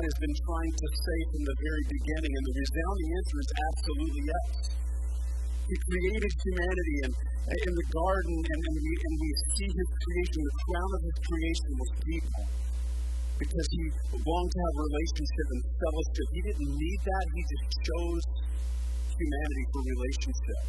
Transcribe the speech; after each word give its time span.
God 0.00 0.08
has 0.08 0.24
been 0.24 0.38
trying 0.48 0.74
to 0.80 0.88
say 0.96 1.18
from 1.28 1.42
the 1.44 1.56
very 1.60 1.84
beginning? 1.92 2.32
And 2.32 2.44
the 2.48 2.56
resounding 2.56 3.08
answer 3.20 3.36
is 3.36 3.50
absolutely 3.52 4.22
yes. 4.32 4.48
He 5.68 5.76
created 5.76 6.32
humanity 6.40 6.96
and 7.04 7.12
in 7.52 7.74
the 7.76 7.88
garden, 7.92 8.36
and, 8.40 8.60
and, 8.64 8.76
we, 8.80 8.92
and 8.96 9.14
we 9.20 9.30
see 9.60 9.68
his 9.68 9.90
creation, 10.00 10.40
the 10.40 10.56
crown 10.56 10.90
of 10.96 11.02
his 11.04 11.18
creation 11.20 11.70
was 11.76 11.90
people. 12.00 12.44
Because 13.44 13.68
he 13.76 13.82
longed 14.24 14.52
to 14.56 14.60
have 14.64 14.74
a 14.80 14.84
relationship 14.88 15.46
and 15.52 15.60
fellowship. 15.68 16.26
He 16.32 16.40
didn't 16.48 16.70
need 16.80 17.00
that, 17.04 17.24
he 17.36 17.42
just 17.44 17.66
chose 17.84 18.24
humanity 19.20 19.64
for 19.68 19.80
relationship. 19.84 20.60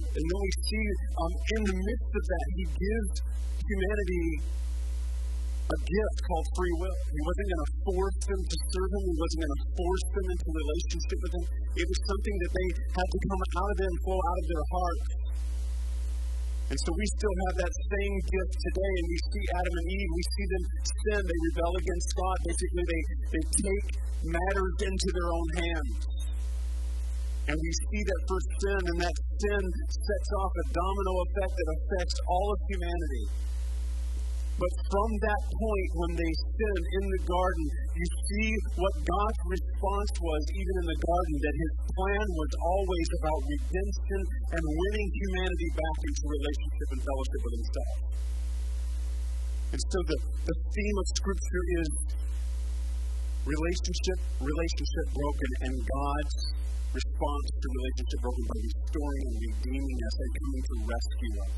And 0.00 0.16
then 0.16 0.40
we 0.40 0.52
see 0.64 0.84
um, 1.12 1.32
in 1.44 1.60
the 1.68 1.76
midst 1.76 2.08
of 2.16 2.24
that, 2.24 2.46
he 2.56 2.64
gives 2.72 3.12
humanity 3.68 4.24
a 5.70 5.78
gift 5.86 6.18
called 6.26 6.46
free 6.58 6.74
will. 6.82 6.98
He 7.14 7.22
wasn't 7.22 7.46
going 7.46 7.62
to 7.62 7.72
force 7.86 8.18
them 8.26 8.40
to 8.42 8.56
serve 8.74 8.90
him. 8.90 9.02
He 9.06 9.16
wasn't 9.22 9.40
going 9.40 9.54
to 9.54 9.62
force 9.78 10.06
them 10.10 10.26
into 10.34 10.46
relationship 10.50 11.18
with 11.22 11.32
him. 11.38 11.44
It 11.78 11.86
was 11.86 11.98
something 12.10 12.36
that 12.42 12.52
they 12.58 12.68
had 12.90 13.08
to 13.10 13.18
come 13.30 13.40
out 13.40 13.70
of 13.70 13.78
them, 13.78 13.92
flow 14.02 14.20
out 14.20 14.38
of 14.40 14.46
their 14.50 14.66
heart. 14.74 15.00
And 16.70 16.78
so 16.78 16.90
we 16.94 17.06
still 17.18 17.36
have 17.50 17.56
that 17.66 17.74
same 17.90 18.14
gift 18.30 18.54
today, 18.62 18.92
and 18.94 19.06
we 19.10 19.18
see 19.26 19.44
Adam 19.58 19.74
and 19.74 19.88
Eve, 19.90 20.10
we 20.14 20.24
see 20.30 20.46
them 20.54 20.64
sin, 20.86 21.20
they 21.26 21.38
rebel 21.50 21.74
against 21.82 22.08
God. 22.14 22.36
Basically, 22.46 22.84
they, 22.86 23.02
they 23.34 23.44
take 23.58 23.86
matters 24.22 24.76
into 24.86 25.08
their 25.10 25.30
own 25.34 25.48
hands. 25.66 25.98
And 27.50 27.56
we 27.58 27.72
see 27.74 28.02
that 28.06 28.20
first 28.30 28.50
sin, 28.62 28.82
and 28.86 28.98
that 29.02 29.16
sin 29.18 29.62
sets 29.90 30.30
off 30.38 30.52
a 30.54 30.66
domino 30.70 31.12
effect 31.26 31.54
that 31.58 31.68
affects 31.74 32.16
all 32.30 32.48
of 32.54 32.58
humanity. 32.70 33.49
But 34.60 34.76
from 34.92 35.10
that 35.24 35.42
point, 35.56 35.90
when 36.04 36.12
they 36.20 36.32
sinned 36.36 36.86
in 37.00 37.04
the 37.08 37.22
garden, 37.24 37.64
you 37.96 38.06
see 38.28 38.48
what 38.76 38.92
God's 39.08 39.42
response 39.56 40.12
was, 40.20 40.42
even 40.52 40.74
in 40.84 40.86
the 40.92 41.00
garden, 41.00 41.36
that 41.40 41.56
his 41.56 41.72
plan 41.96 42.26
was 42.28 42.52
always 42.60 43.08
about 43.24 43.40
redemption 43.40 44.20
and 44.52 44.60
winning 44.60 45.08
humanity 45.16 45.68
back 45.72 45.98
into 46.04 46.22
relationship 46.28 46.88
and 46.92 47.00
fellowship 47.08 47.40
with 47.40 47.54
himself. 47.56 47.96
And 49.72 49.80
so 49.80 49.98
the, 50.12 50.18
the 50.44 50.56
theme 50.60 50.96
of 51.00 51.06
Scripture 51.16 51.64
is 51.80 51.90
relationship, 53.48 54.18
relationship 54.44 55.06
broken, 55.08 55.50
and 55.72 55.74
God's 55.88 56.36
response 57.00 57.46
to 57.48 57.66
relationship 57.80 58.20
broken 58.28 58.44
by 58.44 58.58
restoring 58.60 59.22
and 59.24 59.36
redeeming 59.40 59.98
us 60.04 60.16
and 60.20 60.30
coming 60.36 60.62
to 60.68 60.74
rescue 60.84 61.34
us 61.48 61.54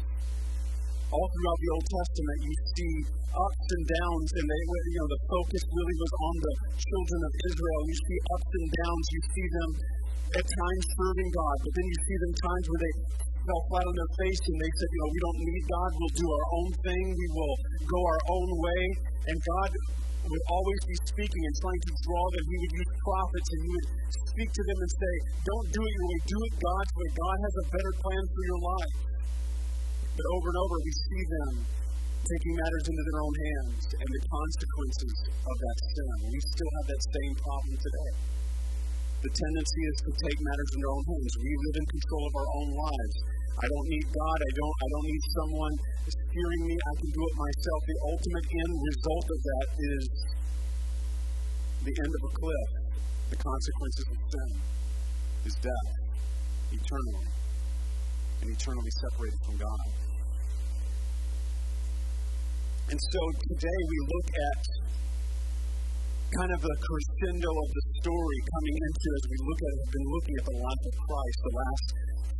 all 1.12 1.28
throughout 1.28 1.58
the 1.60 1.70
Old 1.76 1.86
Testament, 1.92 2.38
you 2.48 2.54
see 2.72 2.94
ups 3.32 3.66
and 3.68 3.84
downs, 3.84 4.28
and 4.32 4.44
they, 4.48 4.62
you 4.92 4.98
know, 5.00 5.08
the 5.12 5.22
focus 5.28 5.62
really 5.68 5.96
was 6.00 6.12
on 6.12 6.34
the 6.40 6.54
children 6.76 7.20
of 7.28 7.32
Israel. 7.52 7.80
You 7.88 7.96
see 7.96 8.18
ups 8.32 8.50
and 8.52 8.68
downs. 8.72 9.04
You 9.12 9.20
see 9.32 9.46
them 9.52 9.70
at 10.32 10.46
times 10.48 10.84
serving 10.96 11.30
God, 11.32 11.56
but 11.60 11.72
then 11.76 11.86
you 11.88 11.98
see 12.08 12.16
them 12.24 12.32
times 12.32 12.64
where 12.72 12.82
they 12.82 12.94
fell 13.42 13.62
flat 13.68 13.84
on 13.84 13.96
their 13.98 14.12
face 14.22 14.42
and 14.48 14.56
they 14.56 14.72
said, 14.78 14.88
you 14.88 14.98
know, 15.02 15.10
we 15.12 15.20
don't 15.20 15.40
need 15.42 15.64
God. 15.66 15.88
We'll 15.98 16.16
do 16.16 16.28
our 16.30 16.46
own 16.56 16.70
thing. 16.80 17.04
We 17.12 17.28
will 17.36 17.56
go 17.84 18.00
our 18.00 18.22
own 18.32 18.48
way. 18.56 18.82
And 19.28 19.36
God 19.36 19.70
would 20.22 20.44
always 20.48 20.82
be 20.86 20.96
speaking 21.10 21.42
and 21.42 21.54
trying 21.58 21.82
to 21.82 21.92
draw 22.06 22.24
them. 22.32 22.44
He 22.46 22.56
would 22.62 22.74
use 22.78 22.90
prophets 23.02 23.48
and 23.52 23.60
he 23.66 23.70
would 23.74 23.88
speak 24.32 24.50
to 24.54 24.62
them 24.62 24.78
and 24.78 24.90
say, 24.94 25.14
don't 25.42 25.68
do 25.74 25.80
it 25.82 25.92
your 25.92 26.06
way. 26.06 26.18
Do 26.22 26.38
it 26.38 26.54
God's 26.62 26.92
way. 26.94 27.08
God 27.12 27.36
has 27.42 27.54
a 27.58 27.66
better 27.74 27.92
plan 27.98 28.22
for 28.30 28.42
your 28.46 28.60
life. 28.62 28.94
But 30.12 30.26
over 30.36 30.46
and 30.52 30.58
over, 30.60 30.76
we 30.76 30.92
see 30.92 31.22
them 31.24 31.52
taking 32.22 32.54
matters 32.54 32.84
into 32.86 33.02
their 33.02 33.20
own 33.24 33.34
hands 33.34 33.82
and 33.96 34.08
the 34.12 34.22
consequences 34.28 35.16
of 35.42 35.56
that 35.56 35.78
sin. 35.82 36.16
We 36.28 36.40
still 36.52 36.72
have 36.78 36.86
that 36.92 37.02
same 37.02 37.34
problem 37.40 37.74
today. 37.80 38.12
The 39.22 39.32
tendency 39.32 39.82
is 39.86 39.96
to 40.06 40.10
take 40.18 40.38
matters 40.42 40.70
in 40.74 40.80
our 40.82 40.92
own 40.98 41.04
hands. 41.06 41.32
We 41.38 41.52
live 41.54 41.76
in 41.78 41.86
control 41.96 42.24
of 42.26 42.34
our 42.42 42.50
own 42.58 42.70
lives. 42.74 43.16
I 43.52 43.66
don't 43.70 43.88
need 43.88 44.06
God. 44.10 44.38
I 44.42 44.52
don't. 44.58 44.76
I 44.82 44.86
don't 44.92 45.06
need 45.06 45.24
someone 45.32 45.74
steering 46.10 46.62
me. 46.66 46.74
I 46.74 46.94
can 46.98 47.10
do 47.12 47.22
it 47.22 47.34
myself. 47.38 47.80
The 47.86 47.98
ultimate 48.12 48.46
end 48.52 48.72
result 48.82 49.26
of 49.28 49.40
that 49.42 49.66
is 49.78 50.02
the 51.86 51.94
end 52.02 52.12
of 52.12 52.22
a 52.26 52.32
cliff. 52.32 52.68
The 53.32 53.38
consequences 53.40 54.06
of 54.12 54.18
sin 54.28 54.50
is 55.48 55.54
death, 55.58 55.90
eternally, 56.70 57.31
and 58.42 58.50
eternally 58.50 58.90
separated 58.90 59.38
from 59.46 59.56
God. 59.56 59.86
And 62.90 62.98
so 63.00 63.20
today 63.48 63.80
we 63.88 63.98
look 64.12 64.28
at 64.28 64.66
kind 66.32 66.52
of 66.56 66.60
the 66.64 66.76
crescendo 66.80 67.50
of 67.52 67.68
the 67.68 67.84
story 68.00 68.38
coming 68.56 68.76
into 68.80 69.08
as 69.20 69.24
we 69.28 69.36
look 69.44 69.60
at 69.60 69.72
have 69.84 69.92
been 69.92 70.08
looking 70.16 70.34
at 70.40 70.44
the 70.48 70.56
life 70.64 70.82
of 70.88 70.94
Christ. 70.96 71.38
The 71.44 71.56
last 71.60 71.86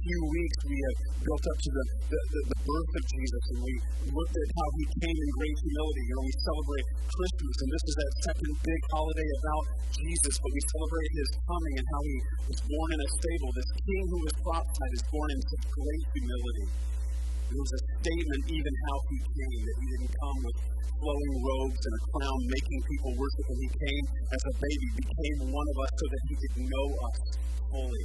few 0.00 0.20
weeks 0.32 0.58
we 0.64 0.78
have 0.80 0.98
built 1.22 1.44
up 1.44 1.58
to 1.60 1.70
the, 1.70 1.84
the, 2.08 2.20
the, 2.32 2.40
the 2.56 2.58
birth 2.64 2.92
of 2.96 3.04
Jesus 3.04 3.42
and 3.52 3.58
we 3.62 3.74
looked 4.16 4.32
at 4.34 4.48
how 4.48 4.68
he 4.80 4.84
came 4.96 5.12
in 5.12 5.30
great 5.36 5.56
humility. 5.60 6.02
You 6.08 6.14
know, 6.16 6.24
we 6.24 6.36
celebrate 6.40 6.86
Christmas 7.04 7.56
and 7.60 7.68
this 7.68 7.84
is 7.84 7.94
that 8.00 8.12
second 8.32 8.52
big 8.64 8.82
holiday 8.96 9.28
about 9.28 9.64
Jesus, 9.92 10.34
but 10.40 10.50
we 10.56 10.62
celebrate 10.72 11.10
his 11.12 11.28
coming 11.44 11.74
and 11.76 11.86
how 11.92 12.02
he 12.08 12.16
was 12.48 12.60
born 12.64 12.88
in 12.96 13.00
a 13.04 13.08
stable. 13.12 13.50
This 13.52 13.70
king 13.76 14.04
who 14.08 14.20
was 14.24 14.34
prophesied 14.40 14.92
is 14.96 15.04
born 15.12 15.28
in 15.36 15.40
great 15.68 16.04
humility. 16.16 16.66
It 17.50 17.56
was 17.58 17.72
a 17.72 17.80
statement 17.82 18.42
even 18.52 18.74
how 18.86 18.96
he 19.10 19.18
came, 19.22 19.60
that 19.66 19.76
he 19.80 19.86
didn't 19.92 20.14
come 20.14 20.38
with 20.46 20.56
flowing 21.02 21.34
robes 21.42 21.82
and 21.82 21.94
a 21.98 22.02
crown 22.14 22.40
making 22.46 22.80
people 22.86 23.10
worship 23.18 23.46
him. 23.50 23.58
He 23.58 23.70
came 23.74 24.04
as 24.30 24.42
a 24.46 24.54
baby, 24.62 24.88
became 25.02 25.38
one 25.50 25.68
of 25.72 25.76
us 25.82 25.92
so 25.98 26.06
that 26.06 26.22
he 26.30 26.34
could 26.38 26.56
know 26.62 26.88
us 27.02 27.16
fully. 27.72 28.04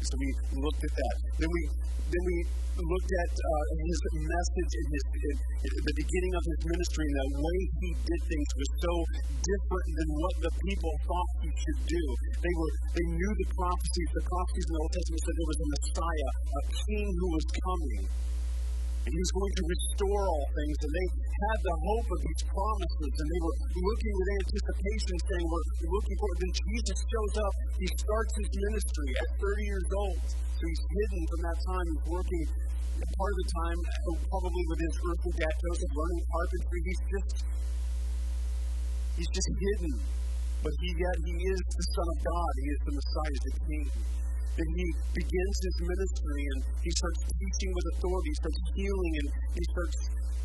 So 0.00 0.14
we 0.16 0.28
looked 0.56 0.82
at 0.84 0.94
that. 0.96 1.14
Then 1.40 1.50
we 1.52 1.62
then 2.10 2.24
we 2.26 2.36
looked 2.80 3.12
at 3.12 3.32
uh, 3.36 3.64
his 3.76 4.00
message 4.24 4.72
in, 4.80 4.86
his, 4.88 5.04
in, 5.12 5.36
in 5.68 5.82
the 5.84 5.96
beginning 6.00 6.32
of 6.32 6.42
his 6.48 6.60
ministry, 6.64 7.06
and 7.06 7.28
the 7.36 7.42
way 7.44 7.58
he 7.84 7.90
did 7.92 8.20
things 8.24 8.48
was 8.56 8.70
so 8.80 8.94
different 9.28 9.88
than 10.00 10.08
what 10.16 10.34
the 10.48 10.52
people 10.64 10.92
thought 11.04 11.30
he 11.44 11.50
should 11.52 11.80
do. 11.86 12.04
They 12.40 12.54
were 12.56 12.72
they 12.96 13.06
knew 13.06 13.32
the 13.36 13.48
prophecies. 13.52 14.10
The 14.16 14.24
prophecies 14.26 14.66
in 14.66 14.72
the 14.74 14.80
Old 14.80 14.92
Testament 14.96 15.20
said 15.20 15.34
there 15.36 15.50
was 15.50 15.60
a 15.60 15.68
Messiah, 15.70 16.30
a 16.32 16.62
king 16.88 17.06
who 17.20 17.28
was 17.30 17.46
coming. 17.60 18.02
And 19.00 19.10
he 19.16 19.20
was 19.20 19.32
going 19.32 19.54
to 19.56 19.64
restore 19.64 20.22
all 20.28 20.46
things, 20.52 20.76
and 20.84 20.92
they 20.92 21.08
had 21.08 21.58
the 21.64 21.76
hope 21.88 22.08
of 22.12 22.20
these 22.20 22.42
promises, 22.52 23.12
and 23.16 23.26
they 23.32 23.40
were 23.40 23.56
looking 23.80 24.12
with 24.12 24.28
anticipation, 24.44 25.14
saying, 25.16 25.46
We're 25.48 25.92
looking 25.96 26.16
for 26.20 26.28
it. 26.30 26.38
Then 26.44 26.52
Jesus 26.52 26.98
shows 27.00 27.34
up, 27.40 27.54
he 27.80 27.88
starts 27.96 28.32
his 28.44 28.50
ministry 28.60 29.08
at 29.16 29.28
30 29.40 29.70
years 29.72 29.88
old. 29.96 30.20
So 30.28 30.62
he's 30.68 30.84
hidden 30.84 31.22
from 31.32 31.40
that 31.48 31.58
time. 31.64 31.86
He's 31.88 32.06
working 32.12 32.44
part 33.08 33.32
of 33.32 33.38
the 33.40 33.48
time, 33.64 33.78
uh, 33.80 34.16
probably 34.28 34.64
with 34.68 34.80
his 34.80 34.94
earthly 35.08 35.32
dad 35.40 35.54
Joseph, 35.56 35.92
learning 35.96 36.24
carpentry. 36.28 36.80
He's 36.84 37.02
just 37.08 37.36
he's 39.16 39.30
just 39.32 39.50
hidden. 39.56 39.94
But 40.60 40.72
he 40.76 40.88
yet 40.92 41.16
he 41.24 41.34
is 41.40 41.60
the 41.72 41.86
Son 41.96 42.08
of 42.12 42.18
God. 42.20 42.52
He 42.60 42.66
is 42.68 42.80
the 42.84 42.94
Messiah, 43.00 43.38
the 43.40 43.52
King. 43.64 43.86
Then 44.60 44.76
he 44.76 44.88
begins 45.16 45.56
his 45.64 45.76
ministry 45.88 46.42
and 46.52 46.60
he 46.84 46.92
starts 46.92 47.20
teaching 47.32 47.70
with 47.72 47.86
authority, 47.96 48.28
he 48.28 48.38
starts 48.44 48.60
healing, 48.76 49.12
and 49.24 49.26
he 49.56 49.64
starts 49.72 49.98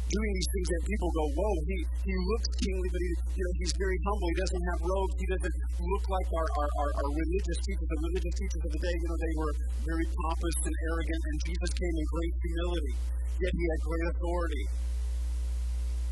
doing 0.07 0.31
these 0.39 0.49
things 0.55 0.67
that 0.71 0.81
people 0.87 1.09
go, 1.11 1.25
whoa, 1.35 1.55
he, 1.67 1.77
he 2.07 2.15
looks 2.15 2.49
kingly, 2.63 2.89
but 2.95 3.01
he, 3.03 3.11
you 3.35 3.43
know, 3.43 3.53
he's 3.59 3.75
very 3.75 3.99
humble. 4.07 4.27
He 4.31 4.37
doesn't 4.39 4.65
have 4.71 4.79
robes. 4.87 5.13
He 5.19 5.27
doesn't 5.35 5.55
look 5.83 6.05
like 6.07 6.27
our, 6.31 6.47
our, 6.47 6.69
our, 6.79 6.89
our 6.95 7.11
religious 7.11 7.59
teachers. 7.67 7.87
The 7.91 7.99
religious 8.07 8.35
teachers 8.39 8.61
of 8.63 8.71
the 8.71 8.81
day, 8.87 8.95
you 8.95 9.07
know, 9.11 9.19
they 9.19 9.35
were 9.35 9.53
very 9.83 10.07
pompous 10.07 10.57
and 10.63 10.75
arrogant, 10.95 11.21
and 11.27 11.35
Jesus 11.51 11.71
came 11.75 11.95
in 11.99 12.05
great 12.07 12.33
humility, 12.39 12.95
yet 13.43 13.51
he 13.51 13.63
had 13.67 13.79
great 13.83 14.05
authority. 14.15 14.63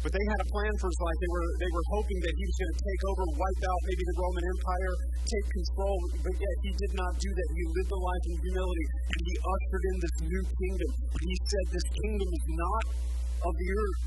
But 0.04 0.12
they 0.12 0.26
had 0.36 0.40
a 0.44 0.48
plan 0.52 0.74
for 0.84 0.92
his 0.92 1.00
life. 1.00 1.18
They 1.24 1.32
were, 1.32 1.48
they 1.64 1.72
were 1.72 1.88
hoping 1.96 2.20
that 2.28 2.34
he 2.36 2.44
was 2.44 2.56
going 2.60 2.74
to 2.76 2.82
take 2.84 3.02
over, 3.08 3.24
wipe 3.40 3.64
out 3.72 3.82
maybe 3.88 4.04
the 4.04 4.18
Roman 4.20 4.44
Empire, 4.52 4.94
take 5.24 5.48
control. 5.48 5.98
But 6.28 6.36
yet 6.36 6.56
he 6.60 6.72
did 6.76 6.94
not 7.00 7.12
do 7.16 7.30
that. 7.32 7.48
He 7.56 7.64
lived 7.72 7.92
a 7.96 8.02
life 8.04 8.24
in 8.28 8.36
humility, 8.44 8.86
and 9.00 9.22
he 9.24 9.36
ushered 9.40 9.84
in 9.88 9.98
this 10.04 10.16
new 10.28 10.44
kingdom. 10.44 10.92
He 11.24 11.36
said, 11.48 11.66
This 11.72 11.88
kingdom 12.04 12.30
is 12.36 12.46
not 12.52 12.84
of 13.48 13.54
the 13.56 13.70
earth. 13.72 14.02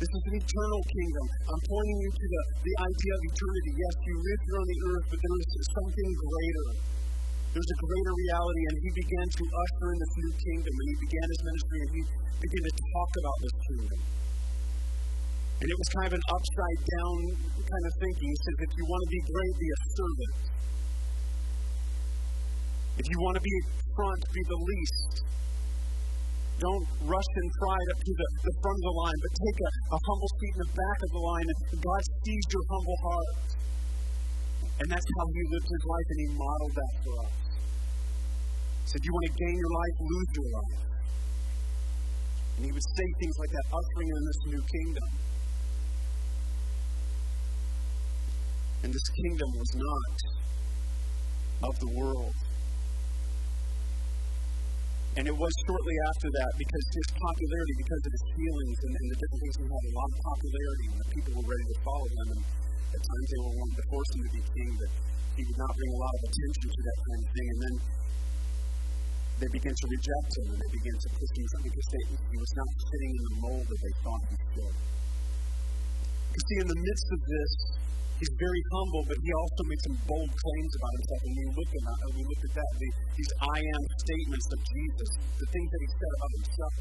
This 0.00 0.08
is 0.08 0.22
an 0.24 0.34
eternal 0.40 0.82
kingdom. 0.88 1.24
I'm 1.52 1.62
pointing 1.68 1.98
you 2.00 2.10
to 2.16 2.26
the, 2.32 2.42
the 2.64 2.74
idea 2.80 3.12
of 3.12 3.20
eternity. 3.20 3.72
Yes, 3.76 3.94
you 4.00 4.14
live 4.24 4.40
here 4.40 4.56
on 4.56 4.68
the 4.72 4.80
earth, 4.88 5.04
but 5.12 5.18
there 5.20 5.36
is 5.36 5.48
something 5.76 6.08
greater. 6.16 6.68
There's 7.52 7.72
a 7.76 7.78
greater 7.84 8.14
reality, 8.24 8.62
and 8.72 8.76
he 8.88 8.90
began 8.96 9.26
to 9.28 9.42
usher 9.44 9.88
in 9.92 9.98
this 10.00 10.14
new 10.16 10.32
kingdom, 10.40 10.72
and 10.72 10.86
he 10.88 10.96
began 11.04 11.26
his 11.28 11.42
ministry, 11.44 11.78
and 11.84 11.90
he 11.92 12.02
began 12.40 12.62
to 12.64 12.74
talk 12.80 13.10
about 13.20 13.36
this 13.44 13.56
kingdom. 13.68 14.00
And 15.60 15.68
it 15.68 15.76
was 15.76 15.88
kind 15.92 16.08
of 16.08 16.14
an 16.16 16.24
upside 16.32 16.80
down 16.88 17.16
kind 17.60 17.84
of 17.84 17.92
thinking. 18.00 18.28
He 18.32 18.38
says, 18.40 18.56
if 18.64 18.72
you 18.80 18.84
want 18.88 19.00
to 19.04 19.10
be 19.12 19.22
great, 19.28 19.52
be 19.60 19.68
a 19.68 19.80
servant. 19.92 20.34
If 22.96 23.06
you 23.12 23.18
want 23.20 23.36
to 23.36 23.44
be 23.44 23.56
front, 23.92 24.20
be 24.32 24.42
the 24.48 24.60
least. 24.60 25.12
don't 26.64 26.86
rush 27.04 27.30
in 27.36 27.46
pride 27.60 27.88
up 27.92 28.00
to 28.00 28.12
the, 28.12 28.28
the 28.40 28.54
front 28.60 28.76
of 28.80 28.84
the 28.88 28.96
line, 29.04 29.18
but 29.20 29.32
take 29.36 29.58
a, 29.60 29.70
a 29.96 29.98
humble 30.00 30.30
seat 30.40 30.52
in 30.56 30.60
the 30.64 30.72
back 30.72 30.98
of 31.04 31.10
the 31.12 31.22
line. 31.28 31.46
And 31.48 31.80
God 31.80 32.02
sees 32.24 32.44
your 32.56 32.64
humble 32.72 32.98
heart. 33.04 33.36
And 34.80 34.86
that's 34.88 35.08
how 35.12 35.24
he 35.28 35.42
lived 35.44 35.68
his 35.68 35.84
life, 35.84 36.08
and 36.08 36.18
he 36.24 36.28
modeled 36.40 36.74
that 36.80 36.94
for 37.04 37.14
us. 37.20 37.36
He 38.80 38.86
said, 38.96 39.00
You 39.04 39.12
want 39.12 39.26
to 39.28 39.36
gain 39.36 39.56
your 39.60 39.72
life, 39.76 39.94
lose 40.08 40.30
your 40.40 40.48
life. 40.56 40.80
And 42.56 42.62
he 42.64 42.70
would 42.72 42.88
say 42.96 43.06
things 43.20 43.36
like 43.36 43.52
that, 43.60 43.66
ushering 43.76 44.08
in 44.08 44.22
this 44.24 44.40
new 44.56 44.62
kingdom. 44.64 45.08
And 48.82 48.88
this 48.92 49.08
kingdom 49.12 49.50
was 49.54 49.70
not 49.76 50.14
of 51.68 51.74
the 51.80 51.90
world. 51.92 52.36
And 55.18 55.26
it 55.26 55.36
was 55.36 55.52
shortly 55.66 55.96
after 56.14 56.28
that, 56.32 56.50
because 56.54 56.84
his 56.94 57.08
popularity, 57.12 57.74
because 57.82 58.02
of 58.06 58.12
his 58.14 58.24
healings 58.40 58.78
and, 58.88 58.92
and 58.94 59.06
the 59.10 59.18
different 59.20 59.40
things 59.42 59.56
he 59.58 59.66
had, 59.66 59.84
a 59.90 59.94
lot 59.98 60.08
of 60.10 60.18
popularity, 60.22 60.86
and 60.86 60.98
the 61.02 61.10
people 61.10 61.32
were 61.34 61.48
ready 61.50 61.66
to 61.66 61.76
follow 61.82 62.08
him. 62.08 62.26
And 62.30 62.42
at 62.94 63.02
times 63.02 63.26
they 63.26 63.40
were 63.42 63.54
wanting 63.58 63.78
to 63.80 63.86
force 63.90 64.10
him 64.14 64.20
to 64.22 64.32
be 64.32 64.42
king, 64.54 64.70
but 64.80 64.90
he 65.34 65.42
would 65.44 65.60
not 65.60 65.72
bring 65.74 65.90
a 65.90 65.98
lot 65.98 66.14
of 66.14 66.22
attention 66.30 66.66
to 66.70 66.80
that 66.86 66.98
kind 67.04 67.20
of 67.20 67.30
thing. 67.34 67.48
And 67.50 67.60
then 67.60 67.74
they 69.40 69.50
began 69.50 69.74
to 69.74 69.86
reject 69.90 70.30
him, 70.40 70.46
and 70.54 70.58
they 70.62 70.72
began 70.78 70.96
to 71.00 71.08
push 71.10 71.32
him 71.36 71.60
because 71.68 71.86
they, 71.90 72.02
he 72.30 72.38
was 72.38 72.52
not 72.54 72.70
fitting 72.70 73.12
in 73.12 73.22
the 73.24 73.36
mold 73.44 73.64
that 73.66 73.80
they 73.82 73.94
thought 74.06 74.22
he 74.30 74.36
should. 74.56 74.76
You 76.30 76.40
see, 76.46 76.58
in 76.62 76.68
the 76.70 76.80
midst 76.86 77.08
of 77.10 77.20
this, 77.26 77.52
He's 78.20 78.36
very 78.36 78.62
humble, 78.76 79.02
but 79.08 79.16
he 79.16 79.32
also 79.32 79.62
makes 79.64 79.84
some 79.88 79.96
bold 80.04 80.28
claims 80.28 80.72
about 80.76 80.92
himself. 80.92 81.20
And 81.24 81.32
we 81.40 81.44
look 81.56 81.70
at 81.72 81.82
that, 81.88 81.98
we 82.12 82.24
look 82.28 82.42
at 82.44 82.52
that, 82.52 82.70
the, 82.76 82.88
these 83.16 83.32
I 83.40 83.58
am 83.64 83.82
statements 83.96 84.46
of 84.52 84.60
Jesus, 84.60 85.10
the 85.40 85.48
things 85.48 85.68
that 85.72 85.80
he 85.80 85.88
said 85.88 86.12
about 86.20 86.32
himself. 86.36 86.74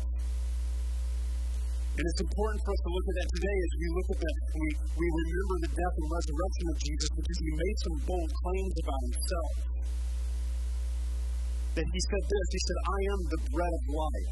And 1.96 2.04
it's 2.04 2.24
important 2.28 2.60
for 2.60 2.72
us 2.76 2.82
to 2.84 2.92
look 2.92 3.08
at 3.08 3.16
that 3.24 3.30
today 3.40 3.58
as 3.60 3.72
we 3.80 3.88
look 3.88 4.10
at 4.12 4.20
that. 4.20 4.38
We, 4.52 4.68
we 5.00 5.08
remember 5.08 5.56
the 5.64 5.72
death 5.80 5.96
and 6.00 6.08
resurrection 6.12 6.66
of 6.72 6.78
Jesus 6.80 7.10
because 7.16 7.40
he 7.40 7.50
made 7.56 7.78
some 7.88 7.98
bold 8.04 8.32
claims 8.44 8.76
about 8.84 9.02
himself. 9.08 9.52
That 11.80 11.88
he 11.88 12.00
said 12.04 12.24
this, 12.28 12.46
he 12.52 12.62
said, 12.68 12.80
I 12.84 13.00
am 13.16 13.20
the 13.32 13.42
bread 13.48 13.74
of 13.80 13.84
life. 13.96 14.32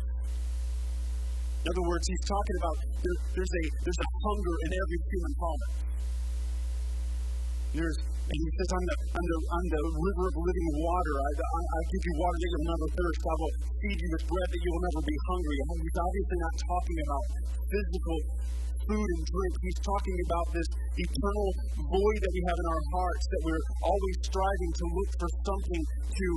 In 1.64 1.66
other 1.72 1.86
words, 1.88 2.04
he's 2.04 2.26
talking 2.28 2.58
about 2.60 2.76
there, 3.00 3.18
there's, 3.32 3.54
a, 3.56 3.64
there's 3.84 4.02
a 4.04 4.10
hunger 4.28 4.56
in 4.68 4.70
every 4.76 5.00
human 5.08 5.34
heart. 5.40 5.88
There's, 7.78 8.00
and 8.02 8.40
he 8.42 8.50
says, 8.58 8.70
I'm 8.74 8.86
the, 8.90 8.96
I'm 9.14 9.26
the, 9.30 9.38
I'm 9.54 9.68
the 9.70 9.84
river 9.86 10.26
of 10.34 10.36
living 10.42 10.70
water. 10.82 11.14
I, 11.14 11.32
I, 11.38 11.62
I 11.62 11.82
give 11.94 12.04
you 12.10 12.16
water 12.18 12.38
that 12.42 12.50
you'll 12.50 12.70
never 12.74 12.88
thirst. 12.98 13.22
I 13.22 13.36
will 13.38 13.54
feed 13.78 13.98
you 14.02 14.10
with 14.18 14.26
bread 14.26 14.50
that 14.50 14.62
you 14.66 14.72
will 14.74 14.86
never 14.90 15.02
be 15.06 15.18
hungry. 15.30 15.58
And 15.62 15.68
he's 15.86 16.00
obviously 16.02 16.38
not 16.42 16.54
talking 16.58 16.98
about 17.06 17.24
physical 17.70 18.18
food 18.82 19.08
and 19.14 19.22
drink. 19.30 19.54
He's 19.62 19.82
talking 19.86 20.18
about 20.26 20.48
this 20.58 20.70
eternal 20.74 21.48
void 21.86 22.18
that 22.18 22.32
we 22.34 22.42
have 22.50 22.58
in 22.58 22.68
our 22.74 22.84
hearts, 22.98 23.24
that 23.30 23.42
we're 23.46 23.66
always 23.86 24.16
striving 24.26 24.72
to 24.74 24.86
look 24.98 25.10
for 25.22 25.30
something 25.46 25.84
to 26.18 26.28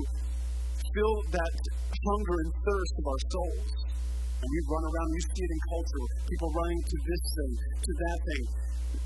fill 0.92 1.16
that 1.40 1.54
hunger 1.88 2.36
and 2.36 2.50
thirst 2.52 2.94
of 3.00 3.04
our 3.08 3.22
souls. 3.32 3.68
And 4.44 4.48
we 4.52 4.60
run 4.68 4.84
around, 4.92 5.08
you 5.08 5.24
see 5.24 5.40
it 5.40 5.52
in 5.56 5.62
culture, 5.72 6.04
people 6.28 6.48
running 6.52 6.80
to 6.84 6.96
this 7.00 7.22
thing, 7.32 7.52
to 7.80 7.92
that 7.96 8.18
thing 8.28 8.44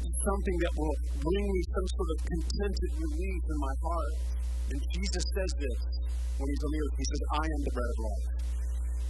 something 0.05 0.57
that 0.65 0.73
will 0.77 0.97
bring 1.21 1.47
me 1.49 1.61
some 1.73 1.87
sort 1.97 2.11
of 2.15 2.19
contented 2.25 2.91
relief 3.01 3.43
in 3.49 3.59
my 3.59 3.75
heart. 3.81 4.15
And 4.65 4.79
Jesus 4.97 5.25
says 5.25 5.53
this 5.61 5.79
when 6.37 6.47
he's 6.49 6.63
on 6.65 6.71
the 6.73 6.81
earth. 6.85 6.97
He 6.99 7.07
says, 7.09 7.23
I 7.39 7.45
am 7.45 7.61
the 7.65 7.73
bread 7.75 7.91
of 7.91 7.99
life. 8.05 8.27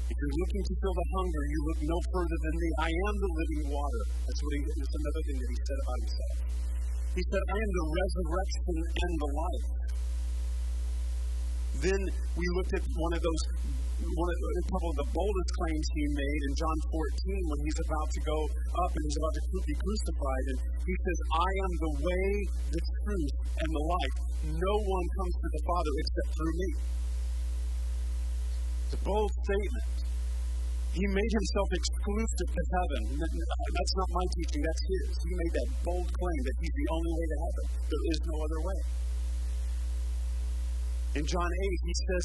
If 0.04 0.16
you're 0.20 0.36
looking 0.36 0.64
to 0.68 0.74
fill 0.84 0.96
the 1.00 1.08
hunger, 1.16 1.42
you 1.48 1.58
look 1.64 1.80
no 1.80 1.98
further 2.12 2.38
than 2.44 2.54
me. 2.60 2.68
I 2.84 2.90
am 2.92 3.14
the 3.24 3.30
living 3.34 3.62
water. 3.72 4.02
That's 4.28 4.40
what 4.44 4.52
he, 4.52 4.60
that's 4.68 4.96
another 5.00 5.22
thing 5.24 5.36
that 5.40 5.50
he 5.50 5.58
said 5.64 5.78
about 5.80 5.98
himself. 6.04 6.36
He 7.14 7.22
said, 7.24 7.42
I 7.46 7.56
am 7.56 7.70
the 7.72 7.86
resurrection 7.94 8.76
and 8.84 9.12
the 9.16 9.30
life. 9.32 9.66
Then 11.88 12.00
we 12.36 12.46
looked 12.58 12.74
at 12.74 12.84
one 12.84 13.12
of 13.16 13.22
those 13.24 13.42
one 14.02 14.30
of, 14.30 14.38
couple 14.70 14.90
of 14.90 14.98
the 14.98 15.08
boldest 15.14 15.50
claims 15.54 15.86
he 15.94 16.04
made 16.10 16.40
in 16.50 16.52
John 16.58 16.78
14 16.90 17.50
when 17.50 17.58
he's 17.62 17.80
about 17.86 18.08
to 18.10 18.20
go 18.26 18.38
up 18.82 18.90
and 18.90 19.02
he's 19.06 19.18
about 19.18 19.34
to 19.38 19.42
be 19.64 19.76
crucified. 19.78 20.44
And 20.50 20.58
he 20.82 20.94
says, 20.98 21.18
I 21.30 21.50
am 21.64 21.72
the 21.78 21.92
way, 22.02 22.28
the 22.74 22.82
truth, 22.82 23.34
and 23.54 23.70
the 23.70 23.84
life. 23.84 24.16
No 24.58 24.74
one 24.82 25.06
comes 25.14 25.34
to 25.38 25.48
the 25.50 25.62
Father 25.62 25.92
except 26.02 26.28
through 26.34 26.54
me. 26.54 26.70
It's 28.84 28.94
a 28.98 29.02
bold 29.06 29.32
statement. 29.46 29.94
He 30.94 31.06
made 31.10 31.32
himself 31.34 31.68
exclusive 31.74 32.50
to 32.54 32.62
heaven. 32.70 33.02
That's 33.18 33.94
not 33.98 34.08
my 34.14 34.26
teaching, 34.38 34.62
that's 34.62 34.84
his. 34.86 35.10
He 35.26 35.32
made 35.34 35.52
that 35.58 35.68
bold 35.82 36.06
claim 36.06 36.40
that 36.46 36.56
he's 36.62 36.70
the 36.70 36.88
only 36.94 37.12
way 37.18 37.26
to 37.26 37.38
heaven. 37.42 37.64
There 37.90 38.04
is 38.14 38.18
no 38.30 38.36
other 38.38 38.60
way. 38.62 38.78
In 41.14 41.22
John 41.22 41.46
8, 41.46 41.90
he 41.90 41.94
says, 41.94 42.24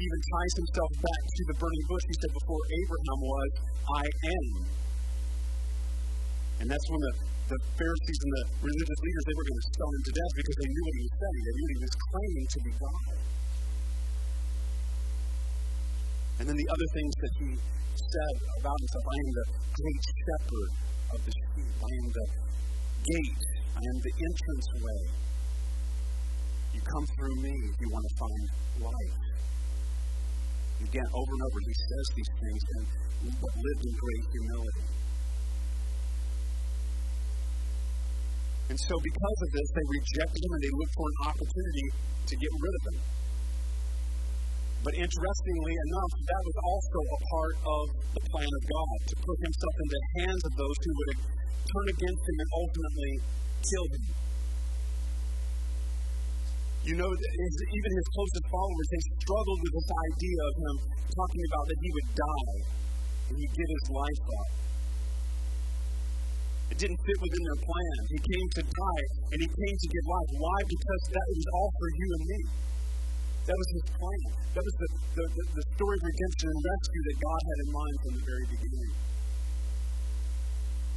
he 0.00 0.08
even 0.08 0.20
ties 0.32 0.54
himself 0.64 0.90
back 1.04 1.22
to 1.28 1.42
the 1.52 1.56
burning 1.60 1.84
bush. 1.92 2.04
He 2.08 2.16
said, 2.24 2.32
Before 2.32 2.62
Abraham 2.72 3.20
was, 3.20 3.50
I 3.84 4.04
am. 4.08 4.46
And 6.64 6.66
that's 6.72 6.86
when 6.88 7.00
the, 7.04 7.14
the 7.52 7.58
Pharisees 7.76 8.20
and 8.24 8.32
the 8.32 8.44
religious 8.64 9.00
leaders, 9.04 9.24
they 9.28 9.36
were 9.36 9.44
going 9.44 9.60
to 9.60 9.68
stone 9.76 9.92
him 9.92 10.04
to 10.08 10.14
death 10.16 10.32
because 10.40 10.56
they 10.56 10.68
knew 10.72 10.84
what 10.88 10.94
he 10.96 11.02
was 11.04 11.16
saying. 11.20 11.40
They 11.44 11.54
knew 11.56 11.68
he 11.68 11.80
was 11.84 11.94
claiming 12.00 12.46
to 12.48 12.58
be 12.64 12.72
God. 12.80 13.12
And 16.40 16.44
then 16.48 16.56
the 16.56 16.68
other 16.72 16.88
things 16.96 17.14
that 17.20 17.32
he 17.44 17.48
said 17.60 18.34
about 18.64 18.76
himself 18.80 19.04
I 19.04 19.16
am 19.20 19.30
the 19.36 19.46
great 19.76 20.04
shepherd 20.16 20.70
of 21.12 21.20
the 21.28 21.32
sheep, 21.36 21.74
I 21.76 21.92
am 21.92 22.06
the 22.08 22.26
gate, 23.04 23.44
I 23.76 23.82
am 23.84 23.96
the 24.00 24.14
entrance 24.16 24.68
way. 24.80 25.02
You 26.74 26.80
come 26.80 27.06
through 27.18 27.36
me 27.42 27.54
if 27.70 27.76
you 27.80 27.88
want 27.90 28.04
to 28.06 28.14
find 28.18 28.44
life. 28.86 29.16
Again, 30.80 31.08
over 31.12 31.32
and 31.36 31.42
over, 31.44 31.58
he 31.60 31.74
says 31.76 32.06
these 32.16 32.32
things, 32.40 32.62
and 32.74 32.84
lived 33.36 33.82
in 33.84 33.92
great 34.00 34.24
humility. 34.32 34.84
And 38.70 38.78
so, 38.78 38.94
because 39.02 39.38
of 39.44 39.50
this, 39.50 39.68
they 39.74 39.86
rejected 39.90 40.40
him 40.46 40.52
and 40.54 40.62
they 40.62 40.74
looked 40.78 40.94
for 40.94 41.08
an 41.10 41.18
opportunity 41.26 41.86
to 42.30 42.34
get 42.38 42.52
rid 42.54 42.74
of 42.78 42.82
him. 42.86 42.98
But 44.80 44.94
interestingly 44.96 45.74
enough, 45.74 46.12
that 46.24 46.42
was 46.46 46.56
also 46.64 46.98
a 47.02 47.20
part 47.34 47.56
of 47.60 47.84
the 48.16 48.22
plan 48.32 48.48
of 48.48 48.62
God 48.64 48.96
to 49.10 49.14
put 49.20 49.38
himself 49.42 49.74
in 49.76 49.88
the 49.90 50.02
hands 50.22 50.42
of 50.48 50.52
those 50.56 50.78
who 50.80 50.92
would 50.96 51.12
turn 51.68 51.86
against 51.98 52.22
him 52.24 52.36
and 52.40 52.50
ultimately 52.56 53.12
kill 53.60 53.86
him. 53.90 54.19
You 56.80 56.96
know, 56.96 57.10
his, 57.12 57.54
even 57.60 57.90
his 57.92 58.08
closest 58.16 58.46
followers, 58.48 58.86
they 58.88 59.02
struggled 59.20 59.60
with 59.60 59.72
this 59.76 59.90
idea 59.92 60.40
of 60.40 60.54
him 60.64 60.76
talking 61.12 61.42
about 61.52 61.64
that 61.68 61.78
he 61.84 61.90
would 61.92 62.08
die 62.16 62.56
and 63.28 63.34
he'd 63.36 63.52
give 63.52 63.68
his 63.68 63.86
life 63.92 64.22
up. 64.24 64.48
It 66.72 66.78
didn't 66.80 67.00
fit 67.04 67.18
within 67.20 67.42
their 67.44 67.60
plan. 67.60 67.96
He 68.16 68.18
came 68.24 68.48
to 68.56 68.62
die 68.64 69.04
and 69.28 69.38
he 69.44 69.48
came 69.52 69.76
to 69.76 69.88
give 69.92 70.04
life. 70.08 70.30
Why? 70.40 70.58
Because 70.64 71.02
that 71.12 71.26
was 71.28 71.44
all 71.52 71.70
for 71.76 71.88
you 72.00 72.08
and 72.16 72.24
me. 72.24 72.40
That 73.44 73.56
was 73.60 73.68
his 73.76 73.84
plan. 74.00 74.22
That 74.56 74.64
was 74.64 74.76
the, 74.80 74.88
the, 75.20 75.24
the, 75.36 75.44
the 75.60 75.64
story 75.76 75.94
of 76.00 76.02
redemption 76.08 76.46
and 76.48 76.60
rescue 76.64 77.02
that 77.12 77.16
God 77.20 77.40
had 77.44 77.58
in 77.60 77.70
mind 77.76 77.96
from 78.00 78.12
the 78.16 78.24
very 78.24 78.46
beginning. 78.56 79.09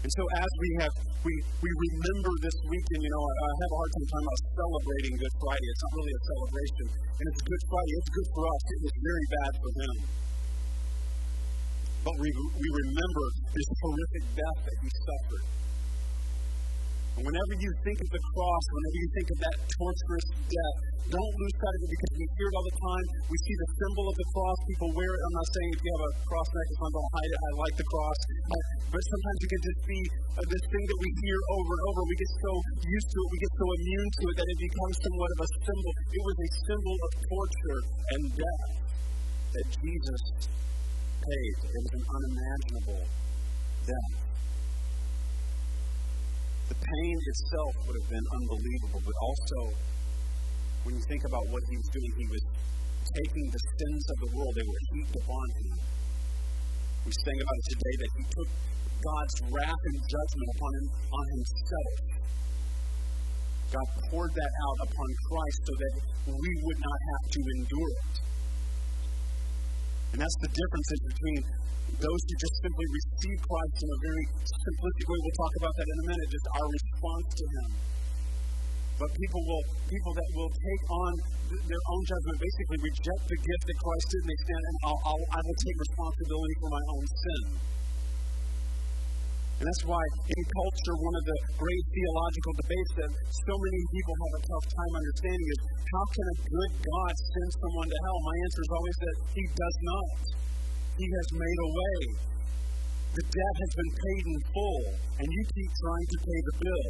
And 0.03 0.11
so 0.11 0.23
as 0.35 0.51
we 0.59 0.69
have 0.83 0.93
we, 1.23 1.31
we 1.63 1.71
remember 1.71 2.31
this 2.43 2.57
weekend, 2.67 2.99
you 3.07 3.11
know, 3.15 3.23
I, 3.23 3.33
I 3.39 3.51
have 3.55 3.71
a 3.71 3.77
hard 3.79 3.91
time 3.95 4.07
talking 4.11 4.27
about 4.27 4.41
celebrating 4.51 5.13
Good 5.15 5.35
Friday. 5.39 5.67
It's 5.71 5.83
not 5.87 5.93
really 5.95 6.11
a 6.13 6.21
celebration. 6.27 6.85
And 7.07 7.25
it's 7.31 7.41
Good 7.47 7.63
Friday. 7.71 7.93
It's 8.03 8.11
good 8.11 8.29
for 8.35 8.43
us. 8.43 8.61
It 8.67 8.81
was 8.83 8.95
very 8.99 9.25
bad 9.31 9.51
for 9.63 9.71
them. 9.79 9.95
But 12.03 12.15
we, 12.19 12.29
we 12.35 12.67
remember 12.83 13.25
this 13.55 13.69
horrific 13.79 14.23
death 14.35 14.59
that 14.67 14.77
he 14.83 14.89
suffered. 14.91 15.62
And 17.13 17.21
whenever 17.21 17.53
you 17.61 17.69
think 17.85 17.97
of 18.01 18.09
the 18.09 18.23
cross, 18.33 18.63
whenever 18.73 18.97
you 18.97 19.09
think 19.13 19.27
of 19.29 19.37
that 19.45 19.55
torturous 19.69 20.27
death, 20.49 20.77
don't 21.13 21.33
lose 21.35 21.55
sight 21.61 21.75
of 21.77 21.81
it 21.83 21.91
because 21.93 22.13
we 22.15 22.25
hear 22.25 22.47
it 22.49 22.55
all 22.57 22.67
the 22.73 22.79
time. 22.79 23.05
We 23.29 23.37
see 23.43 23.55
the 23.59 23.69
symbol 23.75 24.05
of 24.09 24.15
the 24.17 24.27
cross. 24.33 24.57
People 24.65 24.89
wear 24.97 25.11
it. 25.13 25.19
I'm 25.21 25.35
not 25.37 25.49
saying 25.53 25.69
if 25.77 25.81
you 25.83 25.91
have 25.93 26.05
a 26.09 26.11
cross 26.25 26.47
necklace 26.49 26.79
on, 26.81 26.89
don't 26.95 27.11
hide 27.13 27.31
it. 27.33 27.39
I 27.43 27.51
like 27.59 27.75
the 27.77 27.87
cross. 27.91 28.19
But 28.89 29.01
sometimes 29.03 29.37
it 29.43 29.49
can 29.53 29.61
just 29.61 29.81
be 29.83 29.99
uh, 30.09 30.41
this 30.47 30.65
thing 30.73 30.85
that 30.89 30.99
we 31.03 31.09
hear 31.21 31.39
over 31.53 31.71
and 31.75 31.83
over. 31.91 31.99
We 32.09 32.17
get 32.17 32.31
so 32.33 32.51
used 32.81 33.09
to 33.13 33.17
it, 33.19 33.27
we 33.29 33.37
get 33.45 33.53
so 33.53 33.67
immune 33.77 34.09
to 34.09 34.23
it 34.31 34.35
that 34.41 34.47
it 34.47 34.59
becomes 34.63 34.95
somewhat 35.05 35.29
of 35.37 35.39
a 35.43 35.49
symbol. 35.69 35.91
It 35.93 36.23
was 36.23 36.37
a 36.39 36.49
symbol 36.65 36.95
of 36.97 37.11
torture 37.29 37.79
and 38.09 38.21
death 38.33 38.63
that 39.53 39.65
Jesus 39.69 40.21
paid. 41.21 41.53
It 41.61 41.81
was 41.83 41.93
an 41.93 42.05
unimaginable 42.09 43.01
death. 43.85 44.32
The 46.73 46.89
pain 46.89 47.17
itself 47.21 47.73
would 47.85 47.97
have 48.01 48.09
been 48.09 48.27
unbelievable, 48.33 49.01
but 49.05 49.17
also 49.21 49.59
when 50.89 50.97
you 50.97 51.03
think 51.05 51.21
about 51.21 51.45
what 51.53 51.61
he 51.69 51.77
was 51.77 51.89
doing, 51.93 52.11
he 52.17 52.27
was 52.33 52.43
taking 53.13 53.45
the 53.53 53.61
sins 53.61 54.03
of 54.09 54.17
the 54.25 54.29
world, 54.33 54.51
they 54.57 54.65
were 54.65 54.81
heaped 54.89 55.15
upon 55.21 55.45
him. 55.53 55.69
We 57.05 57.11
sang 57.13 57.37
about 57.45 57.57
it 57.61 57.67
today 57.77 57.95
that 58.01 58.11
he 58.17 58.23
took 58.25 58.49
God's 59.05 59.35
wrath 59.53 59.83
and 59.85 59.97
judgment 60.01 60.49
upon 60.57 60.71
him 60.73 60.87
on 61.13 61.25
himself. 61.37 61.93
God 63.69 63.87
poured 64.09 64.33
that 64.33 64.53
out 64.65 64.79
upon 64.89 65.09
Christ 65.29 65.59
so 65.69 65.73
that 65.77 65.93
we 66.25 66.51
would 66.57 66.79
not 66.81 66.99
have 67.13 67.25
to 67.37 67.41
endure 67.53 67.91
it. 68.01 68.32
And 70.13 70.21
that's 70.21 70.39
the 70.45 70.53
difference 70.53 70.87
between 71.09 71.41
those 71.97 72.21
who 72.21 72.33
just 72.37 72.55
simply 72.61 72.85
receive 72.85 73.37
Christ 73.49 73.77
in 73.81 73.89
a 73.89 73.99
very 74.05 74.25
simplistic 74.45 75.05
way. 75.09 75.17
We'll 75.25 75.39
talk 75.41 75.53
about 75.57 75.73
that 75.73 75.87
in 75.89 75.97
a 75.97 76.05
minute, 76.13 76.27
just 76.29 76.47
our 76.53 76.67
response 76.69 77.27
to 77.33 77.45
Him. 77.49 77.69
But 78.93 79.09
people 79.09 79.41
will, 79.41 79.65
people 79.89 80.13
that 80.13 80.29
will 80.37 80.53
take 80.53 80.83
on 80.85 81.11
their 81.65 81.83
own 81.89 82.03
judgment, 82.05 82.37
basically 82.37 82.79
reject 82.93 83.23
the 83.25 83.39
gift 83.41 83.63
that 83.65 83.77
Christ 83.81 84.05
did, 84.13 84.21
and 84.21 84.29
they 84.29 84.39
stand 84.45 84.63
and 84.63 84.77
I'll, 84.85 85.01
I'll, 85.01 85.25
I 85.33 85.39
will 85.41 85.59
take 85.65 85.77
responsibility 85.81 86.55
for 86.61 86.69
my 86.69 86.83
own 86.93 87.05
sin. 87.09 87.43
And 89.63 89.71
that's 89.71 89.87
why 89.87 90.03
in 90.27 90.43
culture, 90.43 90.95
one 90.99 91.15
of 91.15 91.23
the 91.23 91.39
great 91.55 91.85
theological 91.87 92.51
debates 92.59 92.93
that 92.99 93.11
so 93.15 93.53
many 93.55 93.81
people 93.95 94.11
have 94.11 94.33
a 94.35 94.41
tough 94.43 94.65
time 94.75 94.91
understanding 94.91 95.47
is 95.55 95.59
how 95.87 96.03
can 96.03 96.25
a 96.27 96.37
good 96.51 96.71
God 96.83 97.13
send 97.15 97.49
someone 97.63 97.87
to 97.87 97.97
hell? 98.03 98.19
My 98.27 98.35
answer 98.43 98.59
is 98.59 98.71
always 98.75 98.97
that 99.07 99.15
He 99.31 99.43
does 99.55 99.77
not. 99.87 100.07
He 100.99 101.07
has 101.07 101.27
made 101.31 101.59
a 101.63 101.69
way. 101.79 101.99
The 103.15 103.23
debt 103.23 103.55
has 103.63 103.71
been 103.79 103.91
paid 104.03 104.23
in 104.35 104.37
full, 104.51 104.83
and 105.23 105.27
you 105.31 105.41
keep 105.55 105.71
trying 105.79 106.07
to 106.11 106.17
pay 106.27 106.39
the 106.43 106.55
bill. 106.59 106.87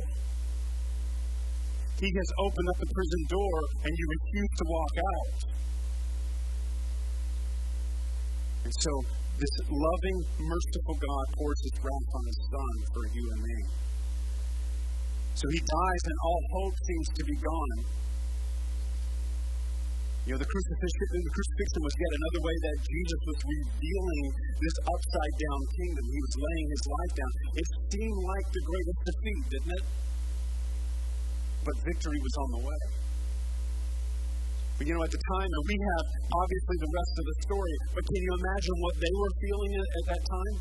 He 2.02 2.10
has 2.10 2.30
opened 2.42 2.68
up 2.74 2.78
the 2.82 2.90
prison 2.90 3.22
door, 3.30 3.58
and 3.86 3.92
you 3.94 4.06
refuse 4.18 4.54
to 4.58 4.66
walk 4.66 4.96
out. 4.98 5.38
And 8.66 8.74
so, 8.82 8.94
this 9.38 9.56
loving, 9.66 10.18
merciful 10.40 10.96
God 11.02 11.26
pours 11.34 11.60
his 11.66 11.76
wrath 11.82 12.10
on 12.14 12.24
his 12.30 12.40
Son 12.54 12.76
for 12.94 13.04
you 13.12 13.24
and 13.34 13.42
me. 13.42 13.60
So 15.34 15.46
he 15.50 15.60
dies, 15.60 16.04
and 16.06 16.18
all 16.22 16.44
hope 16.54 16.76
seems 16.86 17.08
to 17.18 17.24
be 17.26 17.38
gone. 17.42 17.80
You 20.24 20.32
know, 20.32 20.40
the 20.40 20.48
crucifixion, 20.48 21.08
the 21.20 21.36
crucifixion 21.36 21.82
was 21.84 21.96
yet 22.00 22.12
another 22.16 22.42
way 22.48 22.56
that 22.64 22.78
Jesus 22.80 23.22
was 23.28 23.40
revealing 23.44 24.26
this 24.56 24.78
upside 24.88 25.36
down 25.36 25.60
kingdom. 25.84 26.04
He 26.08 26.20
was 26.24 26.34
laying 26.40 26.68
his 26.72 26.84
life 26.88 27.14
down. 27.20 27.32
It 27.60 27.68
seemed 27.92 28.20
like 28.24 28.48
the 28.56 28.64
greatest 28.64 29.00
defeat, 29.04 29.44
didn't 29.52 29.74
it? 29.74 29.86
But 31.68 31.76
victory 31.84 32.20
was 32.24 32.36
on 32.40 32.50
the 32.56 32.62
way. 32.64 33.03
But 34.78 34.84
you 34.90 34.94
know, 34.98 35.06
at 35.06 35.14
the 35.14 35.24
time, 35.38 35.50
and 35.54 35.64
we 35.70 35.78
have 35.78 36.06
obviously 36.34 36.78
the 36.82 36.92
rest 36.92 37.14
of 37.14 37.26
the 37.30 37.36
story, 37.46 37.76
but 37.94 38.04
can 38.04 38.20
you 38.26 38.34
imagine 38.42 38.76
what 38.82 38.96
they 38.98 39.14
were 39.14 39.34
feeling 39.38 39.72
at 39.78 40.06
that 40.10 40.24
time? 40.26 40.56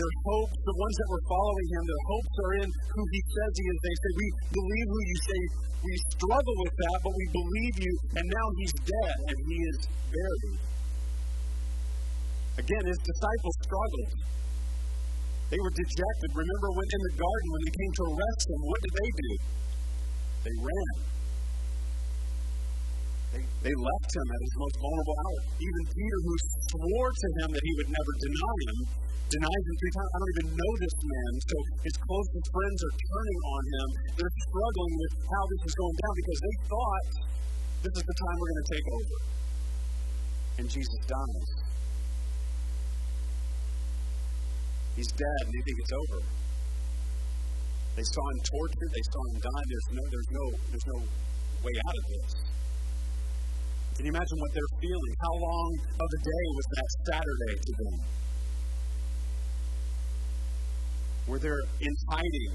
Their 0.00 0.14
hopes, 0.24 0.56
the 0.64 0.76
ones 0.80 0.96
that 0.96 1.08
were 1.12 1.24
following 1.28 1.68
him, 1.76 1.82
their 1.84 2.04
hopes 2.08 2.34
are 2.40 2.52
in 2.64 2.68
who 2.72 3.02
he 3.10 3.20
says 3.20 3.50
he 3.52 3.66
is. 3.68 3.78
They 3.84 3.96
say, 4.00 4.10
We 4.16 4.26
believe 4.54 4.88
who 4.88 5.00
you 5.02 5.18
say. 5.20 5.40
We 5.80 5.94
struggle 6.12 6.56
with 6.60 6.76
that, 6.76 6.98
but 7.04 7.14
we 7.16 7.26
believe 7.32 7.74
you, 7.84 7.94
and 8.16 8.24
now 8.28 8.46
he's 8.60 8.74
dead 8.84 9.16
and 9.32 9.38
he 9.48 9.58
is 9.64 9.78
buried. 10.12 10.60
Again, 12.60 12.84
his 12.84 13.00
disciples 13.00 13.56
struggled. 13.64 14.12
They 15.48 15.58
were 15.58 15.72
dejected. 15.72 16.28
Remember 16.36 16.68
when 16.76 16.84
in 16.84 17.02
the 17.10 17.14
garden, 17.16 17.48
when 17.50 17.62
they 17.64 17.74
came 17.74 17.92
to 17.96 18.04
arrest 18.12 18.44
him, 18.46 18.60
what 18.60 18.80
did 18.84 18.94
they 18.94 19.10
do? 19.10 19.30
They 20.44 20.56
ran. 20.60 21.19
They, 23.30 23.42
they 23.62 23.74
left 23.74 24.10
him 24.10 24.26
at 24.26 24.40
his 24.42 24.54
most 24.58 24.76
vulnerable 24.82 25.16
hour. 25.22 25.40
Even 25.62 25.82
Peter, 25.86 26.18
who 26.26 26.34
swore 26.74 27.10
to 27.14 27.28
him 27.38 27.48
that 27.54 27.62
he 27.62 27.72
would 27.78 27.90
never 27.94 28.12
deny 28.18 28.56
him, 28.66 28.78
denies 29.30 29.64
him 29.70 29.76
three 29.78 29.94
times. 29.94 30.10
I 30.10 30.16
don't 30.18 30.32
even 30.34 30.48
know 30.58 30.72
this 30.82 30.96
man. 30.98 31.32
So 31.46 31.56
his 31.86 31.94
closest 32.02 32.46
friends 32.50 32.78
are 32.82 32.94
turning 32.98 33.40
on 33.46 33.62
him. 33.70 33.88
They're 34.18 34.36
struggling 34.50 34.94
with 34.98 35.12
how 35.30 35.42
this 35.46 35.62
is 35.70 35.74
going 35.78 35.96
down 36.02 36.14
because 36.18 36.40
they 36.42 36.56
thought 36.66 37.06
this 37.86 37.94
is 37.94 38.04
the 38.04 38.16
time 38.18 38.34
we're 38.34 38.50
going 38.50 38.64
to 38.66 38.70
take 38.74 38.86
over. 38.90 39.18
And 40.58 40.66
Jesus 40.66 41.00
dies. 41.06 41.50
He's 44.98 45.12
dead 45.14 45.40
and 45.46 45.52
they 45.54 45.62
think 45.64 45.78
it's 45.80 45.94
over. 45.94 46.20
They 47.96 48.06
saw 48.06 48.24
him 48.26 48.40
tortured, 48.42 48.90
they 48.90 49.06
saw 49.14 49.22
him 49.30 49.38
die. 49.40 49.64
There's 49.70 49.88
no 49.94 50.02
there's 50.10 50.30
no 50.30 50.44
there's 50.74 50.88
no 50.90 50.98
way 51.62 51.74
out 51.86 51.96
of 51.96 52.04
this. 52.10 52.49
Can 54.00 54.08
you 54.08 54.16
imagine 54.16 54.40
what 54.40 54.52
they're 54.56 54.74
feeling? 54.80 55.12
How 55.20 55.34
long 55.44 55.68
of 55.92 56.08
a 56.08 56.20
day 56.24 56.44
was 56.56 56.66
that 56.72 56.88
Saturday 57.04 57.54
to 57.60 57.72
them? 57.76 57.96
Were 61.28 61.36
they're 61.36 61.64
in 61.84 61.94
hiding, 62.08 62.52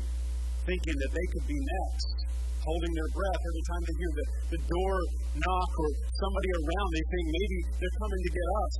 thinking 0.66 0.98
that 0.98 1.12
they 1.14 1.28
could 1.38 1.46
be 1.46 1.54
next, 1.54 2.18
holding 2.66 2.94
their 2.98 3.12
breath 3.14 3.42
every 3.46 3.66
time 3.70 3.82
they 3.86 3.94
hear 3.94 4.14
the, 4.18 4.28
the 4.58 4.62
door 4.66 4.96
knock 5.38 5.72
or 5.86 5.90
somebody 6.18 6.50
around. 6.50 6.90
They 6.90 7.06
think 7.14 7.26
maybe 7.30 7.58
they're 7.78 7.98
coming 8.02 8.22
to 8.26 8.32
get 8.34 8.48
us. 8.66 8.74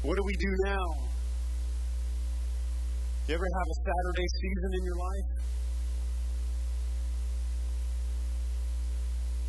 What 0.00 0.16
do 0.16 0.24
we 0.24 0.36
do 0.40 0.52
now? 0.64 0.86
You 3.28 3.36
ever 3.36 3.48
have 3.52 3.68
a 3.68 3.76
Saturday 3.84 4.28
season 4.32 4.70
in 4.80 4.82
your 4.88 4.96
life? 4.96 5.28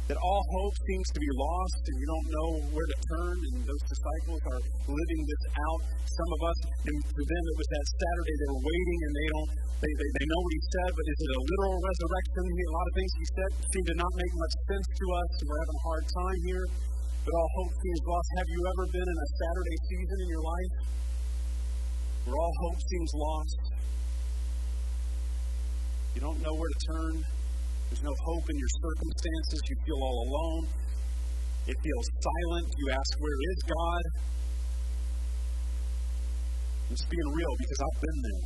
That 0.05 0.17
all 0.21 0.43
hope 0.53 0.75
seems 0.85 1.07
to 1.17 1.19
be 1.19 1.31
lost 1.33 1.81
and 1.89 1.95
you 1.97 2.05
don't 2.05 2.27
know 2.29 2.49
where 2.77 2.85
to 2.85 2.97
turn, 3.09 3.37
and 3.41 3.55
those 3.65 3.83
disciples 3.89 4.41
are 4.53 4.61
living 4.85 5.21
this 5.25 5.43
out. 5.57 5.81
Some 6.05 6.29
of 6.29 6.41
us, 6.45 6.59
and 6.85 6.97
for 7.09 7.23
them, 7.25 7.43
it 7.49 7.55
was 7.57 7.69
that 7.73 7.85
Saturday 7.89 8.35
they 8.37 8.49
were 8.53 8.63
waiting 8.69 8.99
and 9.01 9.13
they 9.17 9.27
don't, 9.33 9.49
they, 9.81 9.93
they, 9.97 10.09
they 10.21 10.25
know 10.29 10.41
what 10.45 10.53
he 10.53 10.61
said, 10.61 10.89
but 10.93 11.05
is 11.09 11.19
it 11.25 11.31
a 11.33 11.41
literal 11.41 11.77
resurrection? 11.81 12.43
A 12.45 12.73
lot 12.77 12.85
of 12.85 12.93
things 12.95 13.11
he 13.17 13.27
said 13.33 13.49
seem 13.65 13.85
to 13.89 13.95
not 13.97 14.13
make 14.13 14.33
much 14.37 14.55
sense 14.69 14.87
to 14.93 15.05
us, 15.09 15.29
and 15.41 15.45
we're 15.49 15.61
having 15.65 15.79
a 15.81 15.85
hard 15.89 16.05
time 16.05 16.39
here. 16.45 16.65
But 17.25 17.33
all 17.33 17.49
hope 17.57 17.73
seems 17.73 18.01
lost. 18.05 18.27
Have 18.37 18.49
you 18.53 18.61
ever 18.61 18.83
been 18.93 19.07
in 19.09 19.17
a 19.17 19.29
Saturday 19.41 19.77
season 19.89 20.17
in 20.21 20.29
your 20.29 20.45
life 20.45 20.73
where 22.29 22.37
all 22.37 22.53
hope 22.69 22.79
seems 22.85 23.11
lost? 23.17 23.57
You 26.13 26.21
don't 26.21 26.39
know 26.45 26.53
where 26.53 26.69
to 26.69 26.79
turn. 26.93 27.34
There's 27.95 28.11
no 28.11 28.23
hope 28.27 28.43
in 28.51 28.59
your 28.59 28.73
circumstances. 28.83 29.59
You 29.71 29.75
feel 29.87 30.03
all 30.03 30.19
alone. 30.27 30.67
It 31.63 31.77
feels 31.79 32.07
silent. 32.19 32.67
You 32.75 32.91
ask, 32.91 33.09
Where 33.23 33.39
is 33.39 33.59
God? 33.71 34.03
I'm 36.91 36.95
just 36.99 37.07
being 37.07 37.29
real 37.31 37.53
because 37.55 37.79
I've 37.79 38.01
been 38.03 38.19
there. 38.19 38.45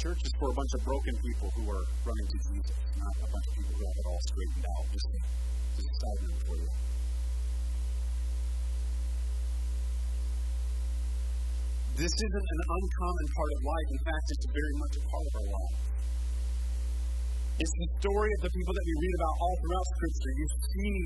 Church 0.00 0.20
is 0.24 0.32
for 0.40 0.48
a 0.48 0.56
bunch 0.56 0.72
of 0.80 0.84
broken 0.88 1.14
people 1.20 1.52
who 1.60 1.68
are 1.68 1.84
running 2.08 2.28
to 2.32 2.38
Jesus, 2.40 2.76
not 2.96 3.12
a 3.20 3.28
bunch 3.28 3.44
of 3.44 3.54
people 3.60 3.76
who 3.76 3.84
have 3.84 3.96
it 4.00 4.06
all 4.08 4.22
straightened 4.32 4.64
out. 4.64 4.84
Just, 4.96 5.08
a 5.12 5.82
side 5.92 6.20
note 6.24 6.40
for 6.48 6.56
you. 6.56 6.95
This 11.96 12.12
isn't 12.12 12.48
an 12.52 12.62
uncommon 12.68 13.26
part 13.32 13.50
of 13.56 13.60
life. 13.64 13.88
In 13.88 14.00
fact, 14.04 14.26
it's 14.28 14.46
very 14.52 14.74
much 14.76 14.94
a 15.00 15.04
part 15.08 15.24
of 15.24 15.34
our 15.40 15.48
life. 15.48 15.76
It's 17.56 17.72
the 17.72 17.88
story 18.04 18.30
of 18.36 18.40
the 18.44 18.52
people 18.52 18.74
that 18.76 18.84
we 18.84 18.94
read 19.00 19.14
about 19.16 19.34
all 19.40 19.56
throughout 19.64 19.86
Scripture. 19.96 20.32
You 20.36 20.48
see, 20.60 20.96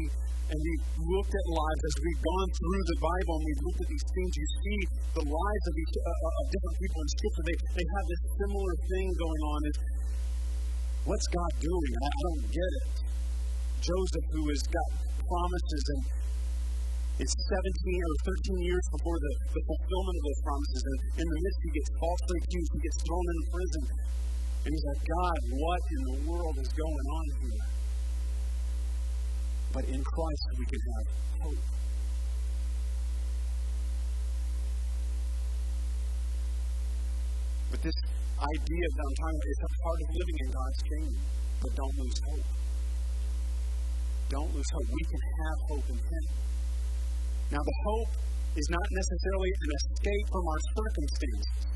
and 0.50 0.58
we've 0.58 0.86
looked 1.14 1.30
at 1.30 1.44
lives 1.46 1.82
as 1.86 1.94
we've 1.94 2.22
gone 2.26 2.50
through 2.58 2.82
the 2.90 2.98
Bible 3.06 3.34
and 3.38 3.44
we've 3.46 3.64
looked 3.70 3.80
at 3.86 3.90
these 3.94 4.06
things. 4.10 4.30
You 4.34 4.48
see 4.50 4.78
the 5.14 5.26
lives 5.30 5.64
of, 5.70 5.74
each, 5.78 5.94
uh, 5.94 6.10
uh 6.10 6.40
of 6.42 6.46
different 6.50 6.76
people 6.82 6.98
in 7.06 7.08
Scripture. 7.14 7.44
They, 7.46 7.58
they 7.70 7.86
have 7.86 8.06
this 8.10 8.22
similar 8.34 8.72
thing 8.90 9.06
going 9.14 9.42
on. 9.46 9.58
Is 9.70 9.76
what's 11.06 11.28
God 11.30 11.52
doing? 11.62 11.90
I 12.02 12.10
don't 12.18 12.44
get 12.50 12.70
it. 12.82 12.86
Joseph, 13.78 14.26
who 14.34 14.42
has 14.50 14.62
got 14.66 14.88
promises 15.22 15.84
and 15.86 16.02
it's 17.20 17.36
17 17.36 17.60
or 17.60 18.16
13 18.32 18.64
years 18.64 18.84
before 18.96 19.18
the, 19.20 19.32
the 19.52 19.62
fulfillment 19.68 20.16
of 20.16 20.24
those 20.24 20.40
promises. 20.40 20.82
And 20.88 20.96
in 21.20 21.26
the 21.28 21.38
midst, 21.44 21.60
he 21.60 21.70
gets 21.76 21.90
falsely 22.00 22.36
accused. 22.40 22.70
He 22.72 22.80
gets 22.80 22.98
thrown 23.04 23.26
in 23.28 23.40
prison. 23.52 23.82
And 24.64 24.68
he's 24.72 24.86
like, 24.88 25.02
God, 25.04 25.36
what 25.52 25.82
in 25.84 26.00
the 26.00 26.16
world 26.32 26.56
is 26.64 26.70
going 26.72 27.06
on 27.12 27.26
here? 27.44 27.64
But 29.72 29.84
in 29.84 30.00
Christ, 30.00 30.44
we 30.56 30.64
can 30.64 30.80
have 30.80 31.06
hope. 31.44 31.64
But 37.70 37.80
this 37.84 37.98
idea 38.40 38.84
that 38.96 39.00
I'm 39.04 39.16
talking 39.20 39.36
about 39.36 39.52
is 39.52 39.60
a 39.60 39.72
part 39.76 39.98
of 40.00 40.08
living 40.16 40.38
in 40.40 40.48
God's 40.56 40.80
kingdom. 40.88 41.16
But 41.60 41.70
don't 41.76 41.96
lose 42.00 42.18
hope. 42.32 42.48
Don't 44.32 44.50
lose 44.56 44.70
hope. 44.72 44.88
We 44.88 45.04
can 45.04 45.20
have 45.20 45.58
hope 45.68 45.86
in 45.92 46.00
Him. 46.00 46.49
Now, 47.50 47.62
the 47.66 47.78
hope 47.82 48.12
is 48.54 48.66
not 48.70 48.86
necessarily 48.94 49.50
an 49.50 49.70
escape 49.74 50.26
from 50.30 50.44
our 50.46 50.60
circumstances, 50.70 51.70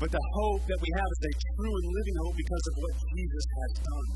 but 0.00 0.08
the 0.12 0.24
hope 0.36 0.62
that 0.68 0.80
we 0.80 0.90
have 1.00 1.10
is 1.16 1.22
a 1.28 1.34
true 1.56 1.74
and 1.76 1.86
living 1.92 2.16
hope 2.24 2.36
because 2.36 2.64
of 2.68 2.74
what 2.76 2.94
Jesus 3.08 3.46
has 3.56 3.72
done. 3.80 4.10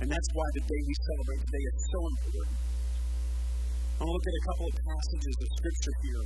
And 0.00 0.06
that's 0.12 0.30
why 0.36 0.48
the 0.52 0.64
day 0.68 0.80
we 0.84 0.94
celebrate 0.96 1.40
today 1.44 1.64
is 1.72 1.76
so 1.88 2.00
important. 2.04 2.56
I 3.96 4.00
want 4.04 4.12
to 4.12 4.16
look 4.16 4.26
at 4.28 4.36
a 4.36 4.44
couple 4.44 4.66
of 4.68 4.74
passages 4.76 5.36
of 5.40 5.48
Scripture 5.56 5.96
here. 6.04 6.24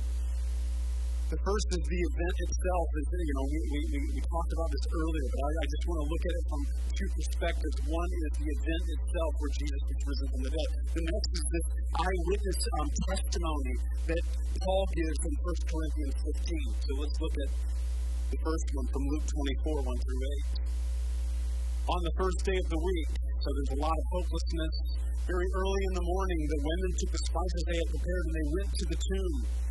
The 1.31 1.39
first 1.47 1.67
is 1.71 1.83
the 1.87 2.01
event 2.11 2.37
itself. 2.43 2.85
You 2.91 3.35
know, 3.39 3.45
we, 3.47 3.59
we, 3.71 3.99
we 4.03 4.19
talked 4.19 4.51
about 4.51 4.67
this 4.67 4.83
earlier, 4.83 5.27
but 5.31 5.39
I, 5.47 5.51
I 5.63 5.65
just 5.71 5.83
want 5.87 5.99
to 6.03 6.07
look 6.11 6.23
at 6.27 6.33
it 6.35 6.45
from 6.51 6.61
two 6.91 7.09
perspectives. 7.15 7.75
One 7.87 8.11
is 8.19 8.31
the 8.35 8.47
event 8.51 8.85
itself 8.99 9.31
where 9.39 9.53
Jesus 9.55 9.81
was 9.87 9.99
risen 10.11 10.27
from 10.27 10.41
the 10.43 10.51
dead. 10.51 10.69
The 10.91 11.03
next 11.07 11.31
is 11.31 11.45
this 11.55 11.67
eyewitness 12.03 12.59
um, 12.67 12.87
testimony 13.15 13.75
that 14.11 14.23
Paul 14.59 14.83
gives 14.91 15.19
in 15.23 15.33
1 15.39 15.71
Corinthians 15.71 16.15
15. 16.35 16.83
So 16.83 16.91
let's 16.99 17.17
look 17.23 17.35
at 17.47 17.51
the 18.27 18.39
first 18.43 18.67
one 18.75 18.87
from 18.91 19.03
Luke 19.15 19.27
24, 19.71 19.87
1 19.87 20.03
through 20.03 20.21
8. 20.35 21.95
On 21.95 22.01
the 22.11 22.15
first 22.19 22.39
day 22.43 22.59
of 22.59 22.67
the 22.75 22.81
week, 22.83 23.09
so 23.39 23.47
there's 23.55 23.73
a 23.79 23.81
lot 23.87 23.95
of 23.95 24.05
hopelessness. 24.19 24.75
Very 25.31 25.47
early 25.47 25.83
in 25.87 25.93
the 25.95 26.05
morning, 26.11 26.39
the 26.43 26.59
women 26.59 26.91
took 26.99 27.11
the 27.15 27.23
spices 27.23 27.61
they 27.71 27.79
had 27.79 27.89
prepared 27.95 28.23
and 28.27 28.33
they 28.35 28.47
went 28.51 28.69
to 28.75 28.85
the 28.91 28.99
tomb. 28.99 29.70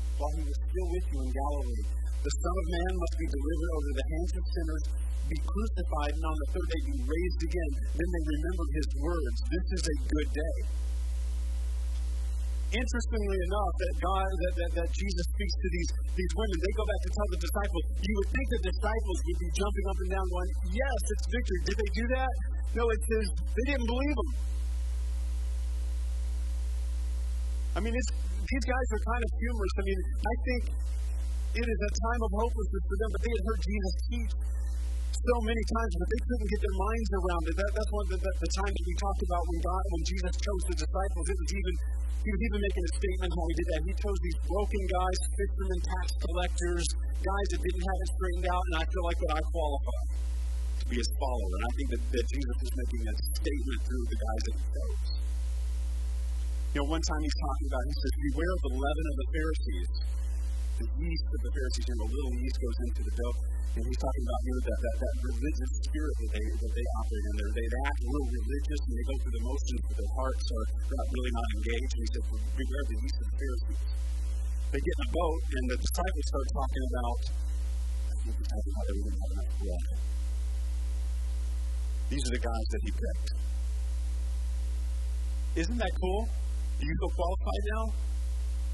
while 0.21 0.35
he 0.37 0.45
was 0.45 0.59
still 0.61 0.87
with 0.93 1.05
you 1.09 1.17
in 1.25 1.29
Galilee. 1.33 1.83
The 2.21 2.33
Son 2.37 2.55
of 2.61 2.67
Man 2.69 2.93
must 3.01 3.15
be 3.17 3.27
delivered 3.33 3.71
over 3.73 3.89
the 3.97 4.07
hands 4.13 4.31
of 4.37 4.43
sinners 4.53 4.85
be 5.31 5.39
crucified 5.47 6.11
and 6.11 6.25
on 6.27 6.35
the 6.43 6.47
third 6.51 6.67
day 6.67 6.81
be 6.91 6.95
raised 7.07 7.41
again. 7.47 7.71
Then 7.95 8.09
they 8.11 8.23
remembered 8.35 8.71
his 8.75 8.87
words. 8.99 9.37
This 9.47 9.65
is 9.79 9.83
a 9.87 9.95
good 10.11 10.29
day. 10.35 10.57
Interestingly 12.71 13.39
enough, 13.51 13.73
that 13.83 13.93
God, 13.99 14.27
that, 14.31 14.53
that, 14.63 14.71
that 14.79 14.89
Jesus 14.95 15.25
speaks 15.27 15.55
to 15.59 15.67
these, 15.75 15.89
these 16.15 16.33
women, 16.39 16.55
they 16.55 16.73
go 16.75 16.85
back 16.87 17.01
to 17.03 17.11
tell 17.11 17.27
the 17.35 17.41
disciples. 17.43 17.83
You 17.99 18.13
would 18.15 18.31
think 18.31 18.47
the 18.47 18.63
disciples 18.71 19.17
would 19.27 19.39
be 19.43 19.49
jumping 19.55 19.85
up 19.91 19.97
and 19.99 20.09
down 20.15 20.25
going, 20.31 20.51
Yes, 20.71 20.99
it's 21.15 21.25
victory. 21.31 21.59
Did 21.67 21.77
they 21.79 21.91
do 21.95 22.05
that? 22.15 22.33
No, 22.71 22.83
it 22.87 23.01
says 23.03 23.25
they 23.55 23.65
didn't 23.75 23.87
believe 23.87 24.15
him. 24.15 24.29
I 27.75 27.79
mean, 27.83 27.95
it's, 27.95 28.11
these 28.41 28.65
guys 28.65 28.87
are 28.91 29.03
kind 29.05 29.21
of 29.21 29.29
humorous. 29.37 29.73
I 29.77 29.83
mean, 29.85 29.99
I 30.21 30.35
think 30.41 30.61
it 31.51 31.67
is 31.67 31.79
a 31.83 31.91
time 31.91 32.21
of 32.23 32.31
hopelessness 32.31 32.83
for 32.87 32.97
them, 32.97 33.09
but 33.11 33.21
they 33.21 33.31
had 33.31 33.43
heard 33.43 33.61
Jesus 33.61 33.93
teach 34.07 34.31
so 35.11 35.35
many 35.45 35.63
times, 35.67 35.91
but 36.01 36.07
they 36.09 36.21
couldn't 36.25 36.49
get 36.49 36.61
their 36.65 36.77
minds 36.81 37.09
around 37.13 37.43
it. 37.51 37.55
That, 37.59 37.69
that's 37.77 37.91
one 37.91 38.03
of 38.07 38.11
the, 38.15 38.19
the, 38.23 38.33
the 38.41 38.51
times 38.57 38.75
we 38.81 38.95
talked 38.97 39.21
about 39.21 39.41
when 39.51 39.59
God, 39.61 39.83
when 39.91 40.03
Jesus 40.07 40.33
chose 40.41 40.61
the 40.71 40.77
disciples. 40.81 41.25
It 41.29 41.37
was 41.37 41.51
even 41.51 41.73
he 42.21 42.29
was 42.29 42.41
even 42.45 42.59
making 42.61 42.83
a 42.85 42.91
statement 43.01 43.29
how 43.33 43.45
he 43.49 43.55
did 43.57 43.67
that. 43.73 43.81
He 43.81 43.93
chose 43.97 44.19
these 44.21 44.39
broken 44.45 44.83
guys, 44.93 45.17
fishermen, 45.33 45.79
tax 45.81 46.05
collectors, 46.21 46.85
guys 47.17 47.47
that 47.49 47.61
didn't 47.65 47.81
have 47.81 47.97
it 47.97 48.09
straightened 48.13 48.47
out, 48.53 48.61
and 48.61 48.75
I 48.77 48.83
feel 48.85 49.03
like 49.09 49.19
that 49.25 49.31
I 49.37 49.41
qualify 49.41 50.01
to 50.81 50.85
be 50.85 50.95
his 51.01 51.09
follower. 51.17 51.51
And 51.57 51.63
I 51.65 51.71
think 51.73 51.87
that, 51.97 52.03
that 52.13 52.25
Jesus 52.29 52.57
is 52.61 52.71
making 52.77 53.03
a 53.09 53.13
statement 53.41 53.79
through 53.89 54.05
the 54.05 54.19
guys 54.21 54.41
that 54.45 54.53
he 54.53 54.63
chose. 54.69 55.30
You 56.71 56.79
know, 56.79 56.87
one 56.87 57.03
time 57.03 57.19
he's 57.19 57.39
talking 57.43 57.67
about, 57.67 57.83
he 57.83 57.95
says, 57.99 58.13
Beware 58.31 58.51
of 58.55 58.61
the 58.63 58.73
leaven 58.79 59.05
of 59.11 59.15
the 59.19 59.27
Pharisees. 59.35 59.89
The 60.79 60.87
yeast 61.03 61.27
of 61.27 61.39
the 61.43 61.51
Pharisees, 61.51 61.83
you 61.83 61.95
know, 61.99 62.07
the 62.07 62.15
little 62.15 62.35
yeast 62.39 62.57
goes 62.63 62.77
into 62.87 63.01
the 63.11 63.13
dough. 63.19 63.37
And 63.71 63.81
he's 63.91 63.99
talking 63.99 64.23
about 64.23 64.41
here 64.47 64.59
that, 64.71 64.79
that, 64.79 64.95
that 65.03 65.15
religious 65.19 65.71
spirit 65.83 66.15
that 66.15 66.31
they, 66.31 66.45
that 66.47 66.71
they 66.71 66.85
operate 66.95 67.23
in. 67.27 67.33
They're, 67.39 67.55
they 67.59 67.67
act 67.91 67.99
real 68.07 68.27
religious 68.39 68.81
and 68.87 68.93
they 68.95 69.05
go 69.07 69.15
through 69.19 69.35
the 69.35 69.43
motions, 69.51 69.81
but 69.83 69.95
their 69.99 70.13
hearts 70.15 70.45
are 70.47 70.67
not 70.95 71.05
really 71.11 71.33
not 71.35 71.49
engaged. 71.59 71.91
And 71.91 72.01
he 72.01 72.09
said, 72.11 72.23
beware 72.55 72.83
the 72.87 72.97
yeast 73.03 73.17
of 73.19 73.25
the 73.27 73.35
Pharisees. 73.35 73.81
They 74.71 74.79
get 74.79 74.95
in 74.95 75.03
a 75.03 75.11
boat, 75.11 75.41
and 75.51 75.63
the 75.75 75.77
disciples 75.83 76.25
start 76.31 76.47
talking 76.55 76.83
about, 76.87 77.19
I 77.27 78.13
think 78.15 78.33
he's 78.39 78.47
talking 78.47 78.71
about 78.71 78.85
they 78.87 78.95
enough 79.03 79.51
bread. 79.59 79.85
These 82.15 82.23
are 82.23 82.33
the 82.39 82.43
guys 82.47 82.67
that 82.71 82.81
he 82.87 82.91
picked. 82.95 83.29
Isn't 85.67 85.79
that 85.83 85.91
cool? 85.99 86.23
Do 86.81 86.83
you 86.89 86.95
feel 86.97 87.13
qualified 87.13 87.63
now? 87.77 87.85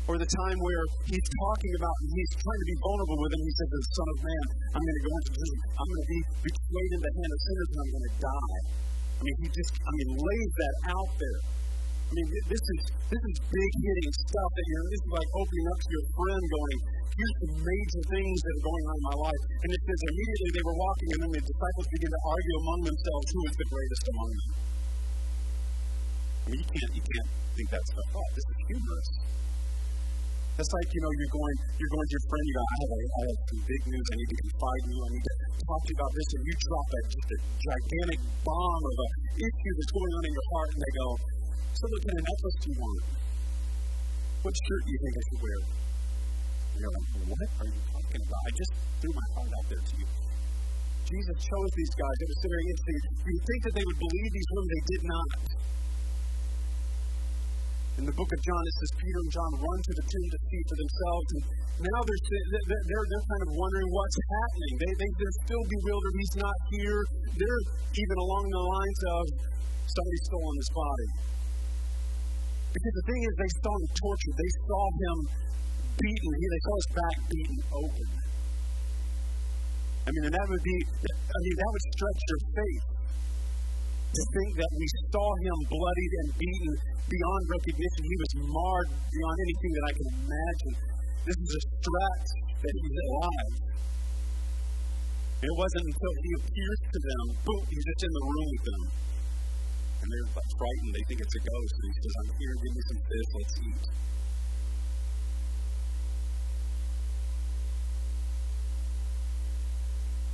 or 0.07 0.15
the 0.15 0.31
time 0.39 0.57
where 0.63 0.83
he's 1.03 1.27
talking 1.43 1.73
about, 1.83 1.95
he's 1.99 2.31
trying 2.39 2.61
to 2.63 2.67
be 2.71 2.77
vulnerable 2.79 3.19
with 3.27 3.31
him. 3.35 3.41
He 3.43 3.53
says, 3.59 3.69
the 3.75 3.83
Son 3.91 4.07
of 4.07 4.19
Man, 4.23 4.45
I'm 4.71 4.83
going 4.87 4.97
to 4.97 5.03
go 5.03 5.11
into 5.19 5.31
prison. 5.35 5.59
I'm 5.75 5.87
going 5.91 6.03
to 6.07 6.11
be 6.15 6.21
betrayed 6.47 6.91
in 6.95 7.01
the 7.03 7.11
hand 7.11 7.31
of 7.35 7.39
sinners 7.43 7.67
and 7.67 7.79
I'm 7.83 7.91
going 7.91 8.07
to 8.07 8.15
die. 8.23 8.59
I 8.87 9.21
mean, 9.27 9.35
he 9.43 9.47
just, 9.51 9.73
I 9.83 9.91
mean, 9.91 10.09
lays 10.15 10.51
that 10.63 10.75
out 10.95 11.11
there. 11.19 11.39
I 12.07 12.11
mean, 12.15 12.27
this 12.47 12.63
is 12.63 12.79
this 13.11 13.19
is 13.19 13.35
big 13.51 13.71
hitting 13.83 14.11
stuff 14.15 14.51
that 14.55 14.65
you're. 14.71 14.87
This 14.95 15.03
is 15.03 15.11
like 15.11 15.27
opening 15.43 15.67
up 15.67 15.79
to 15.83 15.89
your 15.91 16.05
friend, 16.15 16.39
going, 16.39 16.77
"Here's 17.03 17.37
the 17.43 17.49
major 17.67 18.01
things 18.15 18.37
that 18.47 18.53
are 18.55 18.63
going 18.63 18.85
on 18.87 18.95
in 18.95 19.05
my 19.11 19.17
life." 19.27 19.43
And 19.59 19.69
it 19.75 19.81
says 19.83 19.99
immediately 20.07 20.49
they 20.55 20.65
were 20.71 20.77
walking, 20.79 21.07
and 21.11 21.19
then 21.19 21.31
the 21.35 21.43
disciples 21.43 21.87
began 21.91 22.11
to 22.15 22.21
argue 22.31 22.55
among 22.63 22.79
themselves 22.87 23.27
who 23.27 23.41
is 23.43 23.55
the 23.59 23.67
greatest 23.67 24.03
among 24.07 24.29
them. 24.39 24.76
I 26.47 26.55
mean, 26.55 26.63
you 26.63 26.71
can't 26.71 26.93
you 26.95 27.03
can't 27.03 27.29
think 27.59 27.67
that 27.75 27.83
stuff 27.91 28.09
up. 28.15 28.29
This 28.31 28.45
is 28.47 28.57
humorous. 28.71 29.09
That's 30.55 30.73
like, 30.73 30.89
you 30.89 31.01
know, 31.03 31.11
you're 31.21 31.33
going, 31.37 31.57
you're 31.75 31.93
going 31.93 32.07
to 32.07 32.13
your 32.17 32.25
friend, 32.33 32.43
you 32.47 32.55
go, 32.57 32.63
I 32.65 32.75
have, 32.81 32.89
a, 32.89 32.97
I 32.97 33.21
have 33.29 33.41
some 33.45 33.61
big 33.67 33.81
news, 33.93 34.05
I 34.09 34.15
need 34.17 34.31
to 34.33 34.39
confide 34.41 34.81
in 34.81 34.89
you, 34.89 35.01
I 35.05 35.11
need 35.13 35.25
to 35.27 35.35
talk 35.69 35.79
to 35.85 35.89
you 35.93 35.97
about 36.01 36.13
this, 36.17 36.27
and 36.33 36.41
you 36.41 36.53
drop 36.57 36.87
a, 36.87 36.99
just 37.13 37.29
a 37.29 37.37
gigantic 37.61 38.19
bomb 38.41 38.83
of 38.89 38.97
an 38.97 39.11
issue 39.37 39.73
that's 39.77 39.93
going 39.93 40.13
on 40.17 40.23
in 40.25 40.33
your 40.33 40.47
heart, 40.49 40.69
and 40.73 40.81
they 40.81 40.93
go, 40.97 41.07
so 41.77 41.83
what 41.93 42.01
kind 42.09 42.17
of 42.17 42.25
necklace 42.25 42.57
do 42.57 42.67
you 42.73 42.77
want? 42.81 43.03
What 44.41 44.53
shirt 44.57 44.81
do 44.81 44.89
you 44.89 44.99
think 45.05 45.13
I 45.13 45.23
should 45.29 45.41
wear? 45.45 45.59
And 45.61 46.77
you're 46.81 46.95
like, 46.97 47.07
what 47.21 47.49
are 47.61 47.69
you 47.69 47.81
talking 47.93 48.21
about? 48.25 48.41
I 48.41 48.51
just 48.57 48.71
threw 48.97 49.13
my 49.13 49.27
heart 49.37 49.51
out 49.61 49.67
there 49.69 49.83
to 49.83 49.93
you. 49.93 50.07
Jesus 51.05 51.37
chose 51.37 51.71
these 51.77 51.93
guys. 52.01 52.15
They 52.17 52.27
were 52.33 52.39
sitting 52.41 52.55
there. 52.57 52.65
You 53.29 53.37
think 53.45 53.59
that 53.61 53.73
they 53.77 53.85
would 53.85 53.99
believe 54.01 54.29
these 54.33 54.49
women, 54.57 54.67
they 54.73 54.85
did 54.89 55.03
not. 55.05 55.29
In 57.97 58.05
the 58.05 58.13
book 58.13 58.29
of 58.29 58.39
John, 58.45 58.61
it 58.61 58.75
says 58.77 58.91
Peter 58.93 59.19
and 59.25 59.31
John 59.33 59.51
run 59.57 59.79
to 59.81 59.93
the 59.97 60.05
tomb 60.05 60.27
to 60.29 60.39
see 60.45 60.61
for 60.69 60.77
themselves. 60.77 61.27
And 61.33 61.41
now 61.81 61.99
they're, 62.05 62.21
they're, 62.29 63.05
they're 63.09 63.25
kind 63.25 63.43
of 63.49 63.49
wondering 63.57 63.89
what's 63.89 64.17
happening. 64.21 64.73
They, 64.85 64.93
they, 65.01 65.09
they're 65.17 65.37
still 65.49 65.65
bewildered. 65.65 66.13
He's 66.13 66.37
not 66.37 66.57
here. 66.77 67.01
They're 67.41 67.63
even 67.97 68.17
along 68.21 68.45
the 68.53 68.63
lines 68.69 68.99
of 69.01 69.23
somebody 69.89 70.19
stolen 70.29 70.55
his 70.61 70.71
body. 70.77 71.09
Because 72.69 72.95
the 73.01 73.05
thing 73.09 73.21
is, 73.25 73.33
they 73.33 73.51
saw 73.65 73.73
him 73.73 73.85
tortured. 73.97 74.35
They 74.37 74.51
saw 74.61 74.83
him 74.93 75.17
beaten. 75.97 76.31
They 76.37 76.61
saw 76.69 76.73
his 76.77 76.89
back 76.93 77.17
beaten 77.33 77.59
open. 77.81 78.07
I 80.05 80.09
mean, 80.13 80.23
and 80.29 80.35
that 80.37 80.45
would 80.45 80.65
be, 80.69 80.77
I 81.01 81.37
mean, 81.41 81.55
that 81.65 81.69
would 81.73 81.85
stretch 81.97 82.21
your 82.29 82.41
faith 82.61 82.96
to 84.07 84.21
think 84.33 84.49
that 84.55 84.71
we 84.73 84.87
saw 85.11 85.27
him 85.43 85.57
bloodied 85.67 86.13
and 86.23 86.27
beaten 86.39 86.73
beyond 87.07 87.41
recognition. 87.51 88.01
He 88.07 88.17
was 88.17 88.31
marred 88.47 88.89
beyond 88.89 89.37
anything 89.43 89.71
that 89.77 89.85
I 89.87 89.93
can 89.93 90.07
imagine. 90.27 90.73
This 91.27 91.37
is 91.37 91.51
a 91.51 91.63
stretch 91.75 92.29
that 92.63 92.73
he's 92.73 92.97
alive. 93.07 93.53
It 95.37 95.53
wasn't 95.53 95.85
until 95.85 96.13
he 96.17 96.31
appears 96.41 96.79
to 96.87 96.99
them, 97.03 97.23
boom, 97.45 97.61
he's 97.69 97.85
just 97.85 98.01
in 98.07 98.11
the 98.15 98.23
room 98.25 98.47
with 98.57 98.65
them. 98.65 98.83
And 100.01 100.07
they're 100.09 100.29
frightened. 100.33 100.91
They 100.97 101.05
think 101.13 101.19
it's 101.21 101.35
a 101.37 101.43
ghost. 101.45 101.73
And 101.77 101.85
he 101.85 101.93
says, 102.01 102.13
I'm 102.17 102.31
here, 102.41 102.53
give 102.57 102.73
me 102.73 102.83
some 102.89 103.01
fish, 103.05 103.29
let's 103.37 103.55
eat. 103.61 103.85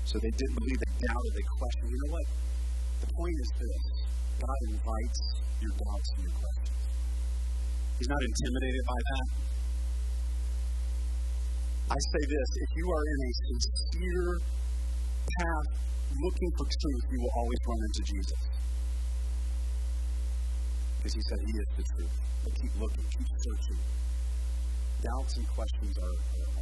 So 0.08 0.14
they 0.22 0.34
didn't 0.36 0.56
believe, 0.62 0.78
they 0.78 0.94
doubted, 1.04 1.32
they 1.36 1.48
questioned. 1.58 1.90
You 1.90 2.00
know 2.06 2.12
what? 2.14 2.28
The 3.04 3.12
point 3.20 3.36
is 3.36 3.50
this 3.60 3.84
God 4.39 4.60
invites 4.72 5.22
your 5.60 5.74
doubts 5.76 6.10
and 6.16 6.22
your 6.24 6.36
questions. 6.39 6.82
He's 8.00 8.08
not 8.08 8.24
intimidated 8.24 8.84
by 8.88 9.00
that. 9.12 9.28
I 11.92 12.00
say 12.00 12.24
this 12.24 12.50
if 12.63 12.70
you 12.80 12.86
are 12.88 13.06
in 13.12 13.20
a 13.28 13.32
sincere 13.44 14.39
path 15.36 15.70
looking 16.16 16.52
for 16.56 16.63
truth, 16.63 17.04
you 17.12 17.20
will 17.20 17.36
always 17.36 17.60
run 17.68 17.80
into 17.84 18.02
Jesus. 18.08 18.42
Because 20.98 21.13
he 21.13 21.22
said 21.28 21.39
he 21.44 21.54
is 21.60 21.70
the 21.76 21.84
truth. 21.84 22.16
But 22.44 22.56
keep 22.56 22.74
looking, 22.80 23.04
keep 23.04 23.28
searching. 23.36 23.80
Doubts 25.04 25.36
and 25.36 25.48
questions 25.52 25.98
are, 26.00 26.18
are. 26.39 26.53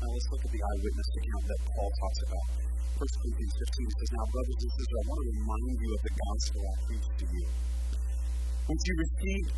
Now 0.00 0.08
let's 0.08 0.28
look 0.32 0.42
at 0.48 0.52
the 0.56 0.62
eyewitness 0.64 1.10
account 1.12 1.44
that 1.44 1.60
Paul 1.76 1.90
talks 1.92 2.20
about. 2.24 2.48
1 3.00 3.20
Corinthians 3.20 3.54
15 3.60 3.96
says, 4.00 4.10
Now, 4.16 4.24
brothers 4.32 4.58
and 4.60 4.72
sisters, 4.72 4.96
I 4.96 5.04
want 5.08 5.20
to 5.20 5.28
remind 5.30 5.64
you 5.76 5.90
of 5.92 6.02
the 6.04 6.14
gospel 6.16 6.60
I 6.60 6.74
preached 6.88 7.14
to 7.20 7.26
you. 7.28 7.44
Once 8.64 8.82
you 8.84 8.94
received, 8.96 9.50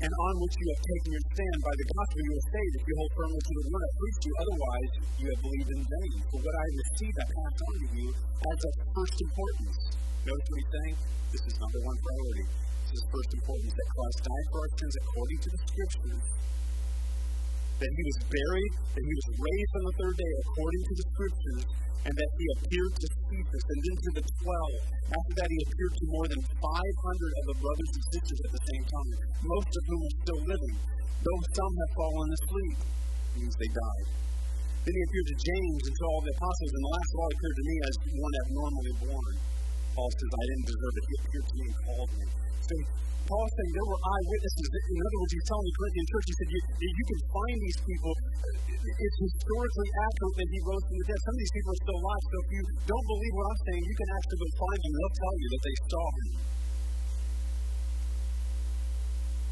and 0.00 0.12
on 0.16 0.34
which 0.40 0.56
you 0.56 0.66
have 0.72 0.80
taken 0.80 1.08
your 1.12 1.24
stand. 1.28 1.58
By 1.60 1.74
the 1.76 1.86
gospel 1.92 2.20
you 2.24 2.32
are 2.32 2.48
saved 2.56 2.74
if 2.80 2.84
you 2.88 2.94
hold 2.96 3.12
firmly 3.20 3.40
to 3.40 3.52
the 3.52 3.64
word 3.68 3.84
I 3.84 3.92
preached 4.00 4.24
you. 4.24 4.34
Otherwise, 4.40 4.90
you 5.20 5.26
have 5.28 5.40
believed 5.44 5.70
in 5.76 5.82
vain. 5.84 6.16
For 6.32 6.38
what 6.40 6.56
I 6.56 6.66
received, 6.80 7.16
I 7.20 7.26
passed 7.28 7.60
on 7.60 7.74
to 7.76 7.88
you 8.00 8.08
as 8.16 8.58
of 8.64 8.72
first 8.96 9.16
importance. 9.20 9.76
Notice 10.24 10.48
what 10.48 10.56
he's 10.56 10.72
saying? 10.72 10.96
This 11.36 11.44
is 11.52 11.54
number 11.60 11.80
one 11.84 11.98
priority. 12.00 12.46
This 12.80 12.96
is 12.96 13.04
first 13.12 13.30
importance 13.44 13.74
that 13.76 13.88
Christ 13.92 14.18
died 14.24 14.46
for 14.48 14.58
our 14.60 14.72
sins 14.72 14.94
according 15.04 15.38
to 15.40 15.48
the 15.52 15.60
Scriptures 15.68 16.24
that 17.80 17.92
he 17.96 18.02
was 18.04 18.18
buried, 18.28 18.72
that 18.92 19.04
he 19.04 19.14
was 19.16 19.28
raised 19.40 19.72
on 19.80 19.84
the 19.88 19.96
third 19.96 20.16
day 20.20 20.32
according 20.44 20.82
to 20.84 20.94
the 21.00 21.06
scriptures, 21.16 21.64
and 22.00 22.12
that 22.16 22.30
he 22.36 22.44
appeared 22.56 22.94
to 22.96 23.06
Cephas 23.08 23.64
and 23.68 23.80
then 23.80 23.96
to 24.00 24.10
the 24.20 24.24
twelve. 24.24 24.76
After 25.10 25.34
that, 25.40 25.48
he 25.48 25.58
appeared 25.64 25.94
to 25.96 26.04
more 26.12 26.26
than 26.28 26.40
500 26.40 26.60
of 26.64 27.44
the 27.50 27.56
brothers 27.60 27.90
and 27.96 28.04
sisters 28.12 28.40
at 28.40 28.52
the 28.56 28.64
same 28.72 28.84
time, 28.88 29.10
most 29.44 29.70
of 29.72 29.82
whom 29.84 30.00
are 30.00 30.16
still 30.24 30.42
living, 30.48 30.76
though 31.20 31.40
some 31.56 31.74
have 31.76 31.92
fallen 31.96 32.28
asleep, 32.36 32.78
means 33.36 33.54
they 33.56 33.72
died. 33.72 34.08
Then 34.80 34.96
he 34.96 35.02
appeared 35.04 35.28
to 35.28 35.38
James 35.44 35.82
and 35.92 35.96
to 35.96 36.04
all 36.08 36.20
the 36.24 36.32
apostles, 36.40 36.72
and 36.72 36.82
the 36.84 36.92
last 36.96 37.08
of 37.12 37.18
all 37.20 37.30
appeared 37.36 37.56
to 37.60 37.66
me 37.68 37.76
as 37.84 37.94
one 38.16 38.34
abnormally 38.44 38.94
born. 39.04 39.34
Paul 39.92 40.08
says, 40.08 40.30
I 40.32 40.44
didn't 40.48 40.68
deserve 40.72 40.94
it. 40.96 41.04
He 41.04 41.14
appeared 41.20 41.46
to 41.50 41.56
me 41.60 41.64
and 41.68 41.78
called 41.84 42.10
me. 42.16 42.26
So 42.64 42.74
Paul 43.30 43.46
saying 43.46 43.72
there 43.78 43.86
were 43.86 44.02
eyewitnesses. 44.02 44.66
In 44.74 45.02
other 45.06 45.18
words, 45.22 45.32
he's 45.38 45.46
telling 45.46 45.66
the 45.70 45.76
Corinthian 45.78 46.06
church, 46.10 46.26
he 46.26 46.34
said, 46.34 46.48
you, 46.50 46.60
you 46.82 47.04
can 47.06 47.20
find 47.30 47.56
these 47.62 47.78
people. 47.86 48.12
It's 48.90 49.18
historically 49.22 49.90
accurate 50.02 50.34
that 50.34 50.48
he 50.50 50.58
rose 50.66 50.82
from 50.82 50.96
the 50.98 51.06
dead. 51.06 51.20
Some 51.22 51.34
of 51.38 51.40
these 51.40 51.54
people 51.54 51.70
are 51.70 51.80
still 51.86 51.98
alive, 52.02 52.22
so 52.26 52.36
if 52.42 52.48
you 52.50 52.62
don't 52.90 53.06
believe 53.06 53.34
what 53.38 53.46
I'm 53.46 53.60
saying, 53.70 53.82
you 53.86 53.96
can 54.02 54.08
actually 54.18 54.38
go 54.40 54.48
find 54.58 54.78
them. 54.82 54.92
They'll 54.98 55.18
tell 55.20 55.34
you 55.38 55.48
that 55.54 55.62
they 55.62 55.76
saw 55.78 56.06
him. 56.10 56.28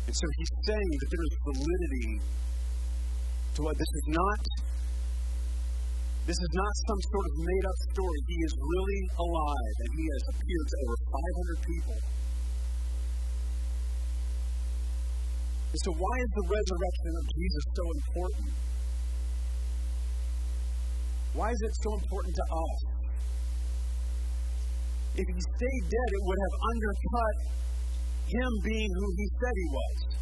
And 0.09 0.15
so 0.19 0.27
he's 0.27 0.53
saying 0.67 0.93
that 0.99 1.09
there 1.15 1.25
is 1.29 1.35
validity 1.47 2.09
to 2.19 3.59
what 3.63 3.77
this 3.79 3.93
is 3.95 4.07
not. 4.11 4.43
This 6.27 6.41
is 6.43 6.51
not 6.51 6.73
some 6.83 7.01
sort 7.15 7.25
of 7.31 7.35
made 7.47 7.65
up 7.69 7.79
story. 7.95 8.19
He 8.27 8.39
is 8.43 8.53
really 8.59 9.01
alive, 9.23 9.75
and 9.87 9.91
he 9.95 10.05
has 10.19 10.23
appeared 10.35 10.67
to 10.67 10.77
over 10.83 10.97
500 11.15 11.63
people. 11.63 12.18
And 15.69 15.79
so, 15.85 15.91
why 15.93 16.15
is 16.25 16.31
the 16.33 16.47
resurrection 16.49 17.13
of 17.21 17.25
Jesus 17.29 17.65
so 17.77 17.85
important? 17.93 18.49
Why 21.37 21.49
is 21.53 21.61
it 21.61 21.75
so 21.85 21.91
important 21.93 22.35
to 22.35 22.47
us? 22.49 22.77
If 25.19 25.27
he 25.29 25.39
stayed 25.39 25.85
dead, 25.93 26.09
it 26.15 26.23
would 26.25 26.41
have 26.41 26.57
undercut 26.73 27.37
him 28.29 28.51
being 28.65 28.91
who 28.93 29.09
he 29.17 29.27
said 29.41 29.55
he 29.57 29.69
was 29.73 30.19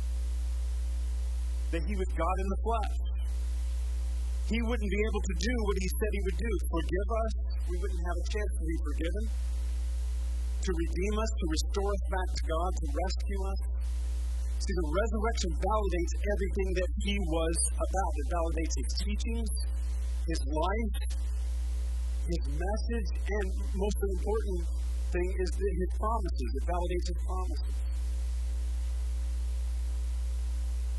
that 1.75 1.83
he 1.83 1.95
was 1.99 2.09
God 2.15 2.37
in 2.41 2.49
the 2.49 2.61
flesh. 2.63 2.97
He 4.47 4.59
wouldn't 4.63 4.93
be 4.95 5.03
able 5.11 5.23
to 5.27 5.35
do 5.43 5.55
what 5.67 5.77
he 5.83 5.89
said 5.91 6.11
he 6.15 6.23
would 6.23 6.39
do 6.39 6.53
forgive 6.71 7.09
us. 7.11 7.35
We 7.67 7.77
wouldn't 7.83 8.05
have 8.07 8.19
a 8.23 8.27
chance 8.31 8.53
to 8.55 8.65
be 8.65 8.77
forgiven, 8.87 9.25
to 10.63 10.71
redeem 10.71 11.15
us, 11.19 11.31
to 11.35 11.47
restore 11.51 11.91
us 11.91 12.05
back 12.07 12.29
to 12.31 12.43
God, 12.47 12.71
to 12.71 12.87
rescue 12.95 13.41
us. 13.43 13.61
See, 14.57 14.73
the 14.73 14.89
resurrection 14.89 15.51
validates 15.53 16.13
everything 16.17 16.69
that 16.81 16.91
he 17.05 17.17
was 17.29 17.57
about. 17.77 18.13
It 18.17 18.29
validates 18.33 18.75
his 18.81 18.91
teachings, 19.05 19.51
his 20.33 20.41
life, 20.49 20.95
his 22.25 22.43
message, 22.57 23.11
and 23.21 23.47
most 23.77 23.99
important 24.17 24.61
thing 25.13 25.29
is 25.45 25.51
that 25.53 25.73
his 25.77 25.91
promises. 26.01 26.49
It 26.57 26.65
validates 26.67 27.07
his 27.07 27.21
promises. 27.23 27.77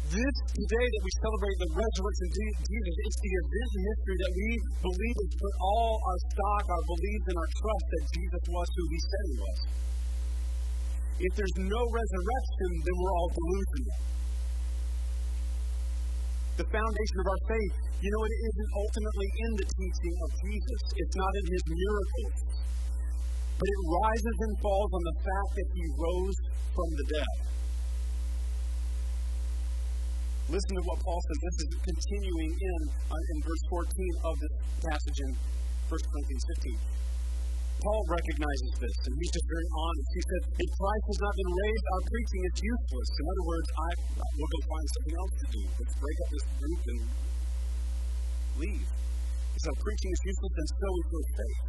This 0.07 0.35
today 0.55 0.87
that 0.87 1.03
we 1.03 1.11
celebrate 1.19 1.57
the 1.59 1.71
resurrection 1.83 2.25
of 2.31 2.33
Jesus, 2.63 2.93
it's 3.03 3.19
the 3.19 3.33
event 3.43 3.69
in 3.75 3.81
history 3.91 4.17
that 4.23 4.33
we 4.39 4.49
believe 4.87 5.17
and 5.19 5.29
put 5.35 5.53
all 5.59 5.93
our 5.99 6.19
stock, 6.31 6.63
our 6.63 6.83
beliefs, 6.87 7.25
and 7.27 7.37
our 7.43 7.51
trust 7.51 7.85
that 7.91 8.03
Jesus 8.15 8.43
was 8.47 8.67
who 8.71 8.83
he 8.87 8.99
said 9.03 9.23
he 9.27 9.37
was. 9.43 9.59
If 11.17 11.31
there's 11.33 11.57
no 11.57 11.81
resurrection, 11.81 12.69
then 12.85 12.95
we're 13.01 13.15
all 13.17 13.31
delusional. 13.33 13.97
The 16.61 16.67
foundation 16.69 17.17
of 17.21 17.27
our 17.29 17.41
faith, 17.49 17.75
you 18.05 18.09
know, 18.13 18.21
it 18.21 18.35
isn't 18.37 18.71
ultimately 18.77 19.29
in 19.33 19.51
the 19.57 19.67
teaching 19.77 20.15
of 20.21 20.29
Jesus. 20.45 20.81
It's 21.01 21.15
not 21.17 21.31
in 21.41 21.45
his 21.57 21.63
miracles. 21.73 22.37
But 23.57 23.65
it 23.65 23.81
rises 23.89 24.37
and 24.45 24.53
falls 24.61 24.91
on 24.93 25.03
the 25.09 25.17
fact 25.25 25.51
that 25.57 25.67
he 25.73 25.83
rose 25.97 26.37
from 26.77 26.89
the 26.93 27.05
dead. 27.17 27.37
Listen 30.53 30.73
to 30.77 30.83
what 30.85 30.97
Paul 31.01 31.19
says. 31.25 31.39
This 31.41 31.57
is 31.65 31.69
continuing 31.81 32.51
in, 32.53 32.79
uh, 33.09 33.17
in 33.17 33.37
verse 33.41 33.63
14 33.73 33.89
of 34.21 34.33
this 34.37 34.53
passage 34.85 35.19
in 35.25 35.31
1 35.33 35.97
Corinthians 35.97 36.45
15. 36.61 36.97
Paul 37.77 38.03
recognizes 38.09 38.71
this, 38.81 38.95
and 39.05 39.13
he's 39.21 39.33
just 39.37 39.47
very 39.53 39.69
honest. 39.69 40.07
He 40.17 40.23
says, 40.25 40.43
If 40.49 40.69
Christ 40.73 41.05
has 41.13 41.19
not 41.21 41.33
been 41.37 41.51
raised, 41.53 41.85
our 41.93 42.03
preaching 42.09 42.41
is 42.49 42.55
useless. 42.57 43.09
In 43.21 43.25
other 43.29 43.45
words, 43.45 43.67
I, 43.77 43.89
go 44.17 44.59
find 44.65 44.87
something 44.97 45.15
else 45.17 45.33
to 45.37 45.47
do. 45.53 45.61
Let's 45.77 45.95
break 46.01 46.17
up 46.17 46.29
this 46.33 46.45
group 46.57 46.81
and 46.89 47.01
leave. 48.57 48.87
So 49.61 49.69
preaching 49.77 50.09
is 50.09 50.21
useless, 50.25 50.55
and 50.57 50.69
so 50.73 50.89
is 50.89 51.07
your 51.13 51.25
faith. 51.37 51.61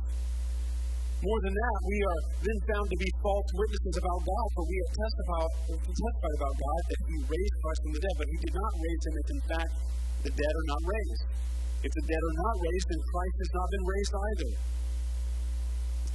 More 1.19 1.41
than 1.43 1.51
that, 1.51 1.79
we 1.83 1.99
are 1.99 2.21
then 2.47 2.59
found 2.73 2.87
to 2.89 2.99
be 3.03 3.11
false 3.19 3.49
witnesses 3.59 3.97
about 3.99 4.21
God, 4.23 4.47
for 4.55 4.65
we 4.65 4.77
have 4.79 4.93
testified, 5.03 5.51
testified 5.77 6.37
about 6.39 6.55
God 6.57 6.81
that 6.89 7.01
He 7.05 7.17
raised 7.27 7.55
Christ 7.59 7.81
from 7.85 7.93
the 7.93 8.03
dead, 8.07 8.17
but 8.17 8.29
He 8.33 8.39
did 8.49 8.55
not 8.55 8.73
raise 8.79 9.03
Him 9.03 9.15
if, 9.19 9.29
in 9.29 9.43
fact, 9.51 9.73
the 10.25 10.33
dead 10.33 10.53
are 10.57 10.69
not 10.73 10.83
raised. 10.89 11.23
If 11.85 11.93
the 11.93 12.05
dead 12.07 12.23
are 12.23 12.39
not 12.39 12.57
raised, 12.65 12.87
then 12.87 13.01
Christ 13.03 13.37
has 13.45 13.53
not 13.53 13.67
been 13.69 13.85
raised 13.85 14.15
either. 14.15 14.53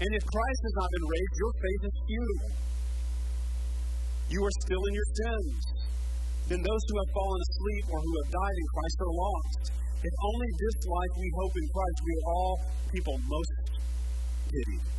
And 0.01 0.10
if 0.10 0.23
Christ 0.25 0.62
has 0.63 0.75
not 0.77 0.89
been 0.89 1.08
raised, 1.10 1.36
your 1.38 1.53
faith 1.53 1.82
is 1.86 1.95
futile. 2.08 2.53
You 4.34 4.39
are 4.41 4.56
still 4.65 4.84
in 4.89 4.93
your 4.93 5.10
sins. 5.13 5.62
Then 6.49 6.60
those 6.60 6.84
who 6.89 6.95
have 6.97 7.12
fallen 7.13 7.39
asleep 7.39 7.86
or 7.93 7.99
who 8.01 8.13
have 8.23 8.29
died 8.34 8.58
in 8.58 8.67
Christ 8.73 8.97
are 8.99 9.13
lost. 9.13 9.60
If 10.03 10.15
only 10.27 10.49
this 10.60 10.77
life 10.89 11.13
we 11.15 11.29
hope 11.39 11.53
in 11.56 11.67
Christ, 11.71 11.97
we 12.03 12.12
are 12.13 12.27
all 12.34 12.53
people 12.91 13.15
most 13.23 13.53
pitied. 14.51 14.92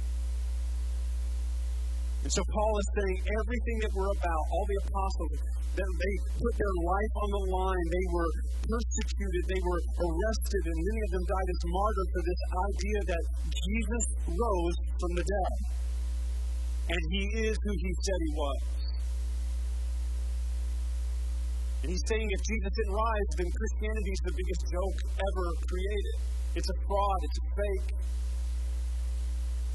And 2.24 2.32
so 2.32 2.40
Paul 2.40 2.72
is 2.80 2.88
saying 2.96 3.16
everything 3.20 3.76
that 3.84 3.92
we're 3.92 4.12
about, 4.16 4.42
all 4.48 4.64
the 4.64 4.78
apostles, 4.88 5.38
that 5.76 5.90
they 5.92 6.14
put 6.40 6.54
their 6.56 6.76
life 6.88 7.14
on 7.20 7.28
the 7.36 7.44
line. 7.52 7.86
They 7.92 8.06
were 8.16 8.30
persecuted. 8.64 9.42
They 9.44 9.60
were 9.60 9.80
arrested, 10.08 10.62
and 10.72 10.78
many 10.80 11.00
of 11.04 11.10
them 11.20 11.24
died 11.28 11.48
as 11.52 11.60
martyrs 11.68 12.10
for 12.14 12.22
this 12.24 12.42
idea 12.64 12.98
that 13.12 13.24
Jesus 13.52 14.04
rose 14.24 14.76
from 14.96 15.12
the 15.20 15.24
dead. 15.28 15.54
And 16.84 17.02
he 17.12 17.24
is 17.44 17.54
who 17.60 17.72
he 17.76 17.90
said 18.08 18.18
he 18.24 18.32
was. 18.40 18.60
And 21.84 21.88
he's 21.92 22.06
saying 22.08 22.24
if 22.24 22.40
Jesus 22.40 22.72
didn't 22.72 22.96
rise, 22.96 23.30
then 23.36 23.48
Christianity 23.52 24.12
is 24.16 24.22
the 24.24 24.36
biggest 24.40 24.62
joke 24.72 24.98
ever 25.12 25.46
created. 25.68 26.16
It's 26.56 26.70
a 26.72 26.78
fraud, 26.88 27.18
it's 27.20 27.38
a 27.44 27.46
fake. 27.52 27.88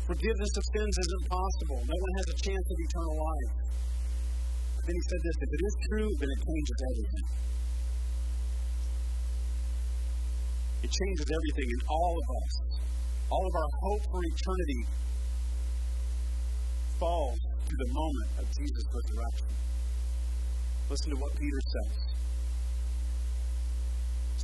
Forgiveness 0.10 0.54
of 0.58 0.63
sins 0.74 0.95
isn't 1.06 1.26
possible. 1.30 1.80
No 1.86 1.98
one 2.02 2.13
has 2.17 2.28
a 2.34 2.38
chance 2.41 2.65
of 2.65 2.78
eternal 2.82 3.17
life. 3.22 3.54
But 4.74 4.84
Then 4.89 4.95
he 4.98 5.04
said 5.06 5.22
this 5.22 5.38
if 5.38 5.50
it 5.54 5.62
is 5.69 5.76
true, 5.86 6.10
then 6.17 6.30
it 6.34 6.41
changes 6.50 6.78
everything. 6.89 7.28
It 10.82 10.91
changes 10.98 11.28
everything 11.30 11.69
in 11.69 11.82
all 11.93 12.13
of 12.17 12.28
us. 12.41 12.54
All 13.30 13.45
of 13.45 13.54
our 13.54 13.72
hope 13.86 14.04
for 14.10 14.22
eternity 14.26 14.82
falls 16.98 17.38
to 17.69 17.76
the 17.78 17.89
moment 17.93 18.30
of 18.41 18.45
Jesus' 18.50 18.89
resurrection. 18.89 19.50
Listen 20.89 21.10
to 21.13 21.17
what 21.22 21.38
Peter 21.38 21.62
says. 21.69 22.18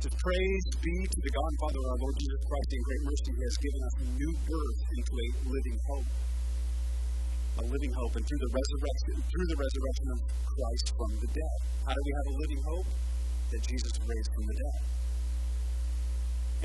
Praise 0.06 0.66
be 0.78 0.96
to 1.02 1.18
the 1.18 1.32
God 1.34 1.48
and 1.50 1.58
Father 1.66 1.80
of 1.82 1.86
our 1.90 2.00
Lord 2.06 2.16
Jesus 2.20 2.42
Christ 2.46 2.70
in 2.70 2.82
great 2.86 3.02
mercy, 3.06 3.30
He 3.34 3.42
has 3.42 3.56
given 3.58 3.80
us 3.82 3.94
new 4.14 4.32
birth 4.46 4.80
into 4.94 5.12
a 5.18 5.26
living 5.50 5.78
hope 5.90 6.10
a 7.56 7.64
living 7.64 7.92
hope, 7.96 8.12
and 8.12 8.24
through 8.28 8.42
the 8.44 8.52
resurrection, 8.52 9.14
through 9.16 9.48
the 9.48 9.56
resurrection 9.56 10.06
of 10.12 10.18
Christ 10.44 10.86
from 10.92 11.10
the 11.24 11.28
dead. 11.32 11.58
How 11.88 11.92
do 11.96 12.02
we 12.04 12.12
have 12.12 12.26
a 12.28 12.34
living 12.36 12.60
hope? 12.68 12.88
That 13.46 13.62
Jesus 13.64 13.94
raised 14.04 14.30
from 14.36 14.44
the 14.44 14.56
dead. 14.60 14.80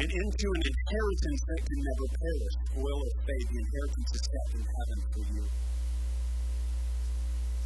And 0.04 0.10
into 0.12 0.48
an 0.52 0.64
inheritance 0.68 1.42
that 1.48 1.62
can 1.64 1.80
never 1.80 2.08
perish, 2.12 2.56
spoil 2.76 3.00
or 3.00 3.12
fade. 3.24 3.46
The 3.48 3.60
inheritance 3.62 4.10
is 4.12 4.24
kept 4.28 4.52
in 4.52 4.64
heaven 4.68 5.00
for 5.16 5.24
you. 5.32 5.44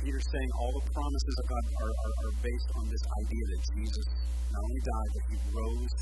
Peter's 0.05 0.29
saying 0.29 0.51
all 0.61 0.69
the 0.69 0.85
promises 0.93 1.35
of 1.41 1.45
God 1.49 1.63
are, 1.81 1.89
are, 1.89 2.15
are 2.29 2.35
based 2.45 2.69
on 2.77 2.85
this 2.93 3.03
idea 3.25 3.43
that 3.49 3.61
Jesus 3.73 4.07
not 4.53 4.61
only 4.61 4.83
died, 4.85 5.09
but 5.17 5.23
he 5.33 5.35
rose 5.49 5.97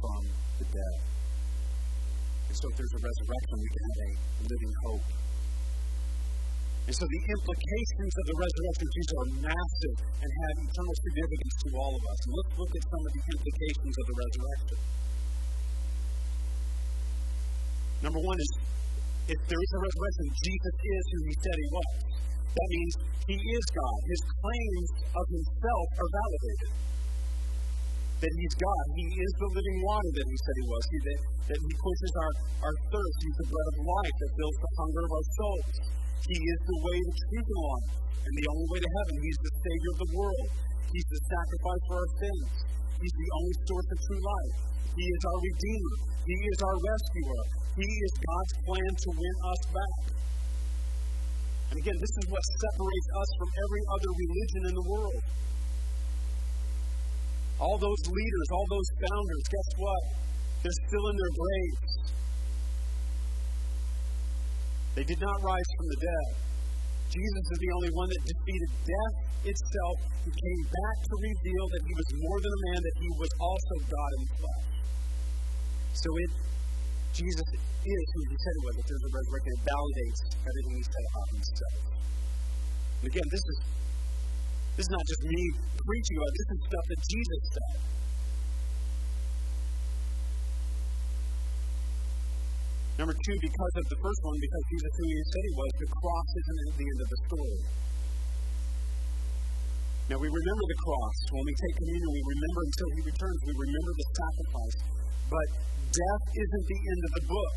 from 0.00 0.22
the 0.56 0.66
dead. 0.72 0.98
And 2.48 2.56
so 2.56 2.64
if 2.72 2.74
there's 2.80 2.94
a 2.96 3.02
resurrection, 3.04 3.54
we 3.60 3.70
can 3.76 3.82
have 3.84 4.00
a 4.00 4.12
living 4.40 4.74
hope 4.88 5.06
And 6.88 6.94
so 6.96 7.04
the 7.04 7.22
implications 7.28 8.12
of 8.16 8.24
the 8.24 8.36
resurrection 8.40 8.84
of 8.88 8.92
Jesus 8.96 9.14
are 9.20 9.30
massive 9.52 9.96
and 10.16 10.30
have 10.32 10.54
eternal 10.56 10.96
significance 10.96 11.54
to 11.60 11.68
all 11.76 11.92
of 11.92 12.02
us. 12.08 12.18
And 12.24 12.32
let's 12.40 12.52
look 12.56 12.72
at 12.72 12.84
some 12.88 13.02
of 13.04 13.12
the 13.12 13.22
implications 13.36 13.94
of 14.00 14.04
the 14.08 14.16
resurrection. 14.16 14.78
Number 18.00 18.20
one 18.24 18.38
is 18.40 18.50
if 19.28 19.40
there 19.44 19.60
is 19.60 19.70
a 19.76 19.80
resurrection, 19.84 20.24
Jesus 20.40 20.74
is 20.88 21.02
who 21.12 21.20
he 21.20 21.34
said 21.36 21.56
he 21.60 21.68
was. 21.76 22.16
That 22.54 22.68
means 22.70 22.92
he 23.26 23.38
is 23.38 23.64
God. 23.74 23.98
His 24.06 24.22
claims 24.38 24.90
of 25.10 25.24
himself 25.34 25.86
are 25.98 26.10
validated. 26.14 26.70
That 28.16 28.32
he's 28.32 28.56
God. 28.56 28.84
He 28.96 29.06
is 29.12 29.32
the 29.36 29.50
living 29.52 29.78
water 29.84 30.10
that 30.14 30.26
he 30.30 30.36
said 30.40 30.54
he 30.56 30.66
was. 30.70 30.82
He, 30.88 30.98
that, 31.04 31.20
that 31.52 31.60
he 31.60 31.72
quenches 31.76 32.12
our, 32.16 32.32
our 32.64 32.76
thirst. 32.88 33.16
He's 33.20 33.38
the 33.44 33.48
bread 33.52 33.68
of 33.70 33.76
life 33.84 34.16
that 34.16 34.30
fills 34.40 34.56
the 34.56 34.70
hunger 34.80 35.02
of 35.04 35.12
our 35.12 35.26
souls. 35.36 35.74
He 36.26 36.38
is 36.40 36.60
the 36.64 36.78
way, 36.80 36.96
the 36.96 37.14
truth, 37.28 37.48
and 37.50 37.62
life, 37.66 37.90
and 38.24 38.32
the 38.34 38.46
only 38.50 38.66
way 38.72 38.80
to 38.82 38.90
heaven. 38.90 39.14
He's 39.20 39.40
the 39.44 39.54
Savior 39.62 39.90
of 39.92 39.98
the 40.00 40.10
world. 40.16 40.46
He's 40.96 41.08
the 41.12 41.22
sacrifice 41.28 41.82
for 41.86 41.96
our 42.00 42.10
sins. 42.18 42.46
He's 42.96 43.16
the 43.20 43.30
only 43.36 43.54
source 43.68 43.88
of 43.92 43.98
true 44.00 44.22
life. 44.24 44.54
He 44.96 45.04
is 45.04 45.22
our 45.28 45.38
Redeemer. 45.44 45.94
He 46.24 46.38
is 46.40 46.58
our 46.64 46.76
rescuer. 46.80 47.42
He 47.76 47.84
is 47.84 48.12
God's 48.16 48.54
plan 48.64 48.90
to 48.96 49.08
win 49.12 49.36
us 49.44 49.62
back. 49.68 49.96
And 51.70 51.76
again, 51.82 51.98
this 51.98 52.14
is 52.22 52.24
what 52.30 52.42
separates 52.46 53.08
us 53.16 53.30
from 53.38 53.50
every 53.50 53.82
other 53.90 54.10
religion 54.14 54.62
in 54.70 54.74
the 54.76 54.86
world. 54.86 55.22
All 57.58 57.78
those 57.80 58.02
leaders, 58.06 58.46
all 58.52 58.66
those 58.68 58.88
founders, 59.00 59.44
guess 59.48 59.68
what? 59.80 60.02
They're 60.62 60.80
still 60.86 61.06
in 61.08 61.16
their 61.16 61.34
graves. 61.36 61.92
They 64.96 65.04
did 65.04 65.20
not 65.20 65.36
rise 65.44 65.70
from 65.76 65.86
the 65.92 65.98
dead. 66.00 66.28
Jesus 67.12 67.44
is 67.52 67.58
the 67.60 67.72
only 67.76 67.92
one 67.94 68.08
that 68.08 68.22
defeated 68.26 68.70
death 68.82 69.16
itself, 69.46 69.96
who 70.26 70.30
came 70.32 70.62
back 70.66 70.96
to 71.06 71.14
reveal 71.22 71.64
that 71.70 71.82
he 71.86 71.92
was 71.94 72.08
more 72.18 72.38
than 72.42 72.52
a 72.52 72.60
man, 72.66 72.80
that 72.82 72.96
he 72.98 73.10
was 73.20 73.30
also 73.38 73.74
God 73.86 74.10
in 74.16 74.20
the 74.26 74.34
flesh. 74.36 74.66
So 75.96 76.08
it, 76.12 76.30
Jesus 77.16 77.48
is 77.48 78.06
who 78.12 78.20
he 78.28 78.36
said 78.36 78.52
he 78.52 78.62
was. 78.68 78.74
If 78.76 78.86
there's 78.92 79.06
a 79.08 79.12
resurrection, 79.16 79.52
it 79.56 79.62
validates 79.64 80.20
everything 80.36 80.74
he 80.76 80.84
said 80.84 81.04
about 81.08 81.28
himself. 81.32 81.76
And 83.00 83.06
again, 83.08 83.28
this 83.32 83.40
is 83.40 83.56
this 84.76 84.84
is 84.84 84.92
not 84.92 85.04
just 85.08 85.22
me 85.24 85.42
preaching 85.80 86.16
about. 86.20 86.32
This 86.36 86.48
is 86.52 86.58
stuff 86.68 86.84
that 86.92 87.00
Jesus 87.08 87.40
said. 87.56 87.76
Number 93.00 93.16
two, 93.16 93.36
because 93.40 93.74
of 93.76 93.84
the 93.92 93.98
first 94.00 94.20
one, 94.24 94.36
because 94.36 94.64
Jesus 94.72 94.92
who 94.96 95.04
he 95.08 95.20
said 95.24 95.42
he 95.44 95.54
was, 95.56 95.70
the 95.80 95.88
cross 95.96 96.28
isn't 96.36 96.60
at 96.60 96.74
the 96.76 96.86
end 96.88 97.00
of 97.00 97.08
the 97.08 97.20
story. 97.28 97.60
Now 100.12 100.18
we 100.20 100.28
remember 100.28 100.64
the 100.68 100.80
cross. 100.84 101.16
When 101.32 101.44
we 101.48 101.54
take 101.56 101.74
communion, 101.80 102.08
we 102.12 102.22
remember 102.36 102.60
until 102.60 102.88
he 102.92 103.00
returns. 103.08 103.38
We 103.48 103.54
remember 103.56 103.92
the 103.96 104.08
sacrifice. 104.12 104.76
But 105.26 105.48
death 105.90 106.24
isn't 106.34 106.66
the 106.66 106.80
end 106.86 107.02
of 107.06 107.12
the 107.18 107.24
book. 107.26 107.56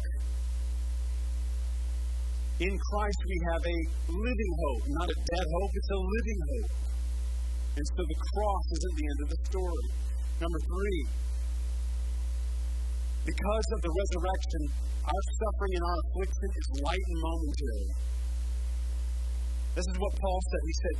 In 2.59 2.73
Christ 2.75 3.21
we 3.23 3.37
have 3.55 3.63
a 3.63 3.79
living 4.19 4.53
hope, 4.67 4.83
not 4.99 5.07
a 5.07 5.17
dead 5.17 5.47
hope, 5.47 5.71
it's 5.71 5.91
a 5.95 6.01
living 6.01 6.39
hope. 6.49 6.71
And 7.77 7.85
so 7.87 8.01
the 8.03 8.19
cross 8.19 8.65
isn't 8.75 8.95
the 8.99 9.07
end 9.07 9.19
of 9.23 9.29
the 9.31 9.39
story. 9.47 9.87
Number 10.43 10.59
three, 10.59 11.01
because 13.23 13.67
of 13.75 13.79
the 13.79 13.91
resurrection, 13.91 14.61
our 15.05 15.23
suffering 15.39 15.73
and 15.77 15.83
our 15.85 15.97
affliction 16.03 16.49
is 16.49 16.65
light 16.83 17.05
and 17.05 17.19
momentary. 17.21 17.89
This 19.75 19.85
is 19.85 19.95
what 19.99 20.11
Paul 20.19 20.39
said. 20.49 20.63
He 20.65 20.75
said, 20.83 20.97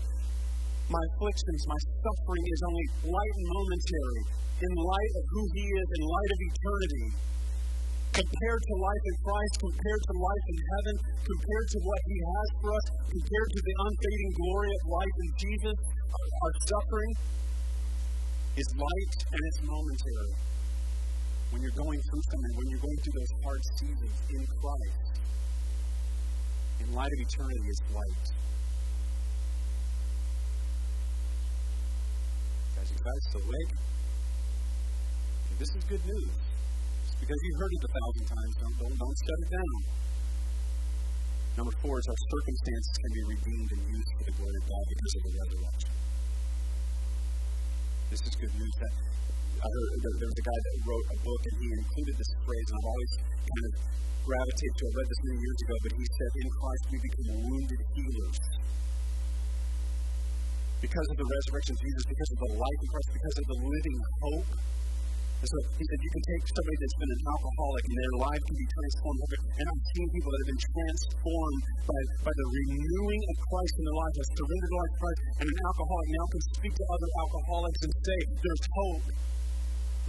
My 0.90 1.04
afflictions, 1.14 1.62
my 1.70 1.82
suffering 2.02 2.46
is 2.50 2.62
only 2.66 2.86
light 3.14 3.34
and 3.38 3.48
momentary 3.54 4.22
in 4.58 4.72
light 4.74 5.14
of 5.22 5.24
who 5.30 5.44
he 5.54 5.66
is, 5.70 5.88
in 5.94 6.02
light 6.02 6.32
of 6.34 6.40
eternity. 6.50 7.08
Compared 8.10 8.62
to 8.66 8.74
life 8.82 9.04
in 9.06 9.16
Christ, 9.22 9.54
compared 9.70 10.02
to 10.10 10.14
life 10.18 10.46
in 10.50 10.60
heaven, 10.66 10.96
compared 11.30 11.68
to 11.70 11.80
what 11.86 12.02
he 12.10 12.18
has 12.26 12.48
for 12.58 12.70
us, 12.74 12.86
compared 13.06 13.50
to 13.54 13.60
the 13.62 13.76
unfading 13.86 14.32
glory 14.34 14.72
of 14.74 14.82
life 14.90 15.18
in 15.22 15.32
Jesus, 15.38 15.78
our 16.10 16.54
suffering 16.58 17.14
is 18.58 18.68
light 18.74 19.14
and 19.30 19.42
it's 19.46 19.62
momentary 19.62 20.34
when 21.54 21.62
you're 21.62 21.80
going 21.82 22.02
through 22.02 22.24
something, 22.34 22.54
when 22.58 22.68
you're 22.74 22.86
going 22.86 23.00
through 23.06 23.18
those 23.18 23.34
hard 23.46 23.62
seasons 23.78 24.16
in 24.26 24.42
Christ, 24.58 25.14
in 26.82 26.88
light 26.98 27.14
of 27.14 27.20
eternity, 27.30 27.66
it's 27.70 27.84
light. 27.94 28.49
Guys 32.98 33.22
still 33.30 33.46
awake? 33.46 33.74
This 35.60 35.72
is 35.76 35.84
good 35.86 36.04
news. 36.08 36.34
Because 37.20 37.40
you've 37.44 37.60
heard 37.60 37.74
it 37.76 37.84
a 37.84 37.92
thousand 37.92 38.26
times, 38.32 38.54
don't, 38.64 38.76
don't, 38.80 38.96
don't 38.98 39.18
shut 39.22 39.40
it 39.44 39.50
down. 39.54 39.78
Number 41.60 41.74
four 41.84 42.00
is 42.00 42.08
our 42.08 42.22
circumstances 42.32 42.96
can 42.96 43.12
be 43.12 43.24
redeemed 43.36 43.70
and 43.76 43.82
used 43.92 44.12
for 44.16 44.24
the 44.24 44.34
glory 44.40 44.58
of 44.58 44.66
God 44.66 44.84
because 44.88 45.14
of 45.14 45.22
the 45.22 45.34
resurrection. 45.36 45.92
This 48.10 48.22
is 48.24 48.34
good 48.40 48.54
news 48.56 48.76
that 48.80 48.94
I 49.60 49.68
heard 49.68 49.90
there 50.00 50.30
was 50.32 50.40
a 50.40 50.48
guy 50.48 50.60
that 50.64 50.76
wrote 50.88 51.08
a 51.12 51.18
book 51.20 51.42
and 51.52 51.56
he 51.60 51.68
included 51.76 52.16
this 52.16 52.32
phrase, 52.48 52.68
and 52.72 52.76
I've 52.80 52.90
always 52.90 53.14
kind 53.20 53.66
of 53.68 53.72
gravitated 54.24 54.76
to 54.80 54.84
it. 54.88 54.90
I 54.90 54.96
read 54.96 55.10
this 55.12 55.22
many 55.28 55.40
years 55.44 55.60
ago, 55.60 55.76
but 55.84 55.92
he 56.00 56.06
said, 56.08 56.32
In 56.40 56.48
Christ 56.56 56.84
we 56.88 56.98
become 57.04 57.30
wounded 57.44 57.82
healers. 57.92 58.40
Because 60.80 61.08
of 61.12 61.18
the 61.20 61.28
resurrection 61.28 61.74
of 61.76 61.80
Jesus, 61.84 62.04
because 62.08 62.30
of 62.34 62.40
the 62.40 62.52
life 62.56 62.80
of 62.80 62.88
Christ, 62.88 63.08
because 63.20 63.38
of 63.40 63.46
the 63.52 63.60
living 63.60 63.98
hope. 64.00 64.50
And 65.40 65.48
so 65.48 65.58
he 65.80 65.84
said, 65.88 66.00
you 66.04 66.12
can 66.12 66.24
take 66.36 66.44
somebody 66.52 66.78
that's 66.84 66.98
been 67.00 67.12
an 67.16 67.24
alcoholic 67.32 67.84
and 67.88 67.96
their 67.96 68.16
life 68.28 68.44
can 68.44 68.58
be 68.60 68.68
transformed. 68.68 69.20
And 69.56 69.66
I've 69.72 69.86
seen 69.96 70.06
people 70.12 70.30
that 70.36 70.40
have 70.44 70.52
been 70.52 70.64
transformed 70.68 71.64
by, 71.88 72.02
by 72.28 72.34
the 72.36 72.48
renewing 72.52 73.22
of 73.24 73.36
Christ 73.48 73.74
in 73.80 73.84
their 73.88 74.00
life, 74.04 74.14
have 74.20 74.30
surrendered 74.36 74.74
life 74.76 74.92
to 74.92 75.00
Christ, 75.00 75.20
and 75.40 75.48
an 75.48 75.60
alcoholic 75.64 76.08
now 76.12 76.26
can 76.28 76.44
speak 76.60 76.74
to 76.76 76.86
other 76.92 77.10
alcoholics 77.24 77.80
and 77.88 77.92
say, 78.04 78.20
there's 78.44 78.66
hope 78.68 79.08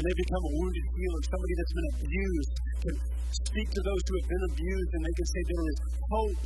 and 0.01 0.09
they 0.09 0.17
become 0.17 0.43
a 0.49 0.53
wounded 0.57 0.87
healer. 0.97 1.21
Somebody 1.29 1.55
that's 1.61 1.75
been 1.77 1.91
abused 2.01 2.53
can 2.81 2.97
speak 3.37 3.69
to 3.69 3.81
those 3.85 4.03
who 4.09 4.15
have 4.17 4.29
been 4.33 4.45
abused 4.49 4.91
and 4.97 5.03
they 5.05 5.13
can 5.13 5.29
say 5.29 5.41
there 5.45 5.67
is 5.69 5.79
hope. 6.09 6.41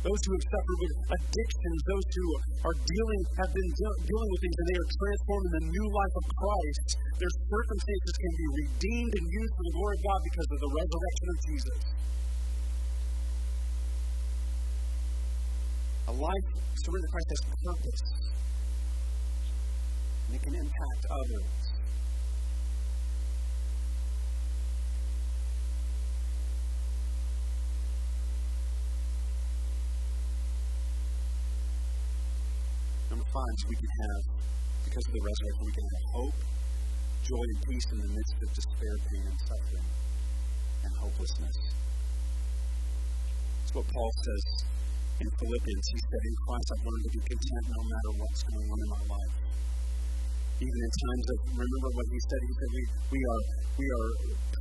Those 0.00 0.16
who 0.24 0.32
have 0.32 0.46
suffered 0.48 0.78
with 0.80 0.94
addictions, 1.12 1.78
those 1.84 2.06
who 2.08 2.26
are 2.64 2.76
dealing, 2.88 3.20
have 3.36 3.52
been 3.52 3.70
de- 3.76 4.00
dealing 4.00 4.28
with 4.32 4.40
things, 4.40 4.56
and 4.56 4.66
they 4.72 4.78
are 4.80 4.90
transformed 4.96 5.44
in 5.44 5.52
the 5.60 5.66
new 5.76 5.86
life 5.92 6.14
of 6.16 6.24
Christ. 6.40 6.86
Their 7.20 7.34
circumstances 7.36 8.14
can 8.16 8.32
be 8.32 8.46
redeemed 8.64 9.12
and 9.12 9.24
used 9.28 9.52
for 9.52 9.64
the 9.68 9.74
glory 9.76 9.94
of 10.00 10.02
God 10.08 10.20
because 10.24 10.48
of 10.48 10.58
the 10.64 10.70
resurrection 10.72 11.26
of 11.28 11.36
Jesus. 11.44 11.78
A 16.08 16.14
life 16.16 16.48
surrendered 16.80 17.04
to 17.04 17.12
Christ 17.12 17.28
has 17.28 17.42
purpose, 17.60 18.02
and 20.24 20.32
it 20.32 20.42
can 20.48 20.54
impact 20.64 21.02
others. 21.12 21.79
We 33.66 33.74
can 33.74 33.92
have, 34.06 34.22
because 34.86 35.04
of 35.10 35.12
the 35.12 35.22
resurrection, 35.26 35.62
we 35.66 35.74
can 35.74 35.86
have 35.90 36.04
hope, 36.14 36.38
joy, 37.26 37.42
and 37.42 37.58
peace 37.66 37.86
in 37.90 37.98
the 37.98 38.10
midst 38.14 38.36
of 38.38 38.48
despair, 38.54 38.94
pain, 39.10 39.24
and 39.26 39.38
suffering, 39.42 39.88
and 40.86 40.92
hopelessness. 40.94 41.58
That's 43.58 43.74
what 43.74 43.86
Paul 43.90 44.12
says 44.22 44.44
in 45.18 45.28
Philippians. 45.34 45.86
He 45.90 45.98
said, 45.98 46.22
In 46.30 46.36
Christ 46.46 46.68
I've 46.70 46.84
learned 46.86 47.04
to 47.06 47.10
be 47.10 47.22
content 47.26 47.64
no 47.74 47.82
matter 47.90 48.10
what's 48.22 48.42
going 48.46 48.68
on 48.70 48.78
in 48.78 48.90
my 48.94 49.04
life. 49.18 49.34
Even 50.60 50.78
in 50.86 50.92
times 50.94 51.26
of, 51.34 51.38
remember 51.50 51.90
what 51.96 52.06
he 52.06 52.18
said, 52.20 52.40
he 52.44 52.52
said, 52.54 52.70
we, 52.70 52.82
we, 53.16 53.20
are, 53.24 53.42
we 53.80 53.86
are 53.90 54.10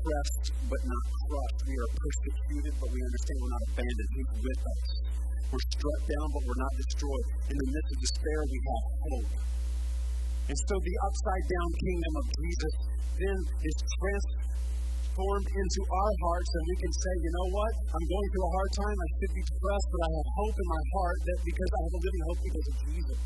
pressed 0.01 0.45
but 0.65 0.81
not 0.81 1.03
crushed. 1.29 1.59
We 1.67 1.75
are 1.77 1.91
persecuted, 1.93 2.73
but 2.79 2.89
we 2.89 2.99
understand 3.05 3.35
we're 3.37 3.53
not 3.53 3.65
abandoned. 3.69 4.11
He's 4.17 4.31
with 4.39 4.61
us. 4.65 5.08
We're 5.49 5.65
struck 5.73 6.01
down, 6.05 6.27
but 6.29 6.41
we're 6.45 6.61
not 6.61 6.73
destroyed. 6.77 7.27
In 7.49 7.55
the 7.57 7.67
midst 7.73 7.89
of 7.89 7.99
despair, 8.05 8.39
we 8.45 8.59
have 8.69 8.83
hope. 9.01 9.33
And 10.49 10.57
so 10.61 10.73
the 10.77 10.95
upside 11.09 11.45
down 11.49 11.69
kingdom 11.73 12.13
of 12.21 12.25
Jesus 12.37 12.73
then 13.17 13.37
is 13.65 13.77
transformed 13.97 15.49
into 15.49 15.81
our 15.89 16.13
hearts, 16.21 16.51
and 16.53 16.63
we 16.69 16.75
can 16.85 16.93
say, 16.93 17.13
you 17.17 17.31
know 17.33 17.47
what? 17.49 17.73
I'm 17.81 18.05
going 18.05 18.27
through 18.29 18.45
a 18.45 18.53
hard 18.53 18.71
time. 18.77 18.97
I 18.97 19.09
should 19.17 19.33
be 19.33 19.43
depressed, 19.45 19.89
but 19.89 20.01
I 20.05 20.09
have 20.09 20.29
hope 20.37 20.55
in 20.57 20.67
my 20.69 20.83
heart 20.93 21.19
that 21.25 21.39
because 21.41 21.69
I 21.69 21.79
have 21.81 21.93
a 21.97 22.01
living 22.05 22.23
hope 22.29 22.39
because 22.45 22.67
of 22.69 22.77
Jesus. 22.85 23.19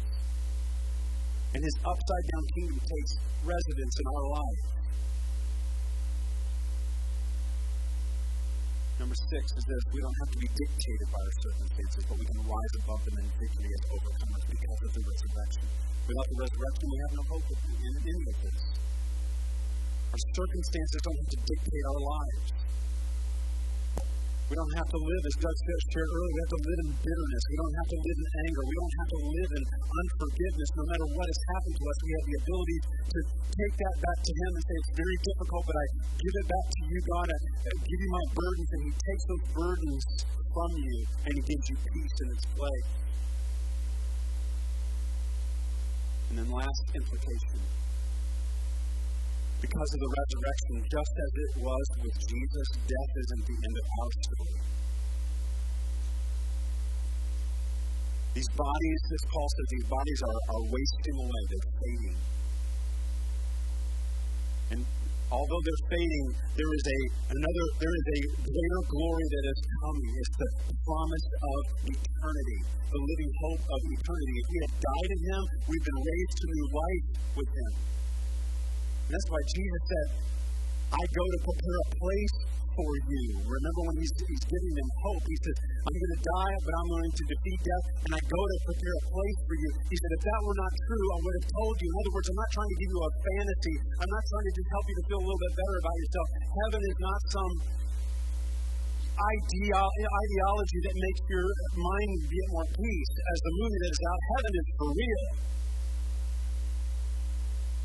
And 1.53 1.59
his 1.59 1.75
upside 1.83 2.25
down 2.31 2.43
kingdom 2.55 2.79
takes 2.79 3.11
residence 3.43 3.95
in 3.99 4.05
our 4.15 4.25
life. 4.31 4.82
Number 9.03 9.19
six 9.19 9.43
is 9.59 9.65
this 9.67 9.83
we 9.91 9.99
don't 9.99 10.15
have 10.23 10.31
to 10.31 10.39
be 10.39 10.47
dictated 10.47 11.07
by 11.11 11.19
our 11.19 11.35
circumstances, 11.43 12.07
but 12.07 12.15
we 12.15 12.23
can 12.23 12.39
rise 12.39 12.73
above 12.79 13.03
them 13.03 13.19
in 13.19 13.27
victory 13.35 13.67
as 13.67 13.83
overcomers 13.99 14.43
because 14.47 14.79
of 14.79 14.91
the 14.95 15.03
resurrection. 15.03 15.65
Without 16.07 16.27
the 16.31 16.37
resurrection, 16.39 16.85
we 16.87 16.99
have 17.03 17.13
no 17.19 17.23
hope 17.27 17.47
in 17.51 17.93
any 17.99 18.25
of 18.31 18.37
this. 18.47 18.59
Our 20.07 20.21
circumstances 20.23 20.99
don't 21.03 21.19
have 21.19 21.31
to 21.35 21.39
dictate 21.43 21.83
our 21.83 22.01
lives. 22.15 22.47
We 24.43 24.59
don't 24.59 24.75
have 24.75 24.89
to 24.91 24.99
live, 24.99 25.23
as 25.23 25.35
Doug 25.39 25.57
shared 25.63 26.11
earlier, 26.11 26.33
we 26.35 26.41
have 26.43 26.53
to 26.53 26.61
live 26.67 26.79
in 26.83 26.89
bitterness. 26.99 27.43
We 27.47 27.57
don't 27.63 27.75
have 27.79 27.89
to 27.95 27.99
live 28.03 28.17
in 28.19 28.27
anger. 28.43 28.63
We 28.67 28.75
don't 28.75 28.95
have 28.99 29.09
to 29.13 29.19
live 29.23 29.51
in 29.55 29.63
unforgiveness. 29.71 30.69
No 30.75 30.83
matter 30.83 31.07
what 31.15 31.27
has 31.31 31.41
happened 31.47 31.75
to 31.79 31.83
us, 31.87 31.97
we 32.03 32.11
have 32.11 32.25
the 32.27 32.37
ability 32.43 32.77
to 32.83 33.19
take 33.23 33.75
that 33.79 33.95
back 34.03 34.19
to 34.19 34.31
Him 34.35 34.51
and 34.51 34.63
say, 34.67 34.75
It's 34.83 34.93
very 34.99 35.17
difficult, 35.23 35.63
but 35.63 35.77
I 35.79 35.85
give 36.19 36.35
it 36.43 36.47
back 36.51 36.65
to 36.75 36.81
you, 36.91 36.99
God. 37.07 37.27
I 37.31 37.73
give 37.87 37.99
you 38.03 38.11
my 38.11 38.25
burdens, 38.35 38.69
and 38.75 38.81
He 38.83 38.91
takes 38.99 39.23
those 39.31 39.45
burdens 39.55 40.03
from 40.27 40.71
you, 40.75 40.95
and 41.23 41.31
He 41.39 41.43
gives 41.47 41.65
you 41.71 41.77
peace 41.79 42.15
in 42.19 42.27
its 42.35 42.45
place. 42.51 42.89
And 46.29 46.35
then, 46.43 46.49
last 46.51 46.83
implication 46.91 47.59
because 49.63 49.89
of 49.95 49.99
the 50.03 50.11
resurrection, 50.11 50.75
just 50.91 51.13
as 51.23 51.31
it 51.39 51.51
was 51.63 51.85
with 52.03 52.17
Jesus, 52.19 52.67
death 52.83 53.11
isn't 53.15 53.43
the 53.47 53.57
end 53.63 53.75
of 53.79 53.87
our 53.95 54.11
story. 54.11 54.59
These 58.35 58.51
bodies, 58.59 58.99
this 59.07 59.23
Paul 59.31 59.47
says, 59.47 59.67
these 59.71 59.87
bodies 59.87 60.19
are, 60.27 60.39
are 60.51 60.63
wasting 60.67 61.15
away, 61.15 61.41
they're 61.47 61.71
fading. 61.79 62.17
And 64.73 64.81
although 65.31 65.61
they're 65.63 65.85
fading, 65.95 66.27
there 66.59 66.71
is 66.75 66.83
a 66.83 66.99
another 67.31 67.65
there 67.79 67.93
is 67.93 68.05
a 68.09 68.19
greater 68.43 68.81
glory 68.89 69.25
that 69.31 69.45
is 69.47 69.59
coming. 69.79 70.11
It's 70.17 70.35
the 70.43 70.49
promise 70.75 71.27
of 71.39 71.61
eternity, 71.93 72.59
the 72.89 72.99
living 72.99 73.31
hope 73.47 73.63
of 73.63 73.79
eternity. 73.95 74.33
If 74.43 74.47
we 74.49 74.57
have 74.65 74.75
died 74.81 75.09
in 75.13 75.21
him, 75.23 75.41
we've 75.71 75.85
been 75.87 76.01
raised 76.03 76.35
to 76.35 76.45
new 76.51 76.67
life 76.73 77.05
with 77.37 77.51
him. 77.53 78.02
That's 79.09 79.27
why 79.29 79.41
Jesus 79.51 79.81
said, 79.89 80.07
I 80.93 81.03
go 81.03 81.23
to 81.25 81.39
prepare 81.43 81.77
a 81.83 81.87
place 81.97 82.35
for 82.73 82.91
you. 83.05 83.25
Remember 83.45 83.81
when 83.85 83.97
he's, 84.01 84.13
he's 84.13 84.45
giving 84.49 84.73
them 84.73 84.89
hope, 85.05 85.23
he 85.29 85.37
says, 85.37 85.57
I'm 85.85 85.93
going 85.93 86.13
to 86.17 86.23
die, 86.25 86.55
but 86.65 86.73
I'm 86.73 86.89
going 86.89 87.13
to 87.13 87.23
defeat 87.29 87.59
death, 87.61 87.85
and 88.07 88.11
I 88.17 88.21
go 88.23 88.41
to 88.41 88.57
prepare 88.65 88.95
a 88.97 89.03
place 89.13 89.39
for 89.45 89.55
you. 89.57 89.69
He 89.93 89.95
said, 89.97 90.11
if 90.17 90.21
that 90.25 90.39
were 90.41 90.57
not 90.57 90.73
true, 90.73 91.05
I 91.13 91.17
would 91.21 91.35
have 91.37 91.49
told 91.53 91.75
you. 91.77 91.87
In 91.89 91.95
other 92.01 92.13
words, 92.17 92.27
I'm 92.33 92.39
not 92.41 92.51
trying 92.53 92.71
to 92.73 92.77
give 92.81 92.89
you 92.89 93.01
a 93.03 93.11
fantasy. 93.13 93.75
I'm 94.01 94.11
not 94.13 94.23
trying 94.25 94.45
to 94.49 94.53
just 94.53 94.69
help 94.73 94.85
you 94.89 94.95
to 94.97 95.03
feel 95.05 95.21
a 95.21 95.25
little 95.27 95.43
bit 95.43 95.53
better 95.53 95.77
about 95.77 95.95
yourself. 96.01 96.27
Heaven 96.33 96.81
is 96.81 96.97
not 96.97 97.19
some 97.29 97.53
ideology 99.13 100.79
that 100.89 100.95
makes 100.97 101.21
your 101.29 101.45
mind 101.77 102.09
get 102.25 102.45
more 102.49 102.65
peace. 102.73 103.11
As 103.13 103.39
the 103.45 103.53
movie 103.61 103.79
that 103.85 103.91
is 103.93 104.01
out, 104.09 104.21
heaven 104.33 104.53
is 104.57 104.67
for 104.73 104.89
real. 104.89 105.23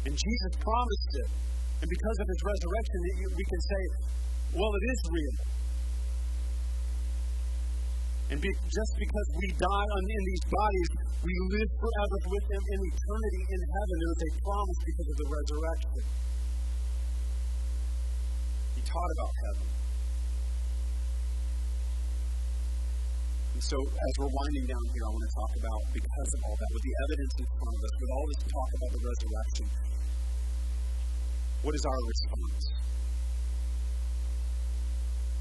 And 0.07 0.13
Jesus 0.15 0.53
promised 0.61 1.13
it. 1.25 1.31
And 1.79 1.89
because 1.89 2.17
of 2.19 2.27
his 2.27 2.41
resurrection, 2.43 2.99
we 3.39 3.45
can 3.47 3.61
say, 3.63 3.83
well, 4.59 4.73
it 4.75 4.85
is 4.91 5.01
real. 5.11 5.37
And 8.29 8.37
be, 8.45 8.51
just 8.51 8.93
because 9.01 9.29
we 9.41 9.47
die 9.57 9.89
on, 9.97 10.03
in 10.05 10.23
these 10.29 10.45
bodies, 10.53 10.89
we 11.25 11.35
live 11.49 11.71
forever 11.81 12.19
with 12.29 12.47
him 12.51 12.63
in 12.63 12.79
eternity 12.93 13.43
in 13.49 13.61
heaven. 13.63 13.97
There 13.99 14.13
is 14.13 14.23
a 14.29 14.33
promise 14.43 14.81
because 14.85 15.09
of 15.09 15.17
the 15.17 15.29
resurrection. 15.33 16.03
He 18.77 18.81
taught 18.85 19.11
about 19.17 19.35
heaven. 19.49 19.67
And 23.59 23.67
so, 23.67 23.75
as 23.75 24.13
we're 24.23 24.31
winding 24.31 24.71
down 24.71 24.85
here, 24.95 25.03
I 25.03 25.11
want 25.11 25.25
to 25.27 25.35
talk 25.35 25.53
about, 25.59 25.81
because 25.91 26.31
of 26.31 26.41
all 26.47 26.55
that, 26.63 26.71
with 26.79 26.85
the 26.87 26.95
evidence 26.95 27.33
in 27.43 27.47
front 27.59 27.75
of 27.75 27.83
us, 27.83 27.95
with 27.99 28.11
all 28.15 28.27
this 28.31 28.41
talk 28.55 28.71
about 28.79 28.91
the 28.95 29.03
resurrection, 29.03 29.67
what 31.67 31.75
is 31.75 31.83
our 31.83 32.01
response? 32.07 32.63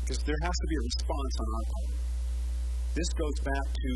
Because 0.01 0.21
there 0.25 0.41
has 0.49 0.55
to 0.57 0.65
be 0.65 0.75
a 0.81 0.83
response 0.97 1.33
on 1.37 1.47
our 1.61 1.65
part. 1.77 1.93
This 2.97 3.09
goes 3.13 3.37
back 3.45 3.67
to 3.85 3.91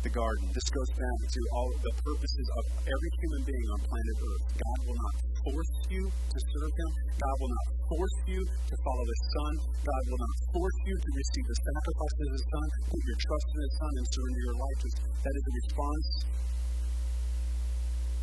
the 0.00 0.12
garden. 0.12 0.48
This 0.56 0.68
goes 0.72 0.90
back 0.96 1.18
to 1.28 1.40
all 1.52 1.68
the 1.76 1.94
purposes 2.00 2.46
of 2.56 2.64
every 2.88 3.10
human 3.20 3.42
being 3.44 3.66
on 3.76 3.78
planet 3.84 4.16
Earth. 4.16 4.44
God 4.56 4.78
will 4.88 4.96
not 4.96 5.14
force 5.44 5.74
you 5.92 6.02
to 6.08 6.38
serve 6.40 6.72
Him. 6.72 6.90
God 7.20 7.36
will 7.36 7.52
not 7.52 7.66
force 7.84 8.18
you 8.24 8.40
to 8.40 8.74
follow 8.80 9.04
His 9.04 9.22
Son. 9.28 9.52
God 9.84 10.02
will 10.08 10.22
not 10.24 10.36
force 10.56 10.78
you 10.88 10.94
to 10.96 11.10
receive 11.12 11.46
the 11.52 11.58
sacrifice 11.60 12.16
of 12.16 12.28
His 12.32 12.44
Son, 12.48 12.66
put 12.88 13.02
your 13.04 13.18
trust 13.20 13.46
in 13.52 13.58
His 13.60 13.74
Son, 13.76 13.92
and 14.00 14.06
surrender 14.08 14.40
your 14.40 14.56
life. 14.56 14.80
That 15.20 15.34
is 15.36 15.44
a 15.44 15.54
response 15.60 16.08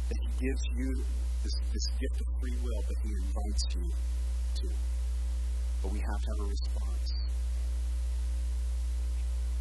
that 0.10 0.18
He 0.18 0.30
gives 0.50 0.64
you 0.74 0.90
this, 1.46 1.56
this 1.78 1.88
gift 2.02 2.18
of 2.26 2.28
free 2.42 2.58
will 2.58 2.82
that 2.90 3.00
He 3.06 3.12
invites 3.22 3.64
you 3.78 3.86
to. 3.86 4.68
But 5.86 5.90
we 5.94 6.02
have 6.02 6.22
to 6.26 6.30
have 6.34 6.42
a 6.42 6.50
response. 6.50 7.17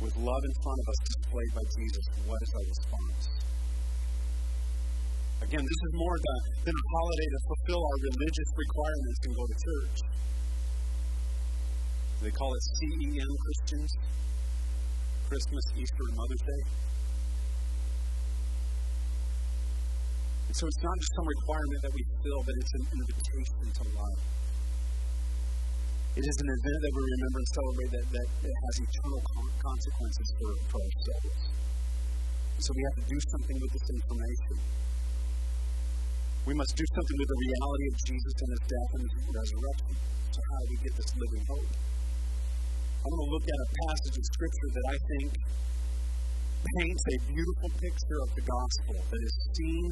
With 0.01 0.15
love 0.21 0.43
in 0.45 0.55
front 0.61 0.79
of 0.81 0.87
us 0.93 1.01
displayed 1.09 1.53
by 1.57 1.65
Jesus, 1.73 2.05
what 2.29 2.41
is 2.43 2.51
our 2.53 2.67
response? 2.69 3.23
Again, 5.41 5.65
this 5.65 5.81
is 5.89 5.93
more 5.97 6.17
than, 6.17 6.41
than 6.69 6.77
a 6.77 6.87
holiday 6.97 7.29
to 7.33 7.41
fulfill 7.49 7.83
our 7.85 7.99
religious 8.13 8.51
requirements 8.57 9.21
and 9.25 9.33
go 9.37 9.45
to 9.47 9.57
church. 9.57 9.99
They 12.25 12.33
call 12.33 12.51
it 12.53 12.63
CEM 12.77 13.31
Christians 13.31 13.91
Christmas, 15.27 15.65
Easter, 15.75 16.05
and 16.07 16.17
Mother's 16.17 16.45
Day. 16.47 16.63
And 20.47 20.55
so 20.55 20.67
it's 20.71 20.83
not 20.87 20.97
just 21.03 21.13
some 21.19 21.27
requirement 21.27 21.81
that 21.83 21.93
we 21.93 22.03
fill, 22.23 22.41
but 22.47 22.55
it's 22.55 22.75
an 22.79 22.85
invitation 22.95 23.67
to 23.75 23.83
love. 23.91 24.19
It 26.17 26.25
is 26.25 26.37
an 26.41 26.49
event 26.49 26.81
that 26.81 26.93
we 26.97 27.03
remember 27.13 27.39
and 27.45 27.51
celebrate 27.53 27.91
that, 27.93 28.07
that, 28.09 28.29
that 28.41 28.57
has 28.57 28.75
eternal 28.89 29.21
consequences 29.61 30.29
for, 30.41 30.51
for 30.73 30.81
our 30.81 30.95
souls. 31.05 31.41
So 32.57 32.73
we 32.73 32.83
have 32.89 32.97
to 33.05 33.07
do 33.13 33.19
something 33.37 33.57
with 33.61 33.73
this 33.77 33.87
information. 33.93 34.55
We 36.49 36.57
must 36.57 36.73
do 36.73 36.89
something 36.89 37.17
with 37.21 37.29
the 37.29 37.41
reality 37.45 37.87
of 37.93 37.97
Jesus 38.09 38.33
and 38.33 38.49
his 38.49 38.65
death 38.65 38.91
and 38.97 39.03
his 39.05 39.25
resurrection. 39.29 39.93
So 40.33 40.39
how 40.41 40.57
do 40.57 40.67
we 40.73 40.79
get 40.89 40.93
this 40.97 41.11
living 41.21 41.45
hope? 41.53 41.73
I 41.77 43.05
want 43.13 43.21
to 43.21 43.31
look 43.37 43.47
at 43.53 43.59
a 43.61 43.69
passage 43.85 44.17
of 44.17 44.25
Scripture 44.25 44.71
that 44.73 44.87
I 44.89 44.97
think 44.97 45.29
paints 46.81 47.05
a 47.13 47.17
beautiful 47.29 47.71
picture 47.77 48.19
of 48.25 48.31
the 48.33 48.45
gospel 48.49 48.97
that 49.05 49.21
is 49.21 49.37
seen 49.53 49.89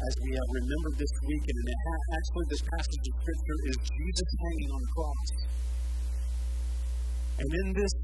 as 0.00 0.14
we 0.24 0.30
have 0.32 0.50
remembered 0.64 0.96
this 0.96 1.14
week, 1.28 1.44
and 1.44 1.58
actually, 2.16 2.46
this 2.48 2.64
passage 2.64 3.04
of 3.04 3.14
Scripture 3.20 3.58
is 3.68 3.76
Jesus 3.84 4.30
hanging 4.40 4.70
on 4.72 4.80
the 4.80 4.90
cross. 4.96 5.28
And 7.40 7.50
in 7.52 7.68
this 7.76 7.94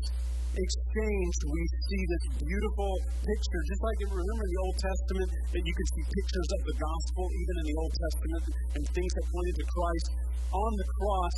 exchange, 0.57 1.35
we 1.53 1.63
see 1.89 2.03
this 2.05 2.25
beautiful 2.37 2.93
picture, 3.21 3.61
just 3.69 3.81
like 3.81 3.97
you 4.01 4.09
remember 4.13 4.45
in 4.45 4.53
the 4.53 4.63
Old 4.65 4.77
Testament, 4.77 5.29
that 5.57 5.63
you 5.65 5.73
could 5.73 5.91
see 5.97 6.05
pictures 6.05 6.49
of 6.53 6.61
the 6.69 6.77
gospel, 6.77 7.25
even 7.33 7.55
in 7.61 7.65
the 7.65 7.77
Old 7.81 7.95
Testament, 7.97 8.43
and 8.77 8.83
things 8.93 9.13
that 9.17 9.25
pointed 9.33 9.55
to 9.57 9.67
Christ. 9.69 10.07
On 10.53 10.73
the 10.77 10.89
cross, 11.01 11.37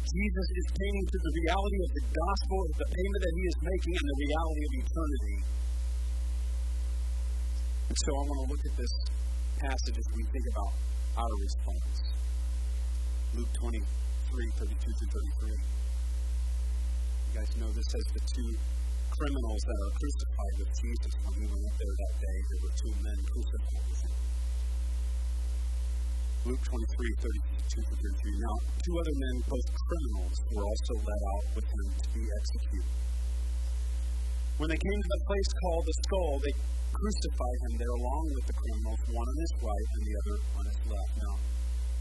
Jesus 0.00 0.48
is 0.48 0.66
painting 0.80 1.06
to 1.12 1.18
the 1.28 1.32
reality 1.44 1.78
of 1.84 1.90
the 1.92 2.04
gospel, 2.08 2.58
the 2.72 2.88
payment 2.88 3.20
that 3.20 3.34
he 3.36 3.44
is 3.44 3.56
making, 3.68 3.94
and 4.00 4.06
the 4.08 4.18
reality 4.20 4.62
of 4.64 4.72
eternity. 4.80 5.38
And 7.84 7.96
so 8.00 8.10
I 8.16 8.22
want 8.24 8.38
to 8.40 8.46
look 8.48 8.64
at 8.64 8.74
this 8.80 8.94
passage 9.60 9.96
as 10.00 10.08
we 10.16 10.24
think 10.32 10.46
about 10.56 10.72
our 11.20 11.34
response. 11.44 11.96
Luke 13.36 13.52
23, 13.60 13.76
32 13.76 14.72
through 14.72 15.12
33. 15.44 15.52
You 17.28 17.32
guys 17.36 17.50
know 17.60 17.68
this 17.68 17.90
as 17.92 18.06
the 18.16 18.22
two 18.24 18.50
criminals 19.12 19.62
that 19.68 19.78
are 19.84 19.92
crucified 20.00 20.54
with 20.64 20.70
Jesus 20.80 21.12
when 21.28 21.34
he 21.36 21.44
went 21.44 21.64
up 21.68 21.76
there 21.76 21.96
that 22.00 22.14
day. 22.24 22.38
There 22.40 22.60
were 22.64 22.74
two 22.80 22.94
men 23.04 23.18
crucified 23.20 23.84
with 23.84 24.00
him. 24.00 24.14
Luke 26.40 26.62
23, 26.64 27.20
32 27.20 27.84
through 27.84 28.00
33. 28.00 28.32
Now, 28.40 28.56
two 28.64 28.94
other 28.96 29.16
men, 29.20 29.34
both 29.44 29.68
criminals, 29.76 30.36
were 30.56 30.64
also 30.64 30.94
led 31.04 31.22
out 31.36 31.46
with 31.52 31.68
him 31.68 31.86
to 32.00 32.08
be 32.16 32.24
executed. 32.24 32.96
When 34.56 34.68
they 34.72 34.80
came 34.80 35.00
to 35.04 35.10
the 35.20 35.22
place 35.28 35.50
called 35.52 35.84
the 35.84 35.96
skull, 36.00 36.32
they 36.40 36.54
crucified 37.00 37.58
him 37.64 37.72
there 37.80 37.94
along 37.96 38.24
with 38.36 38.44
the 38.44 38.56
criminals, 38.60 39.00
one 39.08 39.24
on 39.24 39.36
his 39.40 39.52
right 39.64 39.88
and 39.96 40.02
the 40.04 40.14
other 40.20 40.36
on 40.60 40.64
his 40.68 40.78
left. 40.84 41.12
Now, 41.16 41.34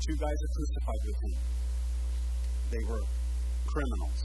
two 0.04 0.16
guys 0.20 0.36
are 0.36 0.52
crucified 0.60 1.02
with 1.08 1.20
him. 1.24 1.34
They 2.70 2.84
were 2.84 3.06
criminals. 3.64 4.20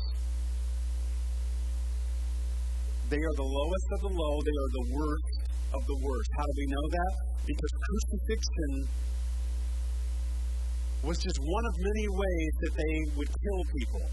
They 3.06 3.22
are 3.22 3.36
the 3.38 3.46
lowest 3.46 3.88
of 3.94 4.00
the 4.02 4.12
low, 4.18 4.34
they 4.42 4.56
are 4.58 4.72
the 4.74 4.86
worst 4.98 5.36
of 5.78 5.82
the 5.86 5.98
worst. 6.02 6.30
How 6.34 6.46
do 6.50 6.54
we 6.58 6.66
know 6.66 6.86
that? 6.90 7.12
Because 7.46 7.72
crucifixion 7.78 8.72
was 11.04 11.18
just 11.20 11.38
one 11.38 11.64
of 11.68 11.74
many 11.78 12.06
ways 12.08 12.52
that 12.64 12.74
they 12.74 12.94
would 13.14 13.30
kill 13.30 13.60
people. 13.78 14.04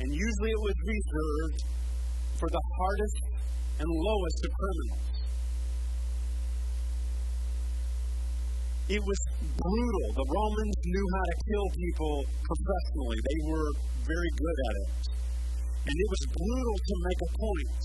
And 0.00 0.08
usually 0.10 0.50
it 0.50 0.62
was 0.64 0.76
reserved 0.82 1.60
for 2.40 2.48
the 2.50 2.62
hardest 2.80 3.20
and 3.78 3.86
lowest 3.86 4.38
of 4.42 4.50
criminals. 4.58 5.13
It 8.84 9.00
was 9.00 9.20
brutal. 9.40 10.06
The 10.12 10.28
Romans 10.28 10.76
knew 10.84 11.06
how 11.16 11.24
to 11.24 11.36
kill 11.48 11.66
people 11.72 12.14
professionally, 12.44 13.16
they 13.16 13.40
were 13.48 13.68
very 14.04 14.30
good 14.36 14.58
at 14.60 14.74
it. 14.84 14.88
And 15.88 15.94
it 15.96 16.08
was 16.12 16.22
brutal 16.36 16.76
to 16.84 16.94
make 17.00 17.20
a 17.24 17.30
point. 17.32 17.80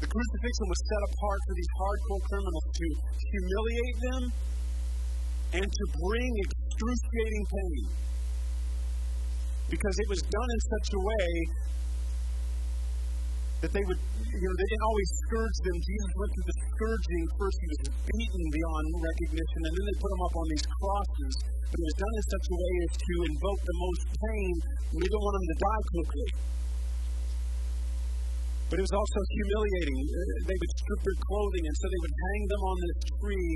The 0.00 0.08
crucifixion 0.08 0.66
was 0.72 0.80
set 0.88 1.02
apart 1.04 1.40
for 1.44 1.54
these 1.56 1.72
hardcore 1.76 2.22
criminals 2.32 2.66
to 2.80 2.86
humiliate 3.28 3.98
them 4.08 4.22
and 5.60 5.66
to 5.68 5.84
bring 6.00 6.30
excruciating 6.48 7.44
pain. 7.44 7.84
Because 9.68 9.96
it 10.00 10.08
was 10.08 10.20
done 10.24 10.48
in 10.48 10.60
such 10.64 10.88
a 10.96 11.00
way 11.04 11.28
that 13.64 13.72
they 13.72 13.80
would, 13.88 13.96
you 13.96 14.44
know, 14.44 14.56
they 14.60 14.68
didn't 14.68 14.86
always 14.92 15.10
scourge 15.24 15.56
them. 15.64 15.76
Jesus 15.80 16.12
went 16.20 16.30
through 16.36 16.48
the 16.52 16.58
scourging. 16.68 17.24
First, 17.32 17.56
he 17.64 17.68
was 17.72 17.80
beaten 17.96 18.44
beyond 18.52 18.84
recognition, 19.00 19.60
and 19.64 19.72
then 19.72 19.84
they 19.88 19.96
put 20.04 20.10
him 20.12 20.22
up 20.28 20.34
on 20.36 20.46
these 20.52 20.66
crosses. 20.68 21.34
But 21.72 21.76
it 21.80 21.86
was 21.88 21.96
done 21.96 22.12
in 22.12 22.24
such 22.28 22.46
a 22.52 22.56
way 22.60 22.72
as 22.84 22.92
to 23.00 23.14
invoke 23.24 23.62
the 23.64 23.76
most 23.80 24.02
pain. 24.20 24.54
We 24.92 25.02
didn't 25.08 25.24
want 25.24 25.36
him 25.40 25.46
to 25.48 25.56
die 25.64 25.82
quickly. 25.96 26.28
But 28.68 28.76
it 28.80 28.84
was 28.84 28.96
also 29.00 29.20
humiliating. 29.32 29.98
They 30.44 30.58
would 30.60 30.72
strip 30.84 31.00
their 31.00 31.18
clothing, 31.24 31.64
and 31.64 31.76
so 31.80 31.84
they 31.88 32.00
would 32.04 32.16
hang 32.20 32.42
them 32.52 32.62
on 32.68 32.76
this 32.84 32.98
tree, 33.16 33.52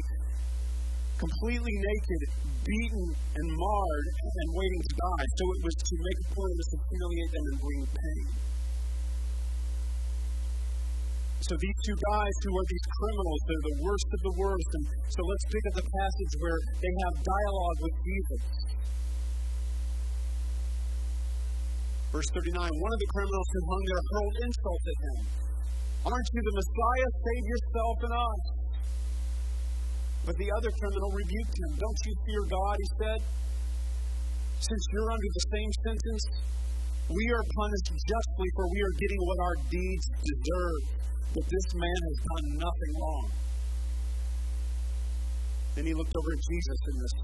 completely 1.21 1.75
naked, 1.85 2.21
beaten 2.65 3.05
and 3.13 3.47
marred, 3.61 4.07
and 4.25 4.49
waiting 4.57 4.83
to 4.89 4.93
die. 5.05 5.27
So 5.37 5.45
it 5.53 5.61
was 5.69 5.77
to 5.85 5.95
make 6.01 6.19
a 6.25 6.29
point 6.33 6.49
of 6.49 6.57
this 6.65 6.71
to 6.73 6.79
humiliate 6.81 7.33
them 7.37 7.45
and 7.45 7.57
bring 7.61 7.81
pain. 7.93 8.25
So 11.39 11.55
these 11.55 11.79
two 11.87 11.95
guys 11.95 12.35
who 12.43 12.51
are 12.51 12.67
these 12.67 12.87
criminals, 12.99 13.41
they're 13.47 13.67
the 13.71 13.79
worst 13.87 14.09
of 14.11 14.21
the 14.27 14.35
worst. 14.43 14.71
And 14.75 14.85
so 15.07 15.21
let's 15.23 15.47
pick 15.55 15.65
up 15.71 15.75
the 15.79 15.87
passage 15.87 16.33
where 16.43 16.59
they 16.83 16.93
have 17.07 17.15
dialogue 17.23 17.79
with 17.79 17.97
Jesus. 18.03 18.43
Verse 22.11 22.29
39 22.35 22.59
One 22.59 22.93
of 22.93 23.01
the 23.01 23.11
criminals 23.15 23.49
who 23.55 23.61
hung 23.71 23.83
there 23.87 24.03
hurled 24.11 24.37
insults 24.43 24.87
at 24.89 24.99
him. 24.99 25.19
Aren't 26.11 26.29
you 26.35 26.41
the 26.43 26.57
Messiah? 26.59 27.09
Save 27.23 27.45
yourself 27.47 27.97
and 28.03 28.15
us. 28.19 28.43
But 30.27 30.35
the 30.37 30.51
other 30.59 30.71
criminal 30.75 31.11
rebuked 31.15 31.57
him. 31.57 31.71
Don't 31.79 32.01
you 32.03 32.13
fear 32.27 32.43
God, 32.51 32.75
he 32.77 32.89
said. 32.99 33.21
Since 34.59 34.83
you're 34.91 35.11
under 35.15 35.31
the 35.39 35.45
same 35.55 35.73
sentence, 35.87 36.25
we 37.15 37.25
are 37.31 37.45
punished 37.57 37.89
justly, 37.95 38.49
for 38.59 38.65
we 38.69 38.81
are 38.83 38.95
getting 38.99 39.21
what 39.23 39.39
our 39.39 39.57
deeds 39.71 40.07
deserve. 40.19 40.83
But 41.35 41.45
this 41.45 41.69
man 41.77 42.01
has 42.09 42.19
done 42.25 42.47
nothing 42.57 42.93
wrong. 43.01 43.27
Then 45.77 45.85
he 45.87 45.95
looked 45.95 46.17
over 46.17 46.31
at 46.33 46.43
Jesus 46.51 46.79
in 46.89 46.97
this 46.99 47.15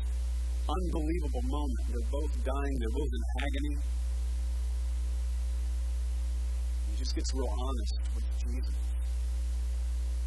unbelievable 0.68 1.44
moment. 1.48 1.82
They're 1.88 2.11
both 2.12 2.32
dying, 2.44 2.76
they're 2.78 2.96
both 3.00 3.12
in 3.16 3.24
agony. 3.40 3.76
He 6.92 6.94
just 7.00 7.14
gets 7.16 7.32
real 7.34 7.48
honest 7.48 7.94
with 8.14 8.28
Jesus. 8.44 8.76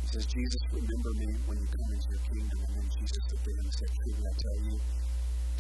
He 0.01 0.07
says, 0.11 0.25
Jesus, 0.25 0.61
remember 0.73 1.11
me 1.21 1.30
when 1.45 1.57
you 1.61 1.67
come 1.69 1.89
into 1.93 2.09
your 2.17 2.23
kingdom. 2.34 2.59
And 2.67 2.73
then 2.82 2.88
Jesus 2.97 3.23
looked 3.30 3.45
at 3.45 3.53
him 3.53 3.65
and 3.67 3.75
said, 3.78 3.89
Truly, 3.93 4.23
I 4.25 4.34
tell 4.41 4.57
you, 4.67 4.75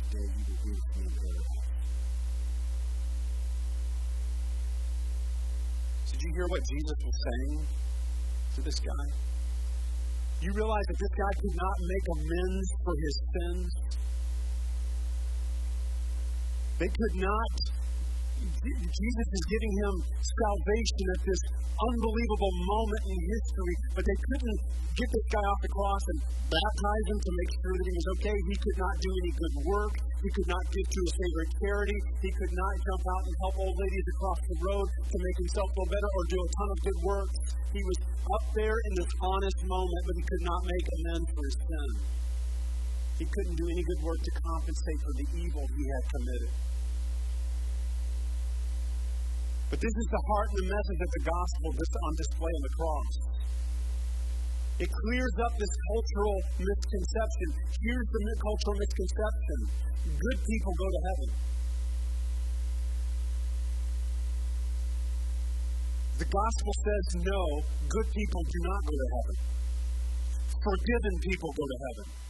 today 0.03 0.25
you 0.27 0.43
will 0.47 0.61
be 0.65 0.71
with 0.73 0.89
me 0.97 1.01
in 1.05 1.13
paradise. 1.21 1.67
Did 6.11 6.19
you 6.23 6.31
hear 6.33 6.47
what 6.49 6.63
Jesus 6.65 6.97
was 7.05 7.17
saying 7.21 7.87
this 8.61 8.79
guy? 8.79 9.05
You 10.41 10.51
realize 10.53 10.85
that 10.87 10.97
this 10.99 11.13
guy 11.17 11.31
could 11.41 11.55
not 11.57 11.77
make 11.81 12.05
amends 12.17 12.67
for 12.83 12.93
his 12.93 13.15
sins? 13.33 13.69
They 16.79 16.87
could 16.87 17.15
not 17.15 17.76
Jesus 18.47 19.27
is 19.33 19.43
giving 19.51 19.73
him 19.83 19.93
salvation 20.23 21.05
at 21.15 21.21
this 21.27 21.41
unbelievable 21.77 22.53
moment 22.57 23.03
in 23.05 23.17
history, 23.21 23.75
but 23.93 24.03
they 24.07 24.17
couldn't 24.17 24.59
get 24.97 25.09
this 25.13 25.27
guy 25.29 25.45
off 25.45 25.61
the 25.61 25.69
cross 25.69 26.03
and 26.09 26.19
baptize 26.49 27.05
him 27.13 27.19
to 27.21 27.31
make 27.37 27.51
sure 27.61 27.73
that 27.77 27.85
he 27.85 27.93
was 27.93 28.07
okay. 28.17 28.37
He 28.49 28.57
could 28.57 28.79
not 28.81 28.95
do 28.97 29.11
any 29.13 29.31
good 29.37 29.55
work. 29.69 29.93
He 30.17 30.29
could 30.33 30.49
not 30.49 30.63
give 30.73 30.87
to 30.89 31.01
a 31.05 31.11
favorite 31.13 31.51
charity. 31.61 31.99
He 32.25 32.31
could 32.33 32.53
not 32.57 32.73
jump 32.81 33.03
out 33.05 33.23
and 33.29 33.35
help 33.45 33.55
old 33.61 33.75
ladies 33.77 34.07
across 34.17 34.39
the 34.41 34.57
road 34.57 34.87
to 34.89 35.17
make 35.21 35.37
himself 35.37 35.67
feel 35.69 35.89
better 35.93 36.09
or 36.09 36.23
do 36.33 36.39
a 36.41 36.49
ton 36.49 36.69
of 36.73 36.79
good 36.81 36.99
work. 37.05 37.29
He 37.77 37.81
was 37.85 37.99
up 38.09 38.45
there 38.57 38.77
in 38.89 38.93
this 38.97 39.11
honest 39.21 39.59
moment, 39.69 40.01
but 40.09 40.15
he 40.17 40.23
could 40.25 40.43
not 40.49 40.61
make 40.65 40.85
amends 40.97 41.29
for 41.29 41.43
his 41.45 41.57
sin. 41.61 41.89
He 43.21 43.25
couldn't 43.29 43.57
do 43.57 43.67
any 43.69 43.83
good 43.85 44.01
work 44.01 44.21
to 44.21 44.33
compensate 44.41 44.99
for 45.05 45.13
the 45.13 45.27
evil 45.45 45.63
he 45.77 45.83
had 45.85 46.03
committed. 46.09 46.51
But 49.67 49.83
this 49.83 49.95
is 49.99 50.07
the 50.07 50.23
heart 50.31 50.47
and 50.55 50.59
the 50.63 50.69
message 50.71 51.01
of 51.03 51.11
the 51.11 51.23
gospel 51.27 51.67
that's 51.75 51.97
on 51.99 52.11
display 52.15 52.53
on 52.55 52.63
the 52.63 52.73
cross. 52.79 53.11
It 54.77 54.89
clears 54.93 55.35
up 55.43 55.53
this 55.57 55.73
cultural 55.91 56.37
misconception. 56.61 57.47
Here's 57.81 58.07
the 58.07 58.21
cultural 58.39 58.75
misconception 58.77 59.59
good 60.07 60.39
people 60.39 60.71
go 60.71 60.87
to 60.87 61.01
heaven. 61.03 61.29
The 66.17 66.29
gospel 66.31 66.73
says 66.81 67.05
no, 67.27 67.41
good 67.91 68.07
people 68.09 68.41
do 68.47 68.59
not 68.71 68.81
go 68.87 68.95
to 68.95 69.07
heaven. 69.19 69.35
Forgiven 70.63 71.13
people 71.27 71.49
go 71.51 71.65
to 71.67 71.77
heaven. 71.83 72.26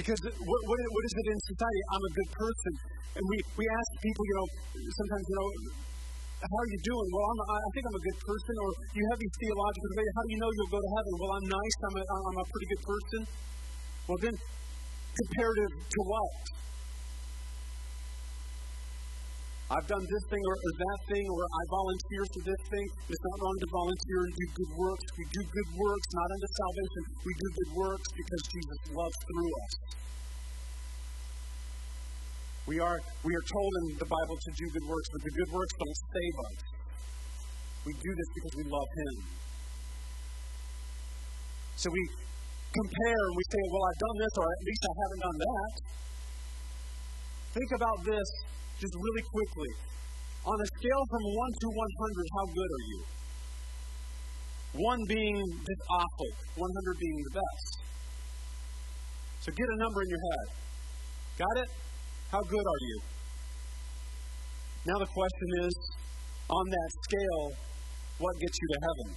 Because 0.00 0.16
what, 0.24 0.60
what, 0.64 0.78
what 0.80 1.04
is 1.04 1.12
it 1.12 1.26
in 1.28 1.38
society? 1.44 1.82
I'm 1.92 2.04
a 2.08 2.12
good 2.16 2.30
person. 2.32 2.72
And 3.20 3.24
we, 3.28 3.36
we 3.60 3.64
ask 3.68 3.88
people, 4.00 4.24
you 4.24 4.36
know, 4.40 4.48
sometimes, 4.96 5.24
you 5.28 5.36
know, 5.36 5.48
how 6.40 6.56
are 6.56 6.70
you 6.72 6.80
doing? 6.88 7.08
Well, 7.12 7.26
I'm, 7.28 7.40
I 7.52 7.70
think 7.76 7.84
I'm 7.84 7.98
a 8.00 8.04
good 8.08 8.18
person. 8.24 8.54
Or 8.64 8.68
you 8.96 9.04
have 9.12 9.18
these 9.20 9.36
theological 9.44 9.88
debates. 9.92 10.12
How 10.16 10.24
do 10.24 10.30
you 10.32 10.40
know 10.40 10.50
you'll 10.56 10.72
go 10.72 10.80
to 10.80 10.90
heaven? 10.96 11.12
Well, 11.20 11.32
I'm 11.36 11.48
nice. 11.52 11.76
I'm 11.84 11.96
a, 12.00 12.04
I'm 12.16 12.38
a 12.40 12.46
pretty 12.48 12.68
good 12.72 12.82
person. 12.88 13.20
Well, 14.08 14.18
then, 14.24 14.34
comparative 15.20 15.72
to 15.84 16.00
what? 16.08 16.32
I've 19.70 19.86
done 19.86 20.02
this 20.02 20.24
thing 20.26 20.42
or, 20.42 20.56
that 20.66 21.00
thing, 21.06 21.26
or 21.30 21.42
I 21.46 21.62
volunteer 21.70 22.22
for 22.34 22.42
this 22.42 22.62
thing. 22.74 22.86
It's 23.06 23.22
not 23.22 23.36
wrong 23.38 23.54
to 23.62 23.68
volunteer 23.70 24.18
and 24.26 24.32
do 24.34 24.46
good 24.50 24.72
works. 24.74 25.06
We 25.14 25.24
do 25.30 25.42
good 25.46 25.70
works, 25.78 26.06
not 26.10 26.28
unto 26.34 26.48
salvation. 26.58 27.02
We 27.22 27.32
do 27.38 27.48
good 27.54 27.72
works 27.78 28.08
because 28.18 28.42
Jesus 28.50 28.78
loves 28.90 29.18
through 29.30 29.52
us. 29.62 29.72
We 32.66 32.82
are, 32.82 32.98
we 33.22 33.30
are 33.30 33.46
told 33.46 33.72
in 33.78 33.86
the 34.02 34.10
Bible 34.10 34.34
to 34.42 34.50
do 34.58 34.66
good 34.74 34.86
works, 34.90 35.08
but 35.14 35.22
the 35.22 35.34
good 35.38 35.50
works 35.54 35.74
don't 35.78 35.98
save 36.18 36.36
us. 36.50 36.58
We 37.86 37.92
do 37.94 38.10
this 38.10 38.30
because 38.34 38.54
we 38.58 38.64
love 38.74 38.90
Him. 38.90 39.14
So 41.78 41.86
we 41.94 42.02
compare 42.74 43.22
and 43.22 43.34
we 43.38 43.44
say, 43.54 43.62
well, 43.70 43.84
I've 43.86 44.02
done 44.02 44.18
this, 44.18 44.34
or 44.34 44.46
at 44.50 44.62
least 44.66 44.82
I 44.82 44.94
haven't 44.98 45.22
done 45.22 45.38
that. 45.46 45.72
Think 47.54 47.70
about 47.78 47.98
this 48.02 48.28
just 48.80 48.96
really 48.96 49.24
quickly. 49.28 49.72
On 50.48 50.56
a 50.56 50.68
scale 50.80 51.04
from 51.12 51.24
1 51.36 51.52
to 51.52 51.68
100, 51.68 52.36
how 52.36 52.44
good 52.48 52.70
are 52.72 52.84
you? 52.88 53.00
1 54.72 55.04
being 55.12 55.36
just 55.36 55.82
awful, 55.92 56.30
100 56.56 56.96
being 56.96 57.18
the 57.28 57.34
best. 57.36 57.70
So 59.44 59.52
get 59.52 59.68
a 59.68 59.78
number 59.84 60.00
in 60.00 60.08
your 60.08 60.24
head. 60.32 60.46
Got 61.44 61.56
it? 61.60 61.70
How 62.32 62.40
good 62.40 62.64
are 62.64 62.82
you? 62.88 62.96
Now 64.88 64.96
the 64.96 65.10
question 65.12 65.48
is 65.68 65.74
on 66.48 66.64
that 66.70 66.90
scale, 67.04 67.44
what 68.16 68.32
gets 68.40 68.56
you 68.56 68.68
to 68.72 68.78
heaven? 68.80 69.08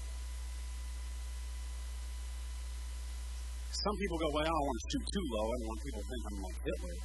Some 3.72 3.96
people 4.00 4.18
go, 4.20 4.28
well, 4.32 4.44
I 4.44 4.48
don't 4.48 4.68
want 4.68 4.80
to 4.80 4.86
shoot 4.92 5.06
too 5.12 5.26
low. 5.28 5.44
I 5.44 5.56
don't 5.60 5.68
want 5.68 5.80
people 5.84 6.02
to 6.04 6.08
think 6.08 6.24
I'm 6.24 6.40
like 6.44 6.60
Hitler. 6.64 6.98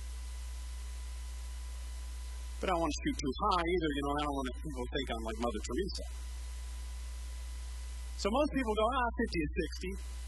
But 2.58 2.70
I 2.70 2.70
don't 2.74 2.82
want 2.82 2.90
to 2.90 3.00
shoot 3.06 3.16
too 3.18 3.34
high 3.38 3.64
either. 3.64 3.90
You 3.94 4.02
know, 4.02 4.14
I 4.18 4.22
don't 4.26 4.36
want 4.38 4.46
people 4.58 4.82
to 4.82 4.90
think 4.90 5.06
I'm 5.14 5.24
like 5.24 5.38
Mother 5.38 5.62
Teresa. 5.62 6.06
So 8.18 8.26
most 8.34 8.50
people 8.50 8.74
go, 8.74 8.86
ah, 8.98 9.08
50 9.14 9.38
to 9.38 9.50
60. 10.02 10.18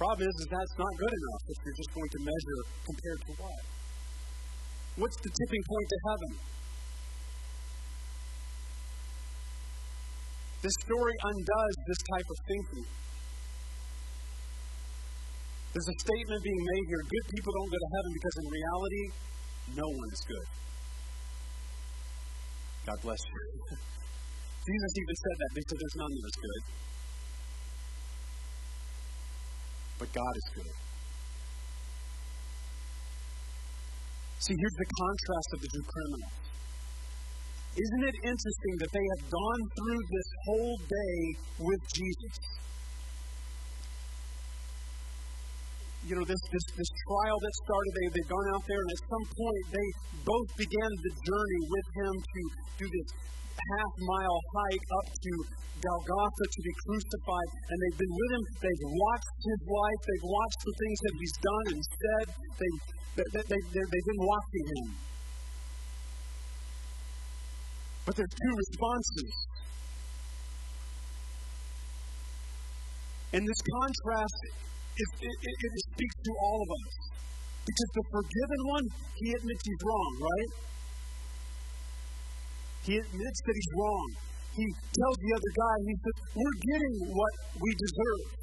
Problem 0.00 0.24
is, 0.24 0.34
is 0.40 0.48
that's 0.48 0.76
not 0.80 0.92
good 0.96 1.14
enough 1.14 1.42
if 1.52 1.58
you're 1.62 1.78
just 1.78 1.92
going 1.92 2.10
to 2.16 2.20
measure 2.24 2.60
compared 2.80 3.20
to 3.28 3.30
what? 3.44 3.62
What's 5.04 5.18
the 5.20 5.30
tipping 5.30 5.64
point 5.68 5.86
to 5.92 5.98
heaven? 6.08 6.32
This 10.64 10.76
story 10.88 11.16
undoes 11.28 11.76
this 11.86 12.02
type 12.08 12.28
of 12.28 12.38
thinking. 12.48 12.86
There's 15.72 15.90
a 15.92 15.96
statement 15.96 16.40
being 16.44 16.62
made 16.62 16.84
here 16.88 17.02
good 17.04 17.26
people 17.32 17.50
don't 17.56 17.70
go 17.72 17.80
to 17.80 17.90
heaven 17.96 18.10
because 18.12 18.34
in 18.40 18.46
reality, 18.52 19.04
no 19.70 19.86
one 19.86 20.08
is 20.12 20.22
good. 20.26 20.48
God 22.86 22.98
bless 23.02 23.22
you. 23.22 23.78
Jesus 24.66 24.92
even 24.94 25.16
said 25.16 25.36
that 25.38 25.52
because 25.54 25.78
there's 25.78 25.98
none 25.98 26.12
that 26.12 26.26
is 26.26 26.38
good. 26.38 26.62
But 29.98 30.08
God 30.12 30.34
is 30.34 30.48
good. 30.54 30.74
See, 34.42 34.54
here's 34.58 34.78
the 34.82 34.90
contrast 34.98 35.48
of 35.54 35.60
the 35.62 35.70
two 35.70 35.84
criminals. 35.86 36.42
Isn't 37.72 38.04
it 38.04 38.16
interesting 38.26 38.74
that 38.82 38.90
they 38.92 39.06
have 39.16 39.24
gone 39.30 39.62
through 39.78 40.02
this 40.10 40.28
whole 40.44 40.76
day 40.82 41.18
with 41.62 41.82
Jesus? 41.94 42.36
You 46.02 46.18
know, 46.18 46.26
this, 46.26 46.42
this, 46.50 46.66
this 46.74 46.90
trial 47.06 47.38
that 47.38 47.54
started, 47.62 47.92
they, 47.94 48.06
they've 48.18 48.32
gone 48.32 48.48
out 48.58 48.64
there, 48.66 48.82
and 48.82 48.90
at 48.90 49.02
some 49.06 49.26
point 49.38 49.64
they 49.70 49.88
both 50.26 50.50
began 50.58 50.90
the 50.98 51.12
journey 51.14 51.62
with 51.70 51.86
him 51.94 52.14
to 52.18 52.40
do 52.82 52.86
this 52.90 53.08
half 53.54 53.92
mile 54.02 54.38
hike 54.50 54.86
up 54.98 55.06
to 55.14 55.32
Golgotha 55.82 56.44
to 56.46 56.60
be 56.62 56.74
crucified. 56.86 57.50
And 57.70 57.76
they've 57.78 58.00
been 58.02 58.14
with 58.14 58.30
him. 58.34 58.44
They've 58.62 58.86
watched 58.86 59.38
his 59.46 59.60
life. 59.66 60.00
They've 60.02 60.28
watched 60.30 60.60
the 60.62 60.74
things 60.78 60.98
that 61.02 61.14
he's 61.18 61.36
done 61.38 61.66
and 61.74 61.82
said. 61.82 62.26
They've, 62.58 62.80
they, 63.12 63.26
they, 63.34 63.42
they, 63.50 63.84
they've 63.86 64.08
been 64.10 64.24
watching 64.26 64.64
him. 64.74 64.86
But 68.06 68.14
there's 68.18 68.34
two 68.34 68.54
responses. 68.58 69.32
And 73.32 73.42
this 73.46 73.62
contrast, 73.62 74.38
it, 74.92 75.08
it, 75.24 75.56
it, 75.62 75.72
speaks 75.92 76.16
to 76.24 76.32
all 76.42 76.58
of 76.62 76.68
us. 76.68 76.90
Because 77.62 77.90
the 77.94 78.04
forgiven 78.10 78.60
one, 78.68 78.84
he 79.16 79.28
admits 79.32 79.62
he's 79.64 79.82
wrong, 79.86 80.12
right? 80.20 80.50
He 82.82 82.94
admits 82.98 83.38
that 83.46 83.54
he's 83.54 83.72
wrong. 83.78 84.08
He 84.52 84.66
tells 84.68 85.16
the 85.16 85.32
other 85.32 85.52
guy, 85.54 85.74
he 85.86 85.94
says, 85.96 86.16
We're 86.36 86.58
getting 86.60 86.94
what 87.14 87.34
we 87.56 87.70
deserve. 87.72 88.42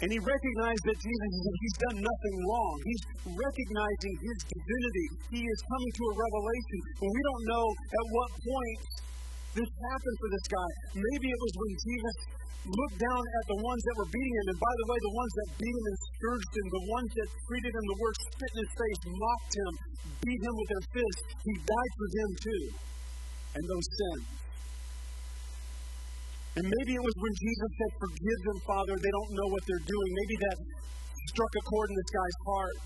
And 0.00 0.08
he 0.08 0.16
recognized 0.16 0.84
that 0.88 0.96
Jesus, 0.96 1.30
he's 1.60 1.76
done 1.90 1.98
nothing 2.00 2.36
wrong. 2.48 2.74
He's 2.88 3.04
recognizing 3.36 4.14
his 4.16 4.38
divinity. 4.48 5.06
He 5.28 5.42
is 5.44 5.60
coming 5.68 5.92
to 5.92 6.02
a 6.08 6.14
revelation. 6.16 6.80
But 7.04 7.08
we 7.12 7.20
don't 7.20 7.44
know 7.52 7.66
at 7.68 8.06
what 8.08 8.30
point 8.40 8.80
this 9.50 9.70
happened 9.70 10.16
for 10.22 10.30
this 10.30 10.46
guy. 10.46 10.70
Maybe 10.94 11.26
it 11.26 11.40
was 11.42 11.52
when 11.58 11.72
Jesus 11.82 12.16
looked 12.68 12.98
down 13.00 13.22
at 13.24 13.44
the 13.48 13.58
ones 13.64 13.82
that 13.82 13.96
were 13.98 14.10
beating 14.12 14.36
him. 14.36 14.46
And 14.52 14.58
by 14.60 14.74
the 14.78 14.86
way, 14.86 14.98
the 15.00 15.16
ones 15.16 15.32
that 15.32 15.48
beat 15.58 15.74
him 15.74 15.86
and 15.90 15.98
scourged 15.98 16.52
him, 16.54 16.66
the 16.70 16.86
ones 16.92 17.10
that 17.16 17.28
treated 17.48 17.72
him 17.72 17.84
the 17.88 17.98
worst, 17.98 18.20
spit 18.30 18.50
in 18.52 18.58
his 18.60 18.72
face, 18.76 19.00
mocked 19.10 19.54
him, 19.56 19.72
beat 20.22 20.40
him 20.44 20.54
with 20.54 20.68
their 20.70 20.84
fists, 20.92 21.28
he 21.40 21.54
died 21.56 21.92
for 21.96 22.08
them 22.14 22.30
too. 22.36 22.64
And 23.50 23.62
those 23.66 23.88
sins. 23.90 24.26
And 26.60 26.64
maybe 26.66 26.92
it 26.94 27.02
was 27.02 27.16
when 27.18 27.34
Jesus 27.34 27.70
said, 27.78 27.90
Forgive 27.98 28.40
them, 28.46 28.58
Father, 28.66 28.94
they 28.98 29.12
don't 29.14 29.32
know 29.34 29.48
what 29.50 29.62
they're 29.66 29.86
doing. 29.86 30.10
Maybe 30.14 30.36
that 30.46 30.56
struck 31.30 31.52
a 31.58 31.62
chord 31.66 31.88
in 31.90 31.96
this 31.98 32.10
guy's 32.10 32.38
heart. 32.46 32.78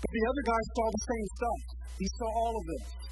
But 0.00 0.10
the 0.10 0.24
other 0.26 0.44
guy 0.46 0.60
saw 0.74 0.86
the 0.90 1.04
same 1.06 1.26
stuff. 1.38 1.60
He 2.00 2.06
saw 2.18 2.28
all 2.34 2.54
of 2.56 2.64
this. 2.66 3.09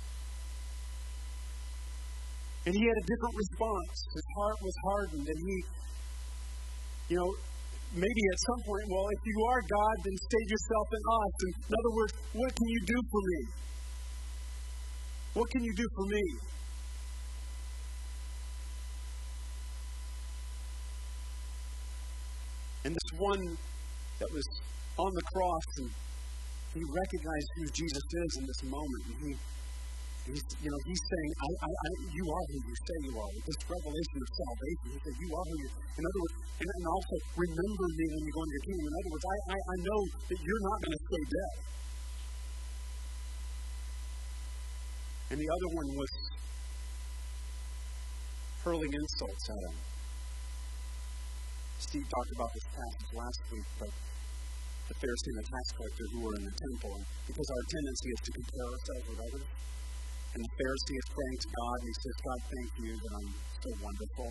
And 2.66 2.74
he 2.74 2.84
had 2.84 2.96
a 2.98 3.06
different 3.06 3.34
response. 3.36 3.94
His 4.12 4.26
heart 4.36 4.58
was 4.60 4.76
hardened, 4.84 5.26
and 5.28 5.38
he, 5.38 5.56
you 7.08 7.16
know, 7.16 7.30
maybe 7.94 8.22
at 8.32 8.38
some 8.44 8.60
point, 8.66 8.84
well, 8.92 9.08
if 9.08 9.22
you 9.24 9.38
are 9.48 9.62
God, 9.62 9.96
then 10.04 10.16
save 10.18 10.48
yourself 10.52 10.86
in 10.92 11.02
us. 11.08 11.32
And 11.40 11.52
in 11.64 11.74
other 11.78 11.92
words, 11.96 12.12
what 12.34 12.50
can 12.54 12.68
you 12.68 12.80
do 12.84 12.98
for 13.08 13.22
me? 13.24 13.40
What 15.34 15.48
can 15.50 15.62
you 15.64 15.74
do 15.74 15.86
for 15.94 16.06
me? 16.12 16.24
And 22.84 22.94
this 22.94 23.10
one 23.18 23.56
that 24.18 24.30
was 24.32 24.44
on 24.98 25.12
the 25.14 25.22
cross, 25.22 25.66
and 25.78 25.90
he 26.74 26.82
recognized 26.84 27.48
who 27.56 27.66
Jesus 27.70 28.02
is 28.02 28.32
in 28.40 28.44
this 28.46 28.62
moment. 28.64 29.02
And 29.08 29.16
he, 29.24 29.32
he's, 30.28 30.44
you 30.60 30.70
know, 30.70 30.80
he's 30.84 31.02
saying, 31.08 31.30
I, 31.40 31.48
I, 31.64 31.70
I, 31.72 31.88
you 32.12 32.24
are 32.28 32.44
who 32.48 32.56
you 32.60 32.76
say 32.76 32.96
you 33.08 33.14
are. 33.16 33.30
This 33.48 33.60
revelation 33.64 34.18
of 34.20 34.28
salvation. 34.28 34.86
He 34.92 34.98
said, 35.00 35.16
you 35.16 35.30
are 35.32 35.44
who 35.48 35.56
you 35.56 35.68
In 35.72 36.04
other 36.04 36.20
words, 36.20 36.36
and, 36.60 36.68
and 36.68 36.84
also, 36.88 37.14
remember 37.32 37.86
me 37.96 38.04
when 38.12 38.22
you 38.28 38.32
go 38.36 38.42
into 38.44 38.54
your 38.58 38.66
kingdom. 38.68 38.84
In 38.88 38.94
other 38.98 39.12
words, 39.12 39.26
I, 39.28 39.36
I, 39.48 39.58
I 39.58 39.76
know 39.88 40.00
that 40.28 40.38
you're 40.38 40.64
not 40.68 40.78
going 40.84 40.94
to 40.96 41.02
stay 41.08 41.24
dead. 41.28 41.56
And 45.28 45.36
the 45.36 45.48
other 45.48 45.68
one 45.76 45.88
was 45.96 46.12
hurling 48.64 48.92
insults 48.92 49.44
at 49.48 49.60
him. 49.68 49.76
Steve 51.78 52.08
talked 52.08 52.32
about 52.34 52.50
this 52.52 52.66
passage 52.74 53.10
last 53.16 53.40
week, 53.52 53.68
but 53.78 53.92
the 54.88 54.96
Pharisee 54.98 55.30
and 55.36 55.40
the 55.40 55.48
tax 55.52 55.64
collector 55.76 56.04
who 56.16 56.18
were 56.24 56.36
in 56.36 56.44
the 56.48 56.56
temple, 56.58 56.96
because 57.28 57.48
our 57.48 57.64
tendency 57.70 58.08
is 58.08 58.20
to 58.24 58.30
compare 58.34 58.66
ourselves 58.72 59.04
with 59.08 59.20
others. 59.20 59.48
And 60.34 60.40
the 60.44 60.52
Pharisee 60.60 60.96
is 60.98 61.08
praying 61.08 61.38
to 61.40 61.48
God, 61.48 61.76
and 61.80 61.88
he 61.88 61.96
says, 62.04 62.16
God, 62.20 62.40
thank 62.52 62.70
you 62.84 62.92
that 62.92 63.12
I'm 63.16 63.30
so 63.32 63.70
wonderful. 63.80 64.28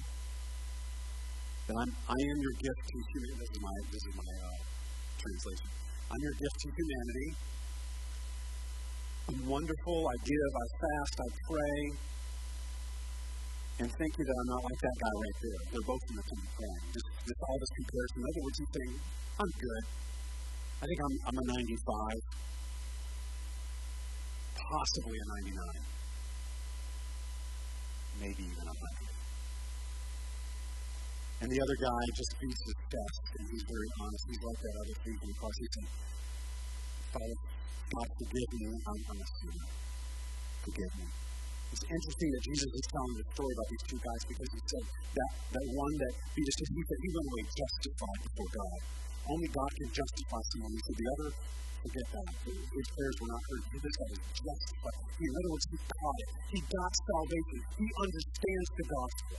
That 1.67 1.75
I'm, 1.81 1.91
I 2.07 2.17
am 2.17 2.37
your 2.37 2.55
gift 2.61 2.81
to 2.85 2.97
humanity. 3.11 3.37
This 3.41 3.51
is 3.51 3.61
my, 3.61 3.75
this 3.91 4.03
is 4.07 4.13
my 4.15 4.31
uh, 4.45 4.59
translation. 5.17 5.69
I'm 6.07 6.21
your 6.23 6.37
gift 6.37 6.57
to 6.63 6.67
humanity. 6.71 7.29
I'm 9.27 9.39
wonderful. 9.43 9.97
I 10.07 10.15
give. 10.23 10.51
I 10.55 10.65
fast. 10.79 11.15
I 11.19 11.29
pray. 11.51 11.79
And 13.77 13.87
thank 13.91 14.11
you 14.17 14.23
that 14.25 14.37
I'm 14.41 14.49
not 14.55 14.63
like 14.63 14.79
that 14.81 14.97
guy 14.97 15.13
right 15.19 15.37
there. 15.43 15.61
They're 15.69 15.89
both 15.91 16.03
in 16.07 16.15
the 16.17 16.25
same 16.31 16.47
thing. 16.49 16.77
Just, 16.95 17.07
just 17.27 17.39
all 17.45 17.57
this 17.59 17.73
comparison. 17.77 18.15
In 18.17 18.25
other 18.25 18.41
words, 18.47 18.57
he's 18.57 18.73
saying, 18.73 18.93
I'm 19.37 19.51
good. 19.53 19.83
I 20.77 20.83
think 20.87 20.99
I'm, 21.03 21.15
I'm 21.29 21.37
a 21.37 21.45
95, 21.57 22.56
possibly 24.67 25.15
a 25.15 25.25
99, 25.47 25.55
maybe 28.19 28.43
even 28.51 28.65
a 28.67 28.75
100. 28.75 29.17
And 31.37 31.47
the 31.53 31.59
other 31.61 31.77
guy 31.77 32.01
just 32.17 32.33
beats 32.41 32.61
his 32.65 32.77
chest, 32.89 33.21
and 33.37 33.45
he's 33.53 33.65
very 33.69 33.89
honest. 34.01 34.23
He's 34.27 34.41
like 34.41 34.57
that 34.57 34.75
other 34.81 34.95
thief 35.05 35.19
in 35.21 35.27
the 35.29 35.37
cross. 35.37 35.55
He 35.61 35.69
said, 35.69 35.87
Father, 37.13 37.37
God, 37.93 38.07
forgive 38.17 38.49
me. 38.57 38.65
I'm, 38.73 38.99
a. 39.07 39.25
Forgive 40.65 40.91
me. 40.97 41.07
It's 41.67 41.83
interesting 41.83 42.29
that 42.31 42.43
Jesus 42.47 42.71
is 42.73 42.85
telling 42.89 43.15
the 43.21 43.25
story 43.37 43.53
about 43.53 43.67
these 43.69 43.85
two 43.91 43.99
guys 43.99 44.21
because 44.27 44.49
he 44.55 44.61
said 44.65 44.85
that, 44.87 45.31
that 45.51 45.65
one 45.75 45.93
that 45.99 46.13
he 46.31 46.41
just 46.41 46.59
he 46.63 46.83
said 46.83 46.99
he 47.03 47.09
went 47.11 47.27
away 47.27 47.43
justified 47.43 48.19
before 48.23 48.49
God. 48.55 48.79
Only 49.27 49.49
God 49.51 49.71
can 49.75 49.89
justify 49.91 50.41
someone. 50.55 50.71
He 50.71 50.81
said 50.87 50.95
the 50.95 51.09
other, 51.11 51.29
that. 51.93 52.27
His 52.47 52.87
prayers 52.93 53.15
were 53.21 53.31
not 53.31 53.43
heard. 53.47 53.63
This 53.77 53.95
guy 53.97 54.09
is 54.11 54.21
justified. 54.35 54.99
In 55.17 55.31
other 55.33 55.51
he 55.71 55.77
caught 55.77 56.19
it. 56.21 56.29
He 56.53 56.59
got 56.67 56.91
salvation. 56.93 57.59
He 57.77 57.87
understands 57.87 58.69
the 58.77 58.85
gospel. 58.87 59.37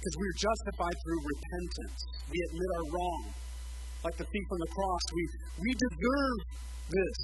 Because 0.00 0.16
we're 0.16 0.38
justified 0.40 0.96
through 1.04 1.20
repentance. 1.20 1.98
We 2.32 2.38
admit 2.50 2.68
our 2.80 2.86
wrong. 2.88 3.22
Like 4.00 4.16
the 4.16 4.24
thief 4.24 4.48
on 4.48 4.60
the 4.64 4.72
cross, 4.72 5.04
we, 5.12 5.22
we 5.60 5.70
deserve 5.76 6.38
this. 6.88 7.16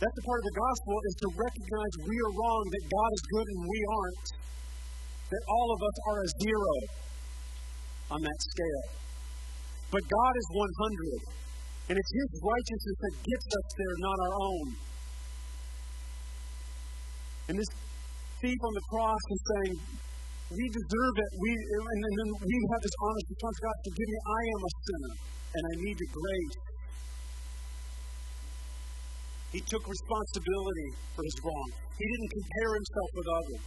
That's 0.00 0.16
the 0.16 0.24
part 0.24 0.40
of 0.40 0.46
the 0.48 0.56
gospel 0.56 0.94
is 1.04 1.14
to 1.20 1.28
recognize 1.36 1.92
we 2.08 2.16
are 2.16 2.32
wrong, 2.32 2.62
that 2.64 2.84
God 2.88 3.10
is 3.12 3.22
good 3.28 3.46
and 3.46 3.60
we 3.68 3.80
aren't. 3.92 4.26
That 5.30 5.42
all 5.48 5.68
of 5.72 5.80
us 5.84 5.96
are 6.08 6.18
a 6.24 6.28
zero 6.40 6.74
on 8.10 8.20
that 8.24 8.40
scale. 8.40 9.03
But 9.94 10.02
God 10.10 10.34
is 10.34 10.48
100. 10.50 11.38
And 11.86 11.94
it's 11.94 12.12
His 12.18 12.30
righteousness 12.42 12.98
that 12.98 13.14
gets 13.22 13.46
us 13.46 13.66
there, 13.78 13.96
not 14.02 14.18
our 14.26 14.36
own. 14.42 14.66
And 17.46 17.54
this 17.54 17.70
thief 18.42 18.58
on 18.58 18.74
the 18.74 18.86
cross 18.90 19.22
is 19.30 19.42
saying, 19.54 19.74
We 20.50 20.64
deserve 20.66 21.14
it. 21.14 21.30
We, 21.38 21.50
and 21.54 22.14
then 22.18 22.30
we 22.42 22.56
have 22.74 22.82
this 22.82 22.96
honest 23.06 23.26
response 23.38 23.56
God, 23.62 23.76
forgive 23.86 24.08
me, 24.10 24.18
I 24.18 24.42
am 24.50 24.60
a 24.66 24.72
sinner, 24.82 25.14
and 25.54 25.62
I 25.62 25.74
need 25.86 25.96
your 26.02 26.10
grace. 26.10 26.56
He 29.54 29.60
took 29.62 29.84
responsibility 29.86 30.88
for 31.14 31.22
his 31.22 31.36
wrong. 31.46 31.68
He 31.94 32.02
didn't 32.02 32.32
compare 32.34 32.70
himself 32.74 33.10
with 33.14 33.28
others. 33.30 33.64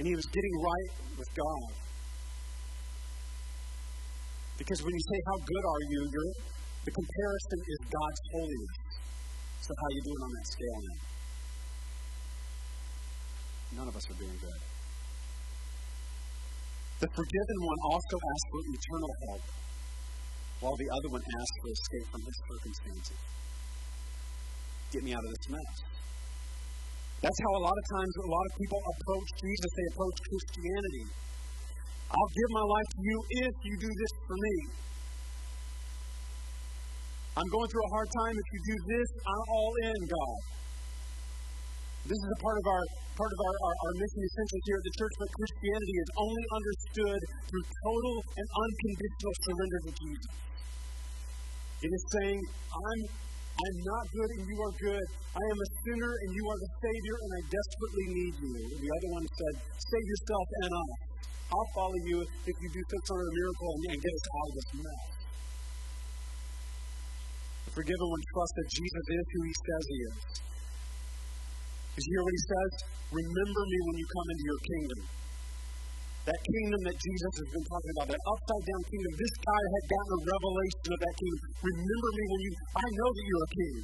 And 0.00 0.04
he 0.08 0.14
was 0.16 0.24
getting 0.32 0.54
right 0.64 0.90
with 1.20 1.28
God. 1.36 1.87
Because 4.58 4.82
when 4.82 4.90
you 4.90 5.04
say, 5.06 5.18
How 5.24 5.38
good 5.46 5.64
are 5.64 5.82
you? 5.88 6.00
You're, 6.10 6.32
the 6.84 6.92
comparison 6.92 7.58
is 7.62 7.78
God's 7.86 8.20
holiness. 8.34 8.76
So, 9.62 9.70
how 9.70 9.86
are 9.86 9.94
you 9.94 10.02
doing 10.02 10.22
on 10.26 10.30
that 10.34 10.46
scale 10.50 10.78
now? 10.82 10.98
None 13.78 13.88
of 13.88 13.94
us 13.94 14.04
are 14.10 14.18
doing 14.18 14.38
good. 14.42 14.60
The 16.98 17.10
forgiven 17.14 17.58
one 17.62 17.80
also 17.94 18.16
asks 18.18 18.48
for 18.50 18.60
eternal 18.74 19.12
help, 19.22 19.44
while 20.58 20.74
the 20.74 20.90
other 20.90 21.08
one 21.14 21.22
asks 21.22 21.56
for 21.62 21.70
escape 21.70 22.06
from 22.10 22.22
his 22.26 22.36
circumstances. 22.42 23.20
Get 24.90 25.02
me 25.06 25.12
out 25.14 25.22
of 25.22 25.30
this 25.30 25.46
mess. 25.54 25.74
That's 27.22 27.38
how 27.38 27.52
a 27.58 27.62
lot 27.62 27.76
of 27.76 27.84
times 27.94 28.12
a 28.18 28.30
lot 28.30 28.44
of 28.50 28.52
people 28.58 28.80
approach 28.82 29.28
Jesus. 29.38 29.70
They 29.78 29.86
approach 29.94 30.16
Christianity. 30.26 31.04
I'll 32.08 32.32
give 32.32 32.50
my 32.56 32.64
life 32.64 32.88
to 32.88 33.00
you 33.04 33.16
if 33.44 33.54
you 33.68 33.74
do 33.76 33.90
this 33.92 34.12
for 34.24 34.36
me. 34.40 34.54
I'm 37.36 37.50
going 37.52 37.68
through 37.68 37.84
a 37.84 37.92
hard 37.92 38.10
time. 38.24 38.34
If 38.34 38.48
you 38.50 38.60
do 38.64 38.76
this, 38.96 39.08
I'm 39.28 39.44
all 39.52 39.72
in, 39.92 39.98
God. 40.08 40.38
This 42.08 42.16
is 42.16 42.30
a 42.32 42.40
part 42.40 42.56
of 42.56 42.66
our 42.66 42.84
part 43.20 43.32
of 43.34 43.40
our, 43.44 43.54
our, 43.60 43.74
our 43.84 43.94
mission 43.98 44.20
essentials 44.24 44.64
here 44.64 44.78
at 44.78 44.86
the 44.88 44.94
church, 44.96 45.14
but 45.18 45.28
Christianity 45.36 45.96
is 46.00 46.10
only 46.22 46.44
understood 46.54 47.20
through 47.50 47.66
total 47.84 48.16
and 48.38 48.46
unconditional 48.46 49.34
surrender 49.44 49.78
to 49.84 49.92
Jesus. 49.92 50.32
It 51.84 51.90
is 51.92 52.04
saying, 52.16 52.40
I'm 52.72 53.00
I'm 53.58 53.78
not 53.82 54.04
good 54.14 54.30
and 54.38 54.42
you 54.46 54.56
are 54.62 54.74
good. 54.78 55.06
I 55.34 55.42
am 55.42 55.58
a 55.58 55.68
sinner 55.82 56.12
and 56.14 56.30
you 56.30 56.44
are 56.46 56.58
the 56.62 56.70
Savior 56.78 57.16
and 57.26 57.30
I 57.34 57.40
desperately 57.50 58.06
need 58.14 58.34
you. 58.38 58.50
The 58.86 58.90
other 58.96 59.10
one 59.18 59.26
said, 59.34 59.54
Save 59.82 60.06
yourself 60.06 60.46
and 60.62 60.72
us. 60.78 60.92
I'll 61.48 61.70
follow 61.72 62.00
you 62.04 62.20
if 62.20 62.56
you 62.60 62.68
do 62.68 62.82
some 62.92 63.04
sort 63.08 63.24
of 63.24 63.30
miracle 63.32 63.68
and, 63.72 63.82
and 63.96 64.00
get 64.04 64.12
us 64.12 64.26
out 64.28 64.48
of 64.48 64.54
this 64.54 64.70
mess. 64.84 65.04
The 67.64 67.72
forgiven 67.72 68.06
one 68.08 68.24
trusts 68.28 68.56
that 68.60 68.68
Jesus 68.68 69.04
is 69.08 69.24
who 69.32 69.40
he 69.48 69.54
says 69.56 69.82
he 69.88 69.98
is. 70.12 70.18
Did 71.96 72.02
you 72.04 72.12
hear 72.12 72.24
what 72.28 72.36
he 72.36 72.44
says? 72.44 72.72
Remember 73.08 73.62
me 73.64 73.78
when 73.88 73.96
you 73.96 74.06
come 74.12 74.28
into 74.28 74.44
your 74.44 74.60
kingdom. 74.60 75.00
That 76.28 76.40
kingdom 76.44 76.80
that 76.84 76.96
Jesus 77.00 77.32
has 77.40 77.48
been 77.48 77.66
talking 77.72 77.92
about, 77.96 78.06
that 78.12 78.22
upside 78.28 78.64
down 78.68 78.82
kingdom, 78.84 79.12
this 79.16 79.34
guy 79.40 79.62
had 79.72 79.84
gotten 79.88 80.12
a 80.12 80.20
revelation 80.28 80.88
of 80.92 81.00
that 81.00 81.16
kingdom. 81.16 81.40
Remember 81.64 82.10
me 82.12 82.24
when 82.28 82.40
you, 82.44 82.50
I 82.76 82.86
know 82.92 83.08
that 83.16 83.24
you're 83.24 83.46
a 83.48 83.52
king. 83.56 83.76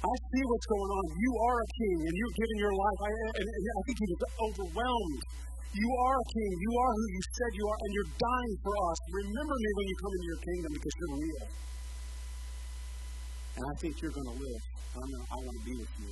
I 0.00 0.14
see 0.26 0.42
what's 0.42 0.66
going 0.66 0.90
on. 0.90 1.04
You 1.14 1.32
are 1.38 1.56
a 1.62 1.68
king, 1.70 1.98
and 2.10 2.14
you're 2.18 2.34
giving 2.34 2.58
your 2.58 2.74
life. 2.74 2.98
I, 3.04 3.10
and, 3.38 3.46
and 3.46 3.64
I 3.78 3.82
think 3.86 3.96
he 4.00 4.08
was 4.10 4.22
overwhelmed. 4.42 5.22
You 5.70 5.86
are 5.86 6.16
a 6.18 6.26
king. 6.34 6.52
You 6.58 6.72
are 6.82 6.92
who 6.98 7.06
you 7.14 7.22
said 7.30 7.50
you 7.54 7.62
are, 7.62 7.78
and 7.78 7.90
you're 7.94 8.12
dying 8.18 8.54
for 8.58 8.74
us. 8.74 8.98
Remember 9.06 9.54
me 9.54 9.70
when 9.78 9.86
you 9.86 9.96
come 10.02 10.12
into 10.18 10.26
your 10.26 10.42
kingdom 10.42 10.70
because 10.74 10.94
you're 10.98 11.14
real. 11.14 11.46
And 13.54 13.64
I 13.70 13.74
think 13.78 13.92
you're 14.02 14.10
going 14.10 14.30
to 14.34 14.38
live. 14.42 14.62
I, 14.90 14.98
know, 14.98 15.22
I 15.30 15.36
want 15.46 15.54
to 15.54 15.64
be 15.70 15.74
with 15.78 15.94
you. 16.02 16.10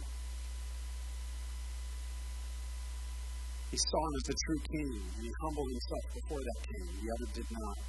He 3.75 3.79
saw 3.83 3.99
him 3.99 4.15
as 4.15 4.27
a 4.31 4.37
true 4.47 4.61
king, 4.71 4.91
and 4.95 5.23
he 5.27 5.31
humbled 5.43 5.69
himself 5.75 6.05
before 6.23 6.39
that 6.39 6.59
king. 6.63 6.85
The 7.03 7.09
other 7.19 7.29
did 7.35 7.49
not. 7.51 7.89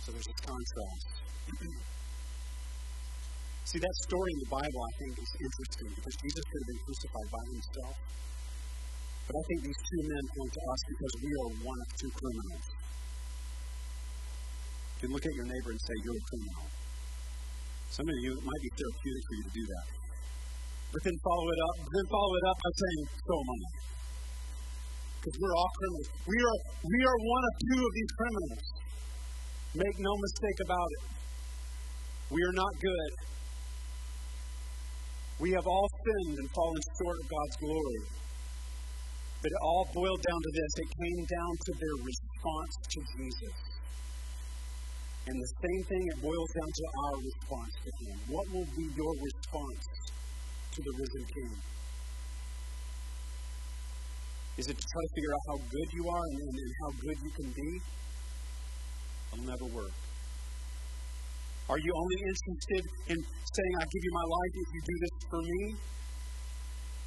So 0.00 0.12
there's 0.16 0.24
this 0.24 0.40
contrast. 0.40 1.12
See, 3.68 3.80
that 3.80 3.96
story 4.08 4.30
in 4.32 4.40
the 4.40 4.52
Bible, 4.56 4.80
I 4.80 4.92
think, 5.04 5.20
is 5.20 5.32
interesting 5.36 5.88
because 6.00 6.16
Jesus 6.16 6.44
could 6.48 6.60
have 6.64 6.70
been 6.72 6.82
crucified 6.88 7.28
by 7.28 7.44
himself. 7.52 7.96
But 9.24 9.34
I 9.40 9.42
think 9.48 9.58
these 9.64 9.80
two 9.88 10.02
men 10.04 10.24
point 10.36 10.52
to 10.52 10.62
us 10.68 10.80
because 10.84 11.14
we 11.24 11.30
are 11.32 11.50
one 11.64 11.78
of 11.80 11.88
two 11.96 12.12
criminals. 12.12 12.66
You 14.94 14.98
can 15.00 15.10
look 15.16 15.24
at 15.24 15.34
your 15.36 15.48
neighbor 15.48 15.70
and 15.72 15.80
say, 15.80 15.96
You're 16.04 16.20
a 16.20 16.26
criminal. 16.28 16.66
Some 17.88 18.06
of 18.10 18.18
you, 18.20 18.30
it 18.36 18.44
might 18.44 18.62
be 18.64 18.70
therapeutic 18.74 19.22
for 19.24 19.34
you 19.38 19.44
to 19.44 19.54
do 19.54 19.64
that. 19.70 19.86
But 20.94 21.00
then 21.02 21.16
follow 21.26 21.46
it 21.50 21.60
up. 21.62 21.76
Then 21.90 22.06
follow 22.06 22.32
it 22.38 22.44
up 22.50 22.58
by 22.62 22.72
saying, 22.74 23.02
"So 23.26 23.34
am 23.34 23.50
I." 23.50 23.60
Because 25.18 25.36
we're 25.42 25.56
all 25.58 25.70
criminals. 25.74 26.08
We 26.22 26.38
are 26.38 26.58
we 26.86 26.98
are 27.02 27.18
one 27.18 27.44
of 27.50 27.54
two 27.66 27.80
of 27.82 27.92
these 27.98 28.12
criminals. 28.14 28.62
Make 29.74 29.96
no 29.98 30.12
mistake 30.22 30.58
about 30.62 30.90
it. 30.98 31.02
We 32.30 32.40
are 32.46 32.54
not 32.54 32.72
good. 32.78 33.12
We 35.42 35.50
have 35.50 35.66
all 35.66 35.88
sinned 36.02 36.38
and 36.38 36.48
fallen 36.54 36.82
short 36.98 37.16
of 37.18 37.26
God's 37.26 37.56
glory. 37.58 38.00
But 39.44 39.52
it 39.52 39.60
all 39.60 39.84
boiled 39.92 40.24
down 40.24 40.40
to 40.40 40.50
this 40.56 40.72
it 40.80 40.88
came 41.04 41.22
down 41.28 41.52
to 41.68 41.72
their 41.76 41.96
response 42.00 42.72
to 42.80 42.98
Jesus. 43.12 43.56
And 45.28 45.36
the 45.36 45.52
same 45.60 45.82
thing, 45.84 46.02
it 46.16 46.18
boils 46.24 46.50
down 46.56 46.70
to 46.72 46.84
our 47.04 47.16
response 47.20 47.74
to 47.84 47.90
Him. 47.92 48.16
What 48.32 48.46
will 48.56 48.64
be 48.72 48.88
your 48.96 49.12
response 49.20 49.84
to 50.72 50.78
the 50.80 50.92
risen 50.96 51.24
King? 51.28 51.52
Is 54.64 54.64
it 54.72 54.80
to 54.80 54.86
try 54.88 55.02
to 55.04 55.12
figure 55.12 55.32
out 55.36 55.44
how 55.52 55.58
good 55.60 55.88
you 55.92 56.04
are 56.08 56.24
and, 56.24 56.38
and, 56.40 56.56
and 56.64 56.72
how 56.80 56.90
good 57.04 57.18
you 57.20 57.32
can 57.36 57.48
be? 57.52 57.70
It'll 59.28 59.44
never 59.44 59.68
work. 59.76 59.96
Are 61.68 61.80
you 61.84 61.92
only 61.92 62.18
interested 62.32 62.84
in 63.12 63.18
saying, 63.20 63.72
I 63.76 63.84
give 63.92 64.04
you 64.08 64.12
my 64.16 64.26
life 64.40 64.52
if 64.56 64.68
you 64.72 64.80
do 64.88 64.96
this 65.04 65.14
for 65.28 65.42
me? 65.44 65.60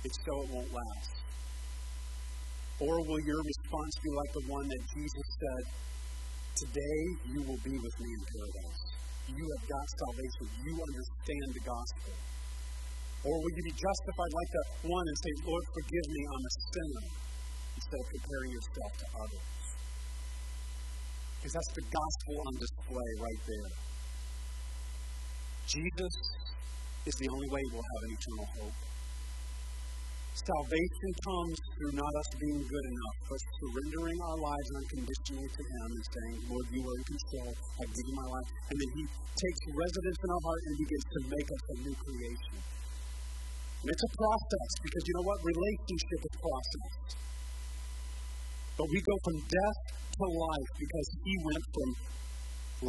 If 0.05 0.11
so, 0.21 0.33
it 0.45 0.49
won't 0.53 0.69
last. 0.69 1.16
Or 2.77 2.93
will 3.09 3.21
your 3.25 3.41
response 3.41 3.93
be 4.05 4.11
like 4.13 4.31
the 4.37 4.45
one 4.53 4.67
that 4.69 4.81
Jesus 4.93 5.27
said, 5.41 5.63
Today 6.57 6.99
you 7.33 7.41
will 7.45 7.61
be 7.65 7.73
with 7.73 7.95
me 8.01 8.09
in 8.13 8.21
paradise? 8.21 8.81
You 9.33 9.45
have 9.45 9.63
got 9.65 9.85
salvation. 9.97 10.45
You 10.61 10.73
understand 10.77 11.47
the 11.53 11.63
gospel. 11.65 12.13
Or 13.25 13.33
will 13.33 13.53
you 13.57 13.63
be 13.65 13.75
justified 13.77 14.33
like 14.33 14.51
that 14.53 14.67
one 14.89 15.05
and 15.09 15.17
say, 15.17 15.33
Lord, 15.49 15.63
forgive 15.73 16.05
me, 16.13 16.21
I'm 16.21 16.45
a 16.45 16.53
sinner, 16.69 17.05
instead 17.81 17.99
of 18.01 18.07
comparing 18.13 18.51
yourself 18.53 18.91
to 18.93 19.05
others? 19.25 19.47
Because 21.37 21.53
that's 21.57 21.73
the 21.77 21.85
gospel 21.89 22.35
on 22.45 22.53
display 22.61 23.09
right 23.21 23.41
there. 23.45 23.71
Jesus 25.65 26.13
is 27.05 27.15
the 27.21 27.29
only 27.29 27.49
way 27.49 27.61
we'll 27.73 27.83
have 27.83 28.03
an 28.05 28.11
eternal 28.17 28.47
hope. 28.61 28.86
Salvation 30.37 31.11
comes 31.25 31.57
through 31.73 31.93
not 31.97 32.13
us 32.13 32.29
being 32.37 32.61
good 32.61 32.85
enough, 32.93 33.17
but 33.25 33.41
surrendering 33.57 34.19
our 34.21 34.37
lives 34.37 34.69
unconditionally 34.77 35.49
to 35.49 35.61
Him 35.65 35.87
and 35.97 36.05
saying, 36.13 36.35
Lord, 36.45 36.65
you 36.69 36.81
are 36.85 36.97
in 37.01 37.05
control. 37.09 37.51
I 37.57 37.83
give 37.89 38.05
you 38.05 38.15
my 38.21 38.29
life. 38.29 38.49
And 38.69 38.75
then 38.77 38.89
He 39.01 39.03
takes 39.33 39.59
residence 39.65 40.19
in 40.21 40.29
our 40.29 40.43
heart 40.45 40.61
and 40.61 40.73
begins 40.77 41.05
to 41.09 41.19
make 41.25 41.47
us 41.49 41.63
a 41.67 41.75
new 41.89 41.95
creation. 41.97 42.55
And 43.81 43.87
it's 43.89 44.05
a 44.05 44.13
process 44.13 44.71
because 44.85 45.03
you 45.09 45.13
know 45.17 45.25
what? 45.25 45.37
Relationship 45.41 46.19
is 46.21 46.35
process. 46.37 46.93
But 48.77 48.87
we 48.93 48.99
go 49.01 49.15
from 49.25 49.37
death 49.41 49.79
to 49.89 50.25
life 50.37 50.69
because 50.77 51.07
He 51.25 51.33
went 51.49 51.63
from 51.65 51.89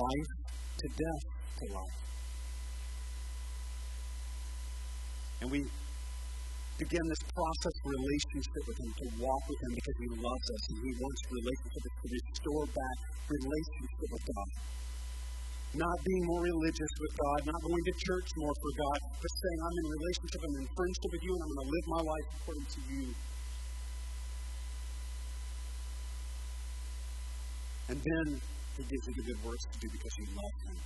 life 0.05 0.31
to 0.53 0.87
death 1.01 1.25
to 1.33 1.65
life. 1.73 1.99
And 5.41 5.49
we 5.49 5.65
begin 6.79 7.03
this 7.11 7.25
process 7.35 7.75
relationship 7.83 8.63
with 8.63 8.79
Him, 8.79 8.91
to 8.95 9.07
walk 9.19 9.43
with 9.51 9.61
Him 9.67 9.73
because 9.75 9.99
He 9.99 10.09
loves 10.15 10.47
us 10.47 10.63
and 10.71 10.79
He 10.79 10.93
wants 10.95 11.21
relationship 11.27 11.83
to 11.83 12.07
restore 12.07 12.65
back 12.71 12.97
relationship 13.27 14.09
with 14.15 14.25
God. 14.31 14.51
Not 15.75 15.97
being 16.01 16.25
more 16.25 16.43
religious 16.47 16.93
with 17.03 17.15
God, 17.19 17.39
not 17.51 17.61
going 17.61 17.85
to 17.85 17.95
church 17.99 18.29
more 18.41 18.55
for 18.57 18.73
God, 18.79 18.99
but 19.21 19.31
saying, 19.43 19.59
I'm 19.59 19.77
in 19.77 19.87
relationship, 20.01 20.41
I'm 20.41 20.57
in 20.57 20.69
friendship 20.73 21.11
with 21.13 21.23
you, 21.27 21.33
and 21.35 21.41
I'm 21.45 21.51
going 21.53 21.67
to 21.67 21.71
live 21.75 21.87
my 21.93 22.03
life 22.09 22.27
according 22.41 22.69
to 22.73 22.81
you. 22.89 23.05
And 27.91 27.99
then 27.99 28.27
He 28.79 28.83
gives 28.87 29.03
you 29.03 29.15
the 29.19 29.25
good 29.35 29.41
works 29.45 29.65
to 29.67 29.77
do 29.83 29.89
because 29.93 30.15
you 30.23 30.27
love 30.31 30.57
Him. 30.63 30.79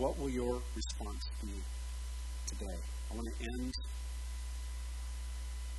What 0.00 0.12
will 0.22 0.30
your 0.30 0.54
response 0.72 1.24
be 1.42 1.50
today? 2.46 2.78
I 3.10 3.14
want 3.14 3.26
to 3.26 3.36
end 3.42 3.72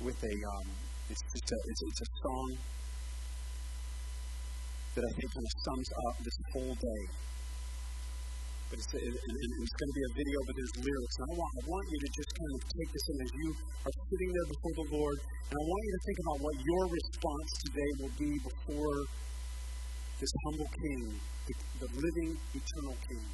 with 0.00 0.18
a, 0.22 0.34
um, 0.34 0.68
it's, 1.08 1.22
it's, 1.34 1.50
a, 1.52 1.58
it's, 1.58 1.82
it's 1.82 2.02
a 2.04 2.10
song 2.22 2.48
that 4.94 5.04
I 5.04 5.12
think 5.16 5.28
kind 5.32 5.46
of 5.48 5.54
sums 5.64 5.88
up 6.08 6.14
this 6.22 6.36
whole 6.52 6.74
day. 6.74 7.02
But 8.68 8.76
it's, 8.84 8.92
and, 8.92 9.16
and 9.16 9.50
it's 9.64 9.76
going 9.80 9.90
to 9.90 9.96
be 9.96 10.04
a 10.04 10.12
video, 10.12 10.38
but 10.44 10.54
there's 10.58 10.74
lyrics. 10.84 11.14
And 11.18 11.24
I 11.24 11.34
want, 11.40 11.52
I 11.56 11.62
want 11.72 11.84
you 11.88 11.98
to 12.04 12.10
just 12.12 12.30
kind 12.36 12.52
of 12.52 12.60
take 12.68 12.90
this 12.92 13.04
in 13.08 13.16
as 13.24 13.32
you 13.32 13.48
are 13.88 13.94
sitting 13.96 14.30
there 14.36 14.48
before 14.52 14.74
the 14.76 14.86
Lord. 14.92 15.18
And 15.48 15.56
I 15.56 15.64
want 15.64 15.80
you 15.88 15.92
to 15.96 16.02
think 16.04 16.18
about 16.20 16.38
what 16.44 16.54
your 16.60 16.84
response 16.92 17.48
today 17.64 17.90
will 18.04 18.14
be 18.20 18.32
before 18.44 18.98
this 20.20 20.32
humble 20.44 20.68
King, 20.68 21.00
the, 21.48 21.54
the 21.80 21.88
living, 21.96 22.30
eternal 22.52 22.96
King. 23.08 23.24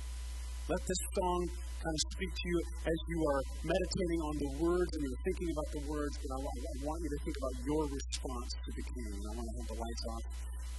Let 0.65 0.81
this 0.89 1.03
song 1.13 1.41
kind 1.77 1.93
of 1.93 2.03
speak 2.17 2.33
to 2.33 2.45
you 2.49 2.59
as 2.89 2.99
you 3.13 3.19
are 3.21 3.41
meditating 3.69 4.21
on 4.25 4.35
the 4.41 4.51
words 4.65 4.91
and 4.97 5.01
you're 5.05 5.25
thinking 5.29 5.49
about 5.53 5.69
the 5.77 5.83
words. 5.85 6.15
But 6.25 6.31
I, 6.33 6.39
I 6.41 6.75
want 6.89 7.05
you 7.05 7.11
to 7.13 7.21
think 7.21 7.37
about 7.37 7.55
your 7.69 7.83
response 7.85 8.51
to 8.65 8.71
the 8.73 8.85
King. 8.89 9.13
And 9.13 9.25
I 9.29 9.33
want 9.37 9.45
to 9.45 9.55
have 9.61 9.69
the 9.69 9.79
lights 9.85 10.05
off 10.09 10.25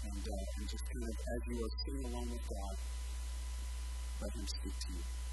and, 0.10 0.24
uh, 0.26 0.58
and 0.58 0.66
just 0.66 0.86
kind 0.90 1.06
of 1.06 1.14
as 1.14 1.42
you 1.46 1.56
are 1.62 1.74
sitting 1.86 2.02
alone 2.02 2.30
with 2.34 2.46
God, 2.50 2.76
let 4.26 4.32
Him 4.34 4.48
speak 4.50 4.74
to 4.74 4.90
you. 4.98 5.25